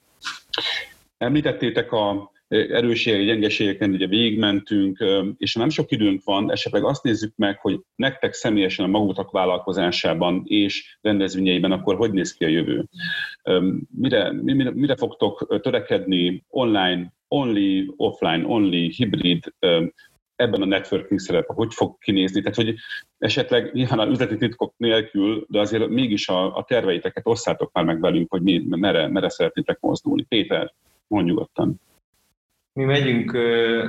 Említettétek 1.18 1.92
a 1.92 2.32
erősségek, 2.48 3.24
gyengeségeken 3.24 3.90
ugye 3.90 4.06
végigmentünk, 4.06 5.04
és 5.38 5.54
nem 5.54 5.68
sok 5.68 5.90
időnk 5.90 6.24
van, 6.24 6.50
esetleg 6.50 6.84
azt 6.84 7.02
nézzük 7.02 7.32
meg, 7.36 7.58
hogy 7.60 7.80
nektek 7.96 8.32
személyesen 8.32 8.84
a 8.84 8.88
magutak 8.88 9.30
vállalkozásában 9.30 10.42
és 10.46 10.98
rendezvényeiben 11.00 11.72
akkor 11.72 11.96
hogy 11.96 12.12
néz 12.12 12.34
ki 12.34 12.44
a 12.44 12.48
jövő. 12.48 12.84
Mire, 13.98 14.32
mire, 14.32 14.70
mire 14.70 14.96
fogtok 14.96 15.60
törekedni 15.62 16.44
online, 16.48 17.12
only, 17.34 17.92
offline, 17.96 18.44
only, 18.44 18.88
hibrid, 18.88 19.54
ebben 20.36 20.62
a 20.62 20.64
networking 20.64 21.20
szerepe, 21.20 21.52
hogy 21.52 21.74
fog 21.74 21.98
kinézni? 21.98 22.40
Tehát, 22.40 22.56
hogy 22.56 22.74
esetleg 23.18 23.72
nyilván 23.72 23.98
a 23.98 24.06
üzleti 24.06 24.36
titkok 24.36 24.74
nélkül, 24.76 25.46
de 25.48 25.60
azért 25.60 25.88
mégis 25.88 26.28
a, 26.28 26.56
a 26.56 26.64
terveiteket 26.64 27.26
osszátok 27.26 27.72
már 27.72 27.84
meg 27.84 28.00
velünk, 28.00 28.30
hogy 28.30 28.42
mi, 28.42 28.64
merre, 28.68 29.08
merre 29.08 29.28
szeretnétek 29.28 29.80
mozdulni. 29.80 30.22
Péter, 30.22 30.74
mondjuk 31.06 31.36
nyugodtan 31.36 31.80
mi 32.74 32.84
megyünk, 32.84 33.36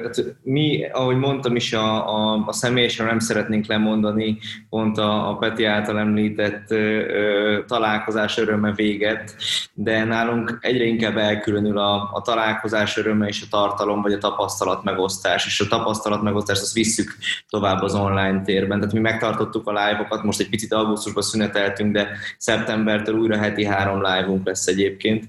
hát 0.03 0.35
mi, 0.43 0.85
ahogy 0.91 1.17
mondtam 1.17 1.55
is, 1.55 1.73
a, 1.73 2.15
a, 2.15 2.43
a 2.45 2.53
személyesen 2.53 3.05
nem 3.05 3.19
szeretnénk 3.19 3.65
lemondani 3.65 4.37
pont 4.69 4.97
a, 4.97 5.29
a 5.29 5.35
Peti 5.35 5.65
által 5.65 5.99
említett 5.99 6.71
ö, 6.71 7.59
találkozás 7.67 8.37
öröme 8.37 8.73
véget, 8.73 9.35
de 9.73 10.03
nálunk 10.03 10.57
egyre 10.61 10.83
inkább 10.83 11.17
elkülönül 11.17 11.77
a, 11.77 12.09
a 12.13 12.21
találkozás 12.21 12.97
öröme 12.97 13.27
és 13.27 13.41
a 13.41 13.47
tartalom, 13.49 14.01
vagy 14.01 14.13
a 14.13 14.17
tapasztalat 14.17 14.83
megosztás, 14.83 15.45
és 15.45 15.59
a 15.59 15.67
tapasztalat 15.67 16.21
megosztást 16.21 16.61
azt 16.61 16.73
visszük 16.73 17.15
tovább 17.49 17.81
az 17.81 17.95
online 17.95 18.41
térben. 18.41 18.79
Tehát 18.79 18.93
mi 18.93 18.99
megtartottuk 18.99 19.67
a 19.67 19.85
live-okat, 19.85 20.23
most 20.23 20.39
egy 20.39 20.49
picit 20.49 20.73
augusztusban 20.73 21.23
szüneteltünk, 21.23 21.93
de 21.93 22.07
szeptembertől 22.37 23.15
újra 23.15 23.37
heti 23.37 23.65
három 23.65 24.01
live-unk 24.01 24.45
lesz 24.45 24.67
egyébként. 24.67 25.23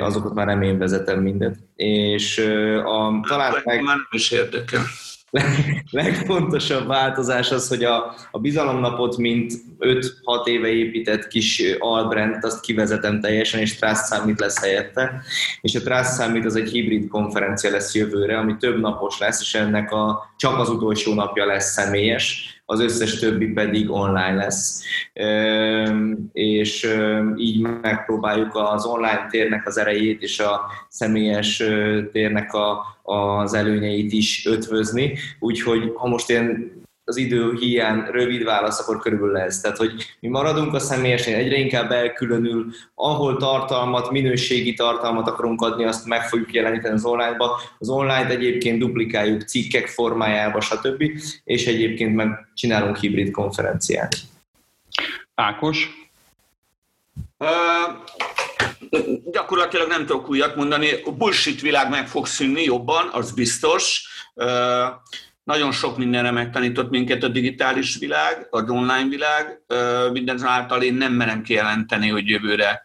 Azokat 0.00 0.34
már 0.34 0.46
nem 0.46 0.62
én 0.62 0.78
vezetem 0.78 1.20
mindet. 1.20 1.56
És 1.76 2.48
a, 2.84 3.20
talán 3.28 3.52
meg... 3.64 3.82
Már 3.82 3.96
nem 3.96 4.06
is 4.10 4.30
érdekel. 4.30 4.82
legfontosabb 5.90 6.86
változás 6.86 7.50
az, 7.50 7.68
hogy 7.68 7.84
a, 7.84 8.14
a 8.30 8.38
bizalomnapot, 8.38 9.16
mint 9.16 9.52
5-6 9.78 10.04
éve 10.44 10.68
épített 10.68 11.28
kis 11.28 11.62
albrandt, 11.78 12.44
azt 12.44 12.60
kivezetem 12.60 13.20
teljesen, 13.20 13.60
és 13.60 13.76
Trust 13.76 14.06
Summit 14.06 14.40
lesz 14.40 14.60
helyette. 14.60 15.22
És 15.60 15.74
a 15.74 15.80
Trust 15.80 16.14
Summit 16.14 16.44
az 16.44 16.56
egy 16.56 16.70
hibrid 16.70 17.08
konferencia 17.08 17.70
lesz 17.70 17.94
jövőre, 17.94 18.38
ami 18.38 18.56
több 18.56 18.80
napos 18.80 19.18
lesz, 19.18 19.40
és 19.40 19.54
ennek 19.54 19.92
a, 19.92 20.32
csak 20.36 20.58
az 20.58 20.68
utolsó 20.68 21.14
napja 21.14 21.46
lesz 21.46 21.72
személyes, 21.72 22.57
az 22.70 22.80
összes 22.80 23.18
többi 23.18 23.46
pedig 23.46 23.90
online 23.90 24.34
lesz. 24.34 24.84
És 26.32 26.96
így 27.36 27.60
megpróbáljuk 27.60 28.54
az 28.54 28.84
online 28.84 29.26
térnek 29.30 29.66
az 29.66 29.78
erejét 29.78 30.22
és 30.22 30.40
a 30.40 30.60
személyes 30.88 31.62
térnek 32.12 32.52
a, 32.52 32.84
az 33.02 33.54
előnyeit 33.54 34.12
is 34.12 34.46
ötvözni. 34.46 35.18
Úgyhogy 35.38 35.92
ha 35.96 36.08
most 36.08 36.30
én 36.30 36.77
az 37.08 37.16
idő 37.16 37.56
hiány 37.58 38.04
rövid 38.10 38.44
válasz, 38.44 38.80
akkor 38.80 38.98
körülbelül 38.98 39.36
ez. 39.36 39.60
Tehát, 39.60 39.76
hogy 39.76 39.92
mi 40.20 40.28
maradunk 40.28 40.74
a 40.74 40.78
személyesen, 40.78 41.34
egyre 41.34 41.56
inkább 41.56 41.90
elkülönül, 41.90 42.66
ahol 42.94 43.36
tartalmat, 43.36 44.10
minőségi 44.10 44.74
tartalmat 44.74 45.28
akarunk 45.28 45.62
adni, 45.62 45.84
azt 45.84 46.06
meg 46.06 46.28
fogjuk 46.28 46.52
jeleníteni 46.52 46.94
az 46.94 47.04
online-ba. 47.04 47.60
Az 47.78 47.88
online-t 47.88 48.30
egyébként 48.30 48.78
duplikáljuk 48.78 49.42
cikkek 49.42 49.86
formájába, 49.86 50.60
stb. 50.60 51.04
És 51.44 51.66
egyébként 51.66 52.14
meg 52.14 52.48
csinálunk 52.54 52.96
hibrid 52.96 53.30
konferenciát. 53.30 54.16
Ákos? 55.34 55.90
Uh, 57.38 57.48
gyakorlatilag 59.32 59.88
nem 59.88 60.06
tudok 60.06 60.28
újat 60.28 60.56
mondani. 60.56 60.88
A 61.04 61.12
bullshit 61.12 61.60
világ 61.60 61.90
meg 61.90 62.08
fog 62.08 62.26
szűnni 62.26 62.62
jobban, 62.62 63.08
az 63.12 63.32
biztos. 63.32 64.08
Uh, 64.34 64.46
nagyon 65.48 65.72
sok 65.72 65.96
mindenre 65.96 66.30
megtanított 66.30 66.90
minket 66.90 67.22
a 67.22 67.28
digitális 67.28 67.96
világ, 67.96 68.46
az 68.50 68.70
online 68.70 69.08
világ. 69.08 69.60
Mindenzáltal 70.12 70.82
én 70.82 70.94
nem 70.94 71.12
merem 71.12 71.42
kijelenteni, 71.42 72.08
hogy 72.08 72.28
jövőre 72.28 72.82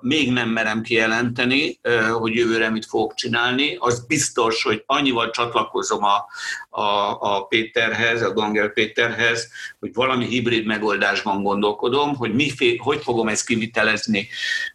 még 0.00 0.32
nem 0.32 0.48
merem 0.48 0.82
kijelenteni, 0.82 1.80
hogy 2.12 2.34
jövőre 2.34 2.70
mit 2.70 2.86
fogok 2.86 3.14
csinálni. 3.14 3.76
Az 3.78 4.06
biztos, 4.06 4.62
hogy 4.62 4.82
annyival 4.86 5.30
csatlakozom 5.30 6.04
a, 6.04 6.26
a, 6.80 7.16
a 7.20 7.42
Péterhez, 7.42 8.22
a 8.22 8.32
Gangel 8.32 8.68
Péterhez, 8.68 9.48
hogy 9.80 9.94
valami 9.94 10.26
hibrid 10.26 10.66
megoldásban 10.66 11.42
gondolkodom, 11.42 12.16
hogy 12.16 12.34
mi, 12.34 12.50
hogy 12.78 13.02
fogom 13.02 13.28
ezt 13.28 13.46
kivitelezni, 13.46 14.28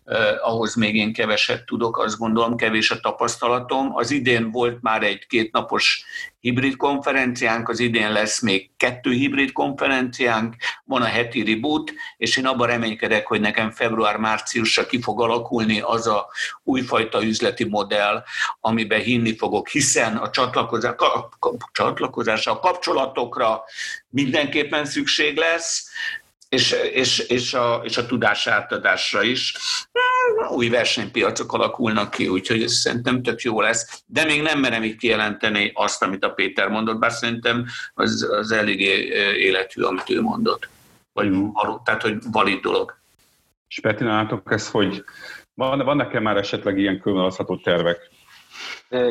eh, 0.04 0.47
ahhoz 0.47 0.76
még 0.76 0.95
én 0.95 1.14
keveset 1.14 1.66
tudok, 1.66 1.97
azt 1.97 2.18
gondolom, 2.18 2.56
kevés 2.56 2.91
a 2.91 2.99
tapasztalatom. 2.99 3.95
Az 3.95 4.12
idén 4.12 4.51
volt 4.51 4.82
már 4.82 5.04
egy 5.04 5.28
kétnapos 5.28 6.06
hibrid 6.39 6.76
konferenciánk, 6.76 7.70
az 7.70 7.80
idén 7.80 8.12
lesz 8.12 8.41
még 8.41 8.70
kettő 8.78 9.12
hibrid 9.12 9.51
konferenciánk, 9.51 10.56
van 10.86 11.01
a 11.01 11.06
heti 11.06 11.43
reboot, 11.43 11.93
és 12.18 12.38
én 12.38 12.45
abban 12.45 12.68
reménykedek, 12.68 13.28
hogy 13.28 13.39
nekem 13.39 13.72
február-márciusra 13.72 14.86
ki 14.86 15.01
fog 15.01 15.22
alakulni 15.22 15.80
az 15.80 16.08
a 16.08 16.28
újfajta 16.64 17.24
üzleti 17.24 17.64
modell, 17.64 18.24
amiben 18.60 19.01
hinni 19.01 19.36
fogok, 19.38 19.68
hiszen 19.68 20.18
a 20.18 20.30
csatlakozás, 20.30 20.95
csatlakozásra, 21.72 22.51
a 22.51 22.60
kapcsolatokra 22.60 23.64
mindenképpen 24.14 24.86
szükség 24.86 25.38
lesz, 25.38 25.91
és, 26.49 26.72
és, 26.93 27.20
és, 27.20 27.53
a, 27.53 27.82
és 27.84 27.97
a 27.97 28.05
tudás 28.05 28.47
átadásra 28.47 29.24
is. 29.24 29.57
új 30.49 30.70
versenypiacok 30.70 31.53
alakulnak 31.53 32.11
ki, 32.11 32.28
úgyhogy 32.28 32.64
ez 32.64 32.74
szerintem 32.74 33.22
tök 33.22 33.41
jó 33.41 33.61
lesz. 33.61 34.03
De 34.05 34.26
még 34.26 34.41
nem 34.41 34.59
merem 34.59 34.84
így 34.84 34.95
kijelenteni 34.95 35.72
azt, 35.74 36.03
amit 36.03 36.24
a 36.24 36.30
Péter 36.30 36.68
mondott, 36.68 36.99
bár 36.99 37.11
szerintem 37.11 37.66
az, 37.93 38.28
az 38.32 38.51
eléggé 38.51 39.07
életű, 39.38 39.82
amit 39.82 40.09
ő 40.09 40.22
mondott. 40.22 40.70
Vagy 41.14 41.30
mm. 41.30 41.47
tehát, 41.84 42.01
hogy 42.01 42.18
valid 42.32 42.59
dolog. 42.59 42.97
És 43.68 43.80
Peti, 43.80 44.03
nálatok 44.03 44.51
ez, 44.51 44.70
hogy 44.70 45.03
van, 45.53 45.80
van 45.80 45.97
nekem 45.97 46.24
már 46.24 46.38
esetleg 46.38 46.78
ilyen 46.78 46.99
körvonalazható 46.99 47.57
tervek? 47.57 48.09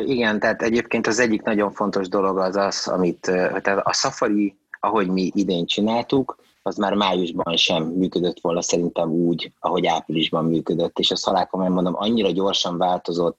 Igen, 0.05 0.39
tehát 0.39 0.61
egyébként 0.61 1.07
az 1.07 1.19
egyik 1.19 1.41
nagyon 1.41 1.71
fontos 1.71 2.07
dolog 2.07 2.37
az 2.37 2.55
az, 2.55 2.87
amit 2.87 3.19
tehát 3.61 3.79
a 3.83 3.93
Safari, 3.93 4.55
ahogy 4.83 5.07
mi 5.07 5.31
idén 5.33 5.65
csináltuk, 5.65 6.41
az 6.61 6.75
már 6.75 6.93
májusban 6.93 7.57
sem 7.57 7.83
működött 7.83 8.39
volna 8.41 8.61
szerintem 8.61 9.11
úgy, 9.11 9.51
ahogy 9.59 9.85
áprilisban 9.85 10.45
működött, 10.45 10.99
és 10.99 11.11
ezt 11.11 11.25
halálkomolyan 11.25 11.71
mondom, 11.71 11.95
annyira 11.97 12.31
gyorsan 12.31 12.77
változott 12.77 13.37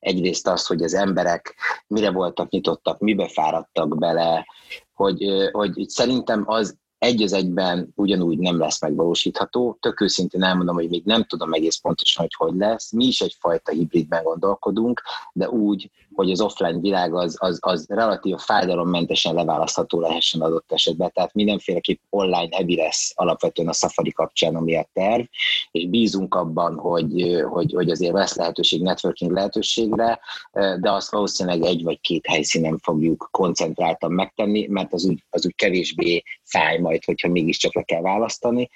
egyrészt 0.00 0.48
az, 0.48 0.66
hogy 0.66 0.82
az 0.82 0.94
emberek 0.94 1.54
mire 1.86 2.10
voltak 2.10 2.50
nyitottak, 2.50 2.98
mibe 2.98 3.28
fáradtak 3.28 3.98
bele, 3.98 4.46
hogy, 4.94 5.24
hogy 5.52 5.84
szerintem 5.88 6.42
az 6.46 6.76
egy 7.04 7.22
az 7.22 7.32
egyben 7.32 7.92
ugyanúgy 7.94 8.38
nem 8.38 8.58
lesz 8.58 8.80
megvalósítható. 8.80 9.76
Tök 9.80 10.00
őszintén 10.00 10.42
elmondom, 10.42 10.74
hogy 10.74 10.88
még 10.88 11.02
nem 11.04 11.24
tudom 11.24 11.52
egész 11.52 11.76
pontosan, 11.76 12.22
hogy 12.22 12.48
hogy 12.48 12.58
lesz. 12.60 12.92
Mi 12.92 13.04
is 13.04 13.20
egyfajta 13.20 13.72
hibridben 13.72 14.22
gondolkodunk, 14.22 15.02
de 15.32 15.48
úgy, 15.48 15.90
hogy 16.14 16.30
az 16.30 16.40
offline 16.40 16.78
világ 16.80 17.14
az, 17.14 17.36
az, 17.38 17.58
az 17.60 17.86
relatív 17.88 18.36
fájdalommentesen 18.36 19.34
leválasztható 19.34 20.00
lehessen 20.00 20.40
adott 20.40 20.72
esetben. 20.72 21.10
Tehát 21.14 21.34
mindenféleképp 21.34 22.00
online 22.10 22.56
heavy 22.56 22.76
lesz 22.76 23.12
alapvetően 23.14 23.68
a 23.68 23.72
Safari 23.72 24.12
kapcsán, 24.12 24.54
ami 24.54 24.76
a 24.76 24.88
terv, 24.92 25.24
és 25.70 25.86
bízunk 25.86 26.34
abban, 26.34 26.78
hogy, 26.78 27.42
hogy, 27.48 27.72
hogy 27.72 27.90
azért 27.90 28.12
lesz 28.12 28.36
lehetőség 28.36 28.82
networking 28.82 29.32
lehetőségre, 29.32 30.20
de 30.52 30.92
azt 30.92 31.10
valószínűleg 31.10 31.62
egy 31.62 31.82
vagy 31.82 32.00
két 32.00 32.26
helyszínen 32.26 32.78
fogjuk 32.78 33.28
koncentráltan 33.30 34.12
megtenni, 34.12 34.66
mert 34.66 34.92
az 34.92 35.04
úgy, 35.04 35.24
az 35.30 35.46
úgy 35.46 35.54
kevésbé 35.54 36.22
fáj 36.42 36.78
majd, 36.78 36.93
hogyha 37.04 37.28
mégiscsak 37.28 37.74
le 37.74 37.82
kell 37.82 38.00
választani. 38.00 38.70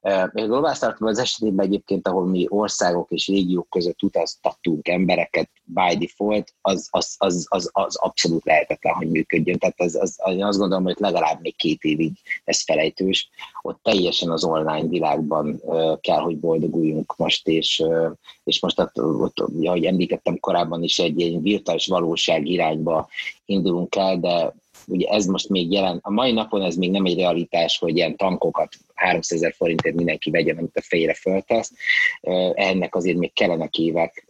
A 0.00 0.30
Global 0.32 0.74
Startup 0.74 1.08
az 1.08 1.18
esetében 1.18 1.66
egyébként, 1.66 2.08
ahol 2.08 2.26
mi 2.26 2.46
országok 2.48 3.10
és 3.10 3.26
régiók 3.26 3.68
között 3.70 4.02
utaztattunk 4.02 4.88
embereket 4.88 5.50
by 5.64 5.96
default, 5.96 6.54
az, 6.60 6.88
az, 6.90 7.14
az, 7.18 7.46
az, 7.48 7.70
az 7.72 7.96
abszolút 7.96 8.44
lehetetlen, 8.44 8.94
hogy 8.94 9.10
működjön. 9.10 9.58
Tehát 9.58 9.80
az, 9.80 9.96
az, 10.00 10.20
én 10.26 10.44
azt 10.44 10.58
gondolom, 10.58 10.84
hogy 10.84 10.96
legalább 10.98 11.40
még 11.40 11.56
két 11.56 11.82
évig 11.82 12.12
ez 12.44 12.62
felejtős. 12.62 13.28
Ott 13.62 13.82
teljesen 13.82 14.30
az 14.30 14.44
online 14.44 14.88
világban 14.88 15.62
kell, 16.00 16.20
hogy 16.20 16.38
boldoguljunk 16.38 17.16
most, 17.16 17.48
és, 17.48 17.82
és 18.44 18.60
most 18.60 18.80
ott, 18.80 19.02
ott, 19.02 19.38
ahogy 19.62 19.84
említettem 19.84 20.38
korábban 20.38 20.82
is, 20.82 20.98
egy, 20.98 21.22
egy 21.22 21.42
virtuális 21.42 21.86
valóság 21.86 22.46
irányba 22.46 23.08
indulunk 23.44 23.96
el, 23.96 24.18
de 24.18 24.54
ugye 24.86 25.08
ez 25.08 25.26
most 25.26 25.48
még 25.48 25.72
jelen, 25.72 25.98
a 26.02 26.10
mai 26.10 26.32
napon 26.32 26.62
ez 26.62 26.76
még 26.76 26.90
nem 26.90 27.04
egy 27.04 27.18
realitás, 27.18 27.78
hogy 27.78 27.96
ilyen 27.96 28.16
tankokat 28.16 28.74
300 28.94 29.38
ezer 29.38 29.54
forintért 29.56 29.94
mindenki 29.94 30.30
vegyen, 30.30 30.56
amit 30.56 30.76
a 30.76 30.82
fejére 30.82 31.14
föltesz. 31.14 31.72
Ennek 32.54 32.94
azért 32.94 33.18
még 33.18 33.32
kellenek 33.32 33.78
évek, 33.78 34.26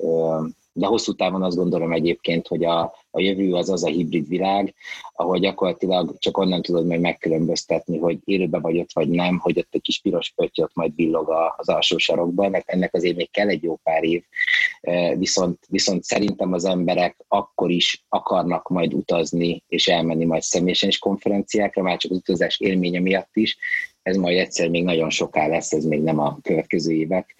de 0.72 0.86
hosszú 0.86 1.12
távon 1.12 1.42
azt 1.42 1.56
gondolom 1.56 1.92
egyébként, 1.92 2.46
hogy 2.46 2.64
a, 2.64 3.01
a 3.14 3.20
jövő 3.20 3.54
az 3.54 3.70
az 3.70 3.84
a 3.84 3.88
hibrid 3.88 4.28
világ, 4.28 4.74
ahol 5.14 5.38
gyakorlatilag 5.38 6.18
csak 6.18 6.38
onnan 6.38 6.62
tudod 6.62 6.86
majd 6.86 7.00
megkülönböztetni, 7.00 7.98
hogy 7.98 8.18
élőben 8.24 8.60
vagy 8.60 8.78
ott 8.78 8.92
vagy 8.92 9.08
nem, 9.08 9.38
hogy 9.38 9.58
ott 9.58 9.68
egy 9.70 9.80
kis 9.80 10.00
piros 10.00 10.32
pötty 10.36 10.62
ott 10.62 10.74
majd 10.74 10.94
villog 10.94 11.30
az 11.56 11.68
alsó 11.68 11.98
sarokban, 11.98 12.62
ennek 12.66 12.94
azért 12.94 13.16
még 13.16 13.30
kell 13.30 13.48
egy 13.48 13.62
jó 13.62 13.76
pár 13.82 14.04
év, 14.04 14.22
viszont, 15.16 15.58
viszont 15.68 16.02
szerintem 16.02 16.52
az 16.52 16.64
emberek 16.64 17.16
akkor 17.28 17.70
is 17.70 18.04
akarnak 18.08 18.68
majd 18.68 18.94
utazni, 18.94 19.62
és 19.68 19.88
elmenni 19.88 20.24
majd 20.24 20.42
személyesen 20.42 20.88
is 20.88 20.98
konferenciákra, 20.98 21.82
már 21.82 21.96
csak 21.96 22.10
az 22.10 22.16
utazás 22.16 22.60
élménye 22.60 23.00
miatt 23.00 23.30
is, 23.36 23.58
ez 24.02 24.16
majd 24.16 24.38
egyszer 24.38 24.68
még 24.68 24.84
nagyon 24.84 25.10
soká 25.10 25.46
lesz, 25.46 25.72
ez 25.72 25.84
még 25.84 26.02
nem 26.02 26.18
a 26.18 26.38
következő 26.42 26.92
évek, 26.92 27.34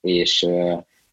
és 0.00 0.48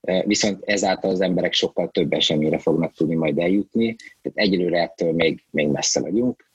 viszont 0.02 0.64
ezáltal 0.64 1.12
az 1.12 1.22
emberek 1.22 1.54
sokkal 1.54 1.90
több 1.90 2.14
eseményre 2.14 2.58
fognak 2.58 2.94
tudni 2.94 3.16
majd 3.16 3.38
eljutni, 3.38 3.96
tehát 4.22 4.38
egyelőre 4.38 4.82
ettől 4.82 5.12
még, 5.12 5.44
még 5.50 5.68
messze 5.68 6.02
vagyunk, 6.02 6.50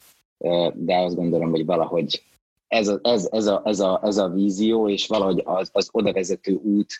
de 0.74 0.96
azt 0.96 1.16
gondolom, 1.16 1.50
hogy 1.50 1.64
valahogy 1.64 2.22
ez 2.68 2.88
a, 2.88 3.00
ez, 3.02 3.28
ez, 3.30 3.46
a, 3.46 3.62
ez, 3.64 3.80
a, 3.80 4.00
ez 4.04 4.16
a 4.16 4.28
vízió, 4.28 4.88
és 4.88 5.06
valahogy 5.06 5.42
az, 5.44 5.70
az 5.72 5.88
oda 5.92 6.12
vezető 6.12 6.60
út 6.62 6.98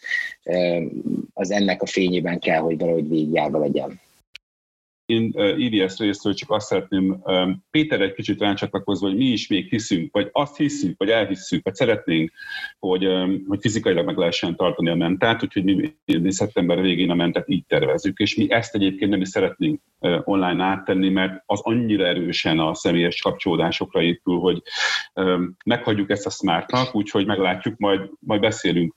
az 1.34 1.51
ennek 1.51 1.82
a 1.82 1.86
fényében 1.86 2.38
kell, 2.38 2.61
hogy 2.61 2.78
valahogy 2.78 3.09
végigjárva 3.09 3.59
legyen. 3.59 4.01
Én 5.07 5.32
IDS 5.57 5.98
részről 5.98 6.34
csak 6.34 6.50
azt 6.50 6.66
szeretném, 6.66 7.22
Péter 7.70 8.00
egy 8.00 8.12
kicsit 8.12 8.40
rácsatlakozva, 8.40 9.07
hogy 9.07 9.16
mi 9.16 9.24
is 9.24 9.48
még 9.48 9.68
hiszünk, 9.68 10.12
vagy 10.12 10.28
azt 10.32 10.57
hiszünk, 10.57 10.98
vagy 10.98 11.09
elhisszük, 11.09 11.64
vagy 11.64 11.74
szeretnénk, 11.74 12.32
hogy, 12.78 13.09
hogy 13.48 13.59
fizikailag 13.61 14.05
meg 14.05 14.16
lehessen 14.16 14.57
tartani 14.57 14.90
a 14.90 14.94
mentát, 14.94 15.42
úgyhogy 15.42 15.64
mi, 15.64 15.94
mi 16.05 16.32
szeptember 16.32 16.80
végén 16.80 17.11
a 17.11 17.14
mentet 17.14 17.48
így 17.48 17.64
tervezzük, 17.66 18.18
és 18.18 18.36
mi 18.36 18.50
ezt 18.50 18.74
egyébként 18.74 19.11
nem 19.11 19.20
is 19.20 19.28
szeretnénk 19.28 19.80
online 20.24 20.64
áttenni, 20.64 21.09
mert 21.09 21.42
az 21.46 21.61
annyira 21.62 22.07
erősen 22.07 22.59
a 22.59 22.74
személyes 22.74 23.20
kapcsolódásokra 23.20 24.03
épül, 24.03 24.38
hogy 24.38 24.62
meghagyjuk 25.64 26.11
ezt 26.11 26.26
a 26.26 26.30
smartnak, 26.30 26.94
úgyhogy 26.94 27.26
meglátjuk, 27.26 27.78
majd, 27.78 28.11
majd 28.20 28.40
beszélünk 28.40 28.94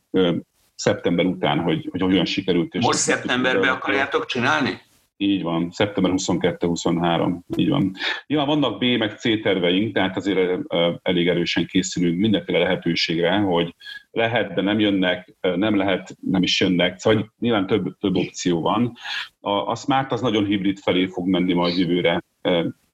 szeptember 0.75 1.25
után, 1.25 1.59
hogy, 1.59 1.87
hogy 1.91 2.03
olyan 2.03 2.25
sikerült. 2.25 2.73
És 2.73 2.85
Most 2.85 2.97
szeptemberben 2.97 3.69
akarjátok 3.69 4.25
csinálni? 4.25 4.81
Így 5.17 5.43
van, 5.43 5.71
szeptember 5.71 6.11
22-23, 6.15 7.37
így 7.55 7.69
van. 7.69 7.91
Ja, 8.27 8.45
vannak 8.45 8.77
B 8.77 8.83
meg 8.83 9.17
C 9.17 9.41
terveink, 9.41 9.93
tehát 9.93 10.17
azért 10.17 10.59
elég 11.01 11.27
erősen 11.27 11.65
készülünk 11.65 12.19
mindenféle 12.19 12.59
lehetőségre, 12.59 13.37
hogy 13.37 13.75
lehet, 14.11 14.53
de 14.53 14.61
nem 14.61 14.79
jönnek, 14.79 15.33
nem 15.41 15.75
lehet, 15.75 16.15
nem 16.21 16.43
is 16.43 16.61
jönnek, 16.61 16.99
szóval 16.99 17.33
nyilván 17.39 17.67
több, 17.67 17.97
több 17.99 18.15
opció 18.15 18.61
van. 18.61 18.93
A, 19.39 19.51
a 19.51 19.75
Smart 19.75 20.11
az 20.11 20.21
nagyon 20.21 20.45
hibrid 20.45 20.79
felé 20.79 21.05
fog 21.05 21.27
menni 21.27 21.53
majd 21.53 21.77
jövőre 21.77 22.23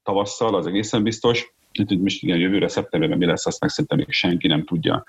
tavasszal, 0.03 0.55
az 0.55 0.67
egészen 0.67 1.03
biztos. 1.03 1.53
Úgyhogy 1.80 2.01
most 2.01 2.24
igen, 2.24 2.38
jövőre, 2.38 2.67
szeptemberben 2.67 3.17
mi 3.17 3.26
lesz, 3.26 3.45
azt 3.45 3.61
meg 3.61 3.69
szerintem 3.69 3.97
még 3.97 4.11
senki 4.11 4.47
nem 4.47 4.63
tudja. 4.63 5.03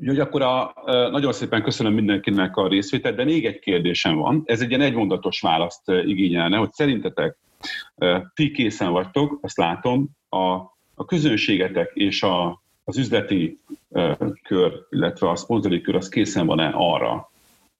Úgyhogy 0.00 0.18
akkor 0.18 0.42
a, 0.42 0.72
nagyon 1.10 1.32
szépen 1.32 1.62
köszönöm 1.62 1.92
mindenkinek 1.92 2.56
a 2.56 2.68
részvételt, 2.68 3.16
de 3.16 3.24
még 3.24 3.46
egy 3.46 3.58
kérdésem 3.58 4.16
van. 4.16 4.42
Ez 4.44 4.60
egy 4.60 4.68
ilyen 4.68 4.80
egymondatos 4.80 5.40
választ 5.40 5.88
igényelne, 5.88 6.56
hogy 6.56 6.72
szerintetek 6.72 7.36
ti 8.34 8.50
készen 8.50 8.92
vagytok, 8.92 9.38
azt 9.42 9.56
látom, 9.56 10.08
a, 10.28 10.54
a 10.94 11.04
közönségetek 11.06 11.90
és 11.94 12.22
a, 12.22 12.62
az 12.84 12.98
üzleti 12.98 13.60
kör, 14.42 14.86
illetve 14.90 15.30
a 15.30 15.36
szponzori 15.36 15.80
kör 15.80 15.94
az 15.94 16.08
készen 16.08 16.46
van-e 16.46 16.70
arra, 16.74 17.30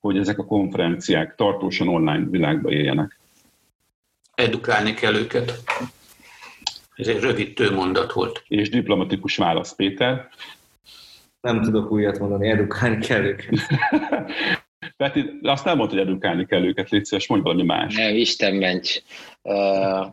hogy 0.01 0.19
ezek 0.19 0.39
a 0.39 0.45
konferenciák 0.45 1.35
tartósan 1.35 1.89
online 1.89 2.27
világba 2.31 2.71
éljenek? 2.71 3.21
Edukálni 4.35 4.95
kell 4.95 5.15
őket. 5.15 5.63
Ez 6.95 7.09
egy 7.09 7.21
rövid 7.21 7.55
tőmondat 7.55 8.13
volt. 8.13 8.45
És 8.49 8.71
diplomatikus 8.71 9.37
válasz, 9.37 9.75
Péter. 9.75 10.29
Nem 11.41 11.63
tudok 11.63 11.91
újat 11.91 12.19
mondani, 12.19 12.49
edukálni 12.49 13.07
kell 13.07 13.25
őket. 13.25 13.55
Peti, 14.97 15.39
azt 15.43 15.65
nem 15.65 15.77
mondta, 15.77 15.97
hogy 15.97 16.07
edukálni 16.07 16.47
kell 16.47 16.65
őket, 16.65 16.91
légy 16.91 17.05
szíves, 17.05 17.27
mondj 17.27 17.45
valami 17.45 17.65
más. 17.65 17.97
Nem, 17.97 18.15
Isten 18.15 18.55
ments. 18.55 19.03
Uh, 19.43 20.07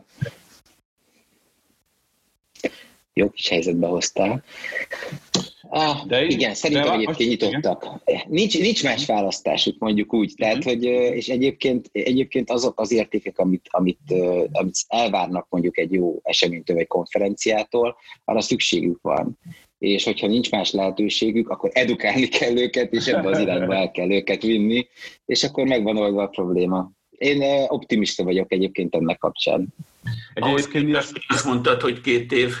jó 3.12 3.30
kis 3.30 3.48
helyzetbe 3.48 3.86
hoztál. 3.86 4.42
Ah, 5.68 6.06
de 6.06 6.24
igen, 6.24 6.54
szerintem 6.54 6.86
de 6.86 6.92
egyébként 6.92 7.30
nyitottak. 7.30 8.02
Nincs, 8.28 8.58
nincs 8.58 8.82
más 8.82 9.06
választásuk, 9.06 9.78
mondjuk 9.78 10.14
úgy. 10.14 10.34
Tehát, 10.36 10.64
hogy, 10.64 10.84
és 10.84 11.28
egyébként, 11.28 11.88
egyébként 11.92 12.50
azok 12.50 12.80
az 12.80 12.92
értékek, 12.92 13.38
amit, 13.38 13.66
amit, 13.70 14.14
amit 14.52 14.76
elvárnak 14.88 15.46
mondjuk 15.50 15.78
egy 15.78 15.92
jó 15.92 16.20
eseménytől 16.22 16.76
vagy 16.76 16.86
konferenciától, 16.86 17.96
arra 18.24 18.40
szükségük 18.40 18.98
van 19.02 19.38
és 19.78 20.04
hogyha 20.04 20.26
nincs 20.26 20.50
más 20.50 20.72
lehetőségük, 20.72 21.48
akkor 21.48 21.70
edukálni 21.72 22.28
kell 22.28 22.56
őket, 22.56 22.92
és 22.92 23.06
ebbe 23.06 23.28
az 23.28 23.38
irányba 23.38 23.74
el 23.74 23.90
kell 23.90 24.10
őket 24.10 24.42
vinni, 24.42 24.88
és 25.26 25.44
akkor 25.44 25.66
megvan 25.66 25.96
oldva 25.96 26.22
a 26.22 26.26
probléma. 26.26 26.90
Én 27.10 27.42
eh, 27.42 27.64
optimista 27.72 28.24
vagyok 28.24 28.52
egyébként 28.52 28.94
ennek 28.94 29.18
kapcsán. 29.18 29.66
Egyébként 30.34 30.96
azt 31.28 31.44
mondtad, 31.44 31.80
hogy 31.80 32.00
két 32.00 32.32
év 32.32 32.52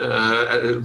eh, 0.00 0.76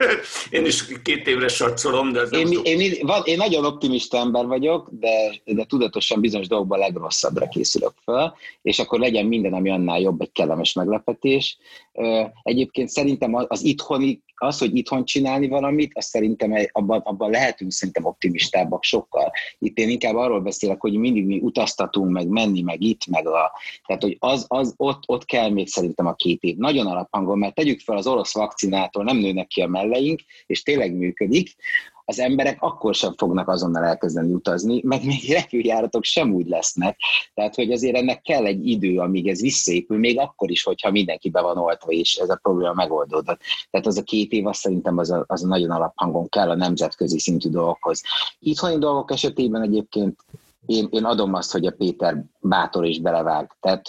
én 0.50 0.64
is 0.64 0.84
két 1.02 1.26
évre 1.26 1.48
satszolom, 1.48 2.12
de 2.12 2.20
ez 2.20 2.32
én, 2.32 2.48
nem 2.48 2.60
én, 2.64 2.80
én, 2.80 3.06
van, 3.06 3.22
én 3.24 3.36
nagyon 3.36 3.64
optimista 3.64 4.18
ember 4.18 4.46
vagyok, 4.46 4.88
de, 4.90 5.40
de 5.44 5.64
tudatosan 5.64 6.20
bizonyos 6.20 6.48
dolgokban 6.48 6.78
legrosszabbra 6.78 7.48
készülök 7.48 7.92
fel, 8.04 8.36
és 8.62 8.78
akkor 8.78 8.98
legyen 8.98 9.26
minden, 9.26 9.52
ami 9.52 9.70
annál 9.70 10.00
jobb, 10.00 10.20
egy 10.20 10.32
kellemes 10.32 10.72
meglepetés. 10.72 11.58
Egyébként 12.42 12.88
szerintem 12.88 13.34
az 13.34 13.64
itthoni 13.64 14.22
az, 14.42 14.58
hogy 14.58 14.76
itthon 14.76 15.04
csinálni 15.04 15.48
valamit, 15.48 15.90
azt 15.94 16.08
szerintem 16.08 16.54
abban, 16.72 17.00
abban 17.00 17.30
lehetünk 17.30 17.72
szerintem 17.72 18.04
optimistábbak 18.04 18.82
sokkal. 18.82 19.30
Itt 19.58 19.78
én 19.78 19.88
inkább 19.88 20.14
arról 20.14 20.40
beszélek, 20.40 20.80
hogy 20.80 20.92
mindig 20.92 21.26
mi 21.26 21.38
utaztatunk, 21.38 22.10
meg 22.10 22.28
menni, 22.28 22.62
meg 22.62 22.82
itt, 22.82 23.06
meg 23.06 23.26
a... 23.26 23.52
Tehát, 23.86 24.02
hogy 24.02 24.16
az, 24.18 24.44
az 24.48 24.74
ott, 24.76 25.02
ott 25.06 25.24
kell 25.24 25.50
még 25.50 25.68
szerintem 25.68 26.06
a 26.06 26.14
két 26.14 26.42
év. 26.42 26.56
Nagyon 26.56 26.86
alaphangon, 26.86 27.38
mert 27.38 27.54
tegyük 27.54 27.80
fel 27.80 27.96
az 27.96 28.06
orosz 28.06 28.34
vakcinától, 28.34 29.04
nem 29.04 29.16
nőnek 29.16 29.46
ki 29.46 29.60
a 29.60 29.66
melleink, 29.66 30.20
és 30.46 30.62
tényleg 30.62 30.94
működik, 30.94 31.56
az 32.10 32.18
emberek 32.18 32.62
akkor 32.62 32.94
sem 32.94 33.14
fognak 33.16 33.48
azonnal 33.48 33.84
elkezdeni 33.84 34.32
utazni, 34.32 34.80
meg 34.84 35.04
még 35.04 35.32
repüljáratok 35.32 36.04
sem 36.04 36.32
úgy 36.32 36.48
lesznek. 36.48 37.00
Tehát, 37.34 37.54
hogy 37.54 37.72
azért 37.72 37.96
ennek 37.96 38.22
kell 38.22 38.44
egy 38.44 38.68
idő, 38.68 38.98
amíg 38.98 39.28
ez 39.28 39.40
visszaépül, 39.40 39.98
még 39.98 40.18
akkor 40.18 40.50
is, 40.50 40.62
hogyha 40.62 40.90
mindenki 40.90 41.30
be 41.30 41.40
van 41.40 41.58
oltva, 41.58 41.90
és 41.90 42.14
ez 42.14 42.28
a 42.28 42.38
probléma 42.42 42.72
megoldódott. 42.72 43.40
Tehát 43.70 43.86
az 43.86 43.96
a 43.96 44.02
két 44.02 44.32
év, 44.32 44.46
azt 44.46 44.60
szerintem 44.60 44.98
az 44.98 45.10
a, 45.10 45.24
az 45.26 45.44
a 45.44 45.46
nagyon 45.46 45.70
alaphangon 45.70 46.28
kell 46.28 46.50
a 46.50 46.54
nemzetközi 46.54 47.18
szintű 47.18 47.48
dolgokhoz. 47.48 48.02
Itthoni 48.38 48.78
dolgok 48.78 49.10
esetében 49.10 49.62
egyébként 49.62 50.24
én, 50.66 50.88
én 50.90 51.04
adom 51.04 51.34
azt, 51.34 51.52
hogy 51.52 51.66
a 51.66 51.70
Péter 51.72 52.24
bátor 52.40 52.84
is 52.84 53.00
belevág. 53.00 53.56
Tehát 53.60 53.88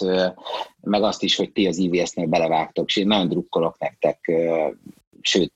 meg 0.80 1.02
azt 1.02 1.22
is, 1.22 1.36
hogy 1.36 1.52
ti 1.52 1.66
az 1.66 1.78
IVS-nél 1.78 2.26
belevágtok, 2.26 2.88
és 2.88 2.96
én 2.96 3.06
nagyon 3.06 3.28
drukkolok 3.28 3.78
nektek, 3.78 4.32
sőt, 5.20 5.52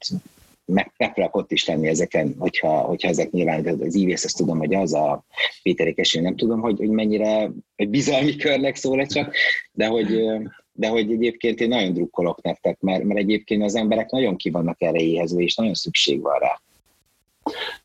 meg, 0.66 0.92
megpróbálok 0.96 1.36
ott 1.36 1.52
is 1.52 1.66
lenni 1.66 1.88
ezeken, 1.88 2.34
hogyha, 2.38 2.78
hogyha 2.78 3.08
ezek 3.08 3.30
nyilván 3.30 3.66
az 3.80 3.94
IVS, 3.94 4.24
azt 4.24 4.36
tudom, 4.36 4.58
hogy 4.58 4.74
az 4.74 4.94
a 4.94 5.24
Péterékes, 5.62 6.14
én 6.14 6.22
nem 6.22 6.36
tudom, 6.36 6.60
hogy, 6.60 6.78
hogy 6.78 6.88
mennyire 6.88 7.50
egy 7.76 7.88
bizalmi 7.88 8.36
körnek 8.36 8.76
szól 8.76 9.06
csak, 9.06 9.34
de 9.72 9.86
hogy, 9.86 10.24
de 10.72 10.88
hogy 10.88 11.12
egyébként 11.12 11.60
én 11.60 11.68
nagyon 11.68 11.92
drukkolok 11.92 12.42
nektek, 12.42 12.80
mert, 12.80 13.02
mert 13.02 13.20
egyébként 13.20 13.62
az 13.62 13.74
emberek 13.74 14.10
nagyon 14.10 14.36
ki 14.36 14.50
vannak 14.50 14.82
erre 14.82 15.00
éhezve, 15.00 15.42
és 15.42 15.54
nagyon 15.54 15.74
szükség 15.74 16.20
van 16.20 16.38
rá. 16.38 16.60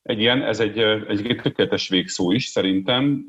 Egy 0.04 0.20
ilyen, 0.20 0.44
ez 0.44 0.60
egy, 0.60 0.78
egy 1.08 1.40
tökéletes 1.44 1.88
végszó 1.90 2.32
is 2.32 2.46
szerintem. 2.46 3.26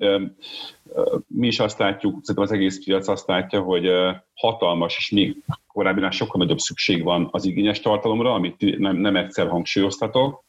Mi 1.27 1.47
is 1.47 1.59
azt 1.59 1.79
látjuk, 1.79 2.19
szerintem 2.21 2.45
az 2.45 2.53
egész 2.53 2.85
piac 2.85 3.09
azt 3.09 3.27
látja, 3.27 3.61
hogy 3.61 3.89
hatalmas, 4.35 4.97
és 4.97 5.11
még 5.11 5.37
korábbinál 5.73 6.11
sokkal 6.11 6.41
nagyobb 6.41 6.59
szükség 6.59 7.03
van 7.03 7.29
az 7.31 7.45
igényes 7.45 7.81
tartalomra, 7.81 8.33
amit 8.33 8.79
nem, 8.79 8.97
nem 8.97 9.17
egyszer 9.17 9.49
hangsúlyoztatok. 9.49 10.45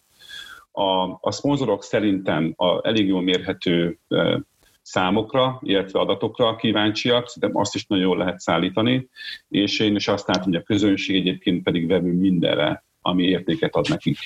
A, 0.72 1.18
a 1.20 1.32
szponzorok 1.32 1.84
szerintem 1.84 2.54
a 2.56 2.88
elég 2.88 3.08
jól 3.08 3.22
mérhető 3.22 4.00
számokra, 4.82 5.60
illetve 5.62 6.00
adatokra 6.00 6.56
kíváncsiak, 6.56 7.28
szerintem 7.28 7.62
azt 7.62 7.76
is 7.76 7.86
nagyon 7.86 8.06
jól 8.06 8.18
lehet 8.18 8.40
szállítani, 8.40 9.10
és 9.50 9.80
én 9.80 9.96
is 9.96 10.08
azt 10.08 10.28
látom, 10.28 10.44
hogy 10.44 10.56
a 10.56 10.64
közönség 10.64 11.16
egyébként 11.16 11.64
pedig 11.64 11.88
vevő 11.88 12.14
mindenre, 12.14 12.86
ami 13.02 13.24
értéket 13.24 13.76
ad 13.76 13.90
nekik. 13.90 14.18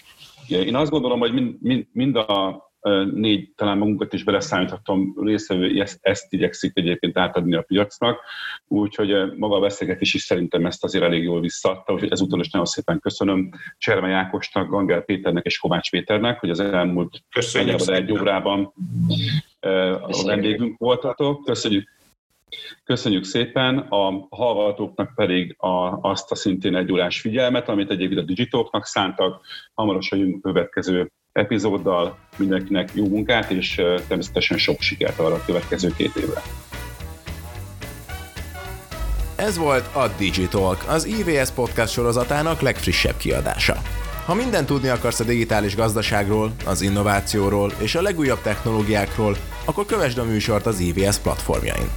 Én 0.48 0.76
azt 0.76 0.92
gondolom, 0.92 1.20
hogy 1.20 1.34
mind, 1.34 1.56
mind, 1.62 1.86
mind 1.92 2.16
a 2.16 2.67
négy, 3.14 3.52
talán 3.56 3.78
magunkat 3.78 4.14
is 4.14 4.24
beleszámíthatom 4.24 5.16
részvevő, 5.22 5.82
ezt, 5.82 5.98
ezt 6.02 6.34
igyekszik 6.34 6.72
egyébként 6.74 7.18
átadni 7.18 7.56
a 7.56 7.62
piacnak, 7.62 8.22
úgyhogy 8.68 9.14
maga 9.38 9.56
a 9.56 9.60
beszélgetés 9.60 10.14
is 10.14 10.22
szerintem 10.22 10.66
ezt 10.66 10.84
azért 10.84 11.04
elég 11.04 11.24
jól 11.24 11.42
visszaadta, 11.42 11.94
úgyhogy 11.94 12.12
ezúttal 12.12 12.40
is 12.40 12.50
nagyon 12.50 12.68
szépen 12.68 13.00
köszönöm 13.00 13.50
Cserme 13.78 14.08
Jákosnak, 14.08 14.70
Gangel 14.70 15.02
Péternek 15.02 15.46
és 15.46 15.58
Kovács 15.58 15.90
Péternek, 15.90 16.40
hogy 16.40 16.50
az 16.50 16.60
elmúlt 16.60 17.24
egy 17.86 18.12
órában 18.12 18.74
a 20.02 20.24
vendégünk 20.26 20.78
voltatok. 20.78 21.44
Köszönjük. 21.46 21.96
Köszönjük 22.84 23.24
szépen, 23.24 23.78
a 23.78 24.28
hallgatóknak 24.30 25.16
pedig 25.16 25.56
a, 25.58 26.00
azt 26.02 26.32
a 26.32 26.36
szintén 26.36 26.76
egy 26.76 26.92
órás 26.92 27.22
figyelmet, 27.22 27.70
amit 27.70 27.90
egyébként 27.90 28.22
a 28.22 28.24
digitaloknak 28.24 28.86
szántak. 28.86 29.46
Hamarosan 29.74 30.20
jövünk 30.20 30.46
a 30.46 30.48
következő 30.48 31.12
epizóddal, 31.38 32.18
mindenkinek 32.38 32.90
jó 32.94 33.08
munkát, 33.08 33.52
és 33.52 33.82
természetesen 34.08 34.58
sok 34.58 34.82
sikert 34.82 35.20
arra 35.20 35.36
a 35.36 35.44
következő 35.46 35.94
két 35.98 36.16
évre. 36.16 36.42
Ez 39.36 39.58
volt 39.58 39.96
a 39.96 40.08
Digitalk, 40.18 40.86
az 40.88 41.06
IVS 41.06 41.50
podcast 41.50 41.94
sorozatának 41.94 42.62
legfrissebb 42.62 43.18
kiadása. 43.18 43.82
Ha 44.26 44.34
mindent 44.34 44.66
tudni 44.66 44.88
akarsz 44.88 45.20
a 45.20 45.24
digitális 45.24 45.76
gazdaságról, 45.76 46.52
az 46.66 46.82
innovációról 46.82 47.72
és 47.80 47.96
a 47.96 48.02
legújabb 48.02 48.42
technológiákról, 48.42 49.36
akkor 49.66 49.86
kövesd 49.86 50.18
a 50.18 50.24
műsort 50.24 50.66
az 50.66 50.80
IVS 50.80 51.18
platformjain. 51.18 51.90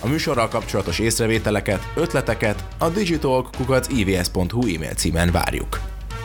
A 0.00 0.08
műsorral 0.08 0.48
kapcsolatos 0.48 0.98
észrevételeket, 0.98 1.92
ötleteket 1.94 2.64
a 2.78 2.88
digitalk.ivs.hu 2.88 4.74
e-mail 4.74 4.94
címen 4.94 5.30
várjuk. 5.32 5.80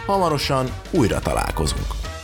Hamarosan 0.05 0.65
újra 0.91 1.19
találkozunk. 1.19 2.14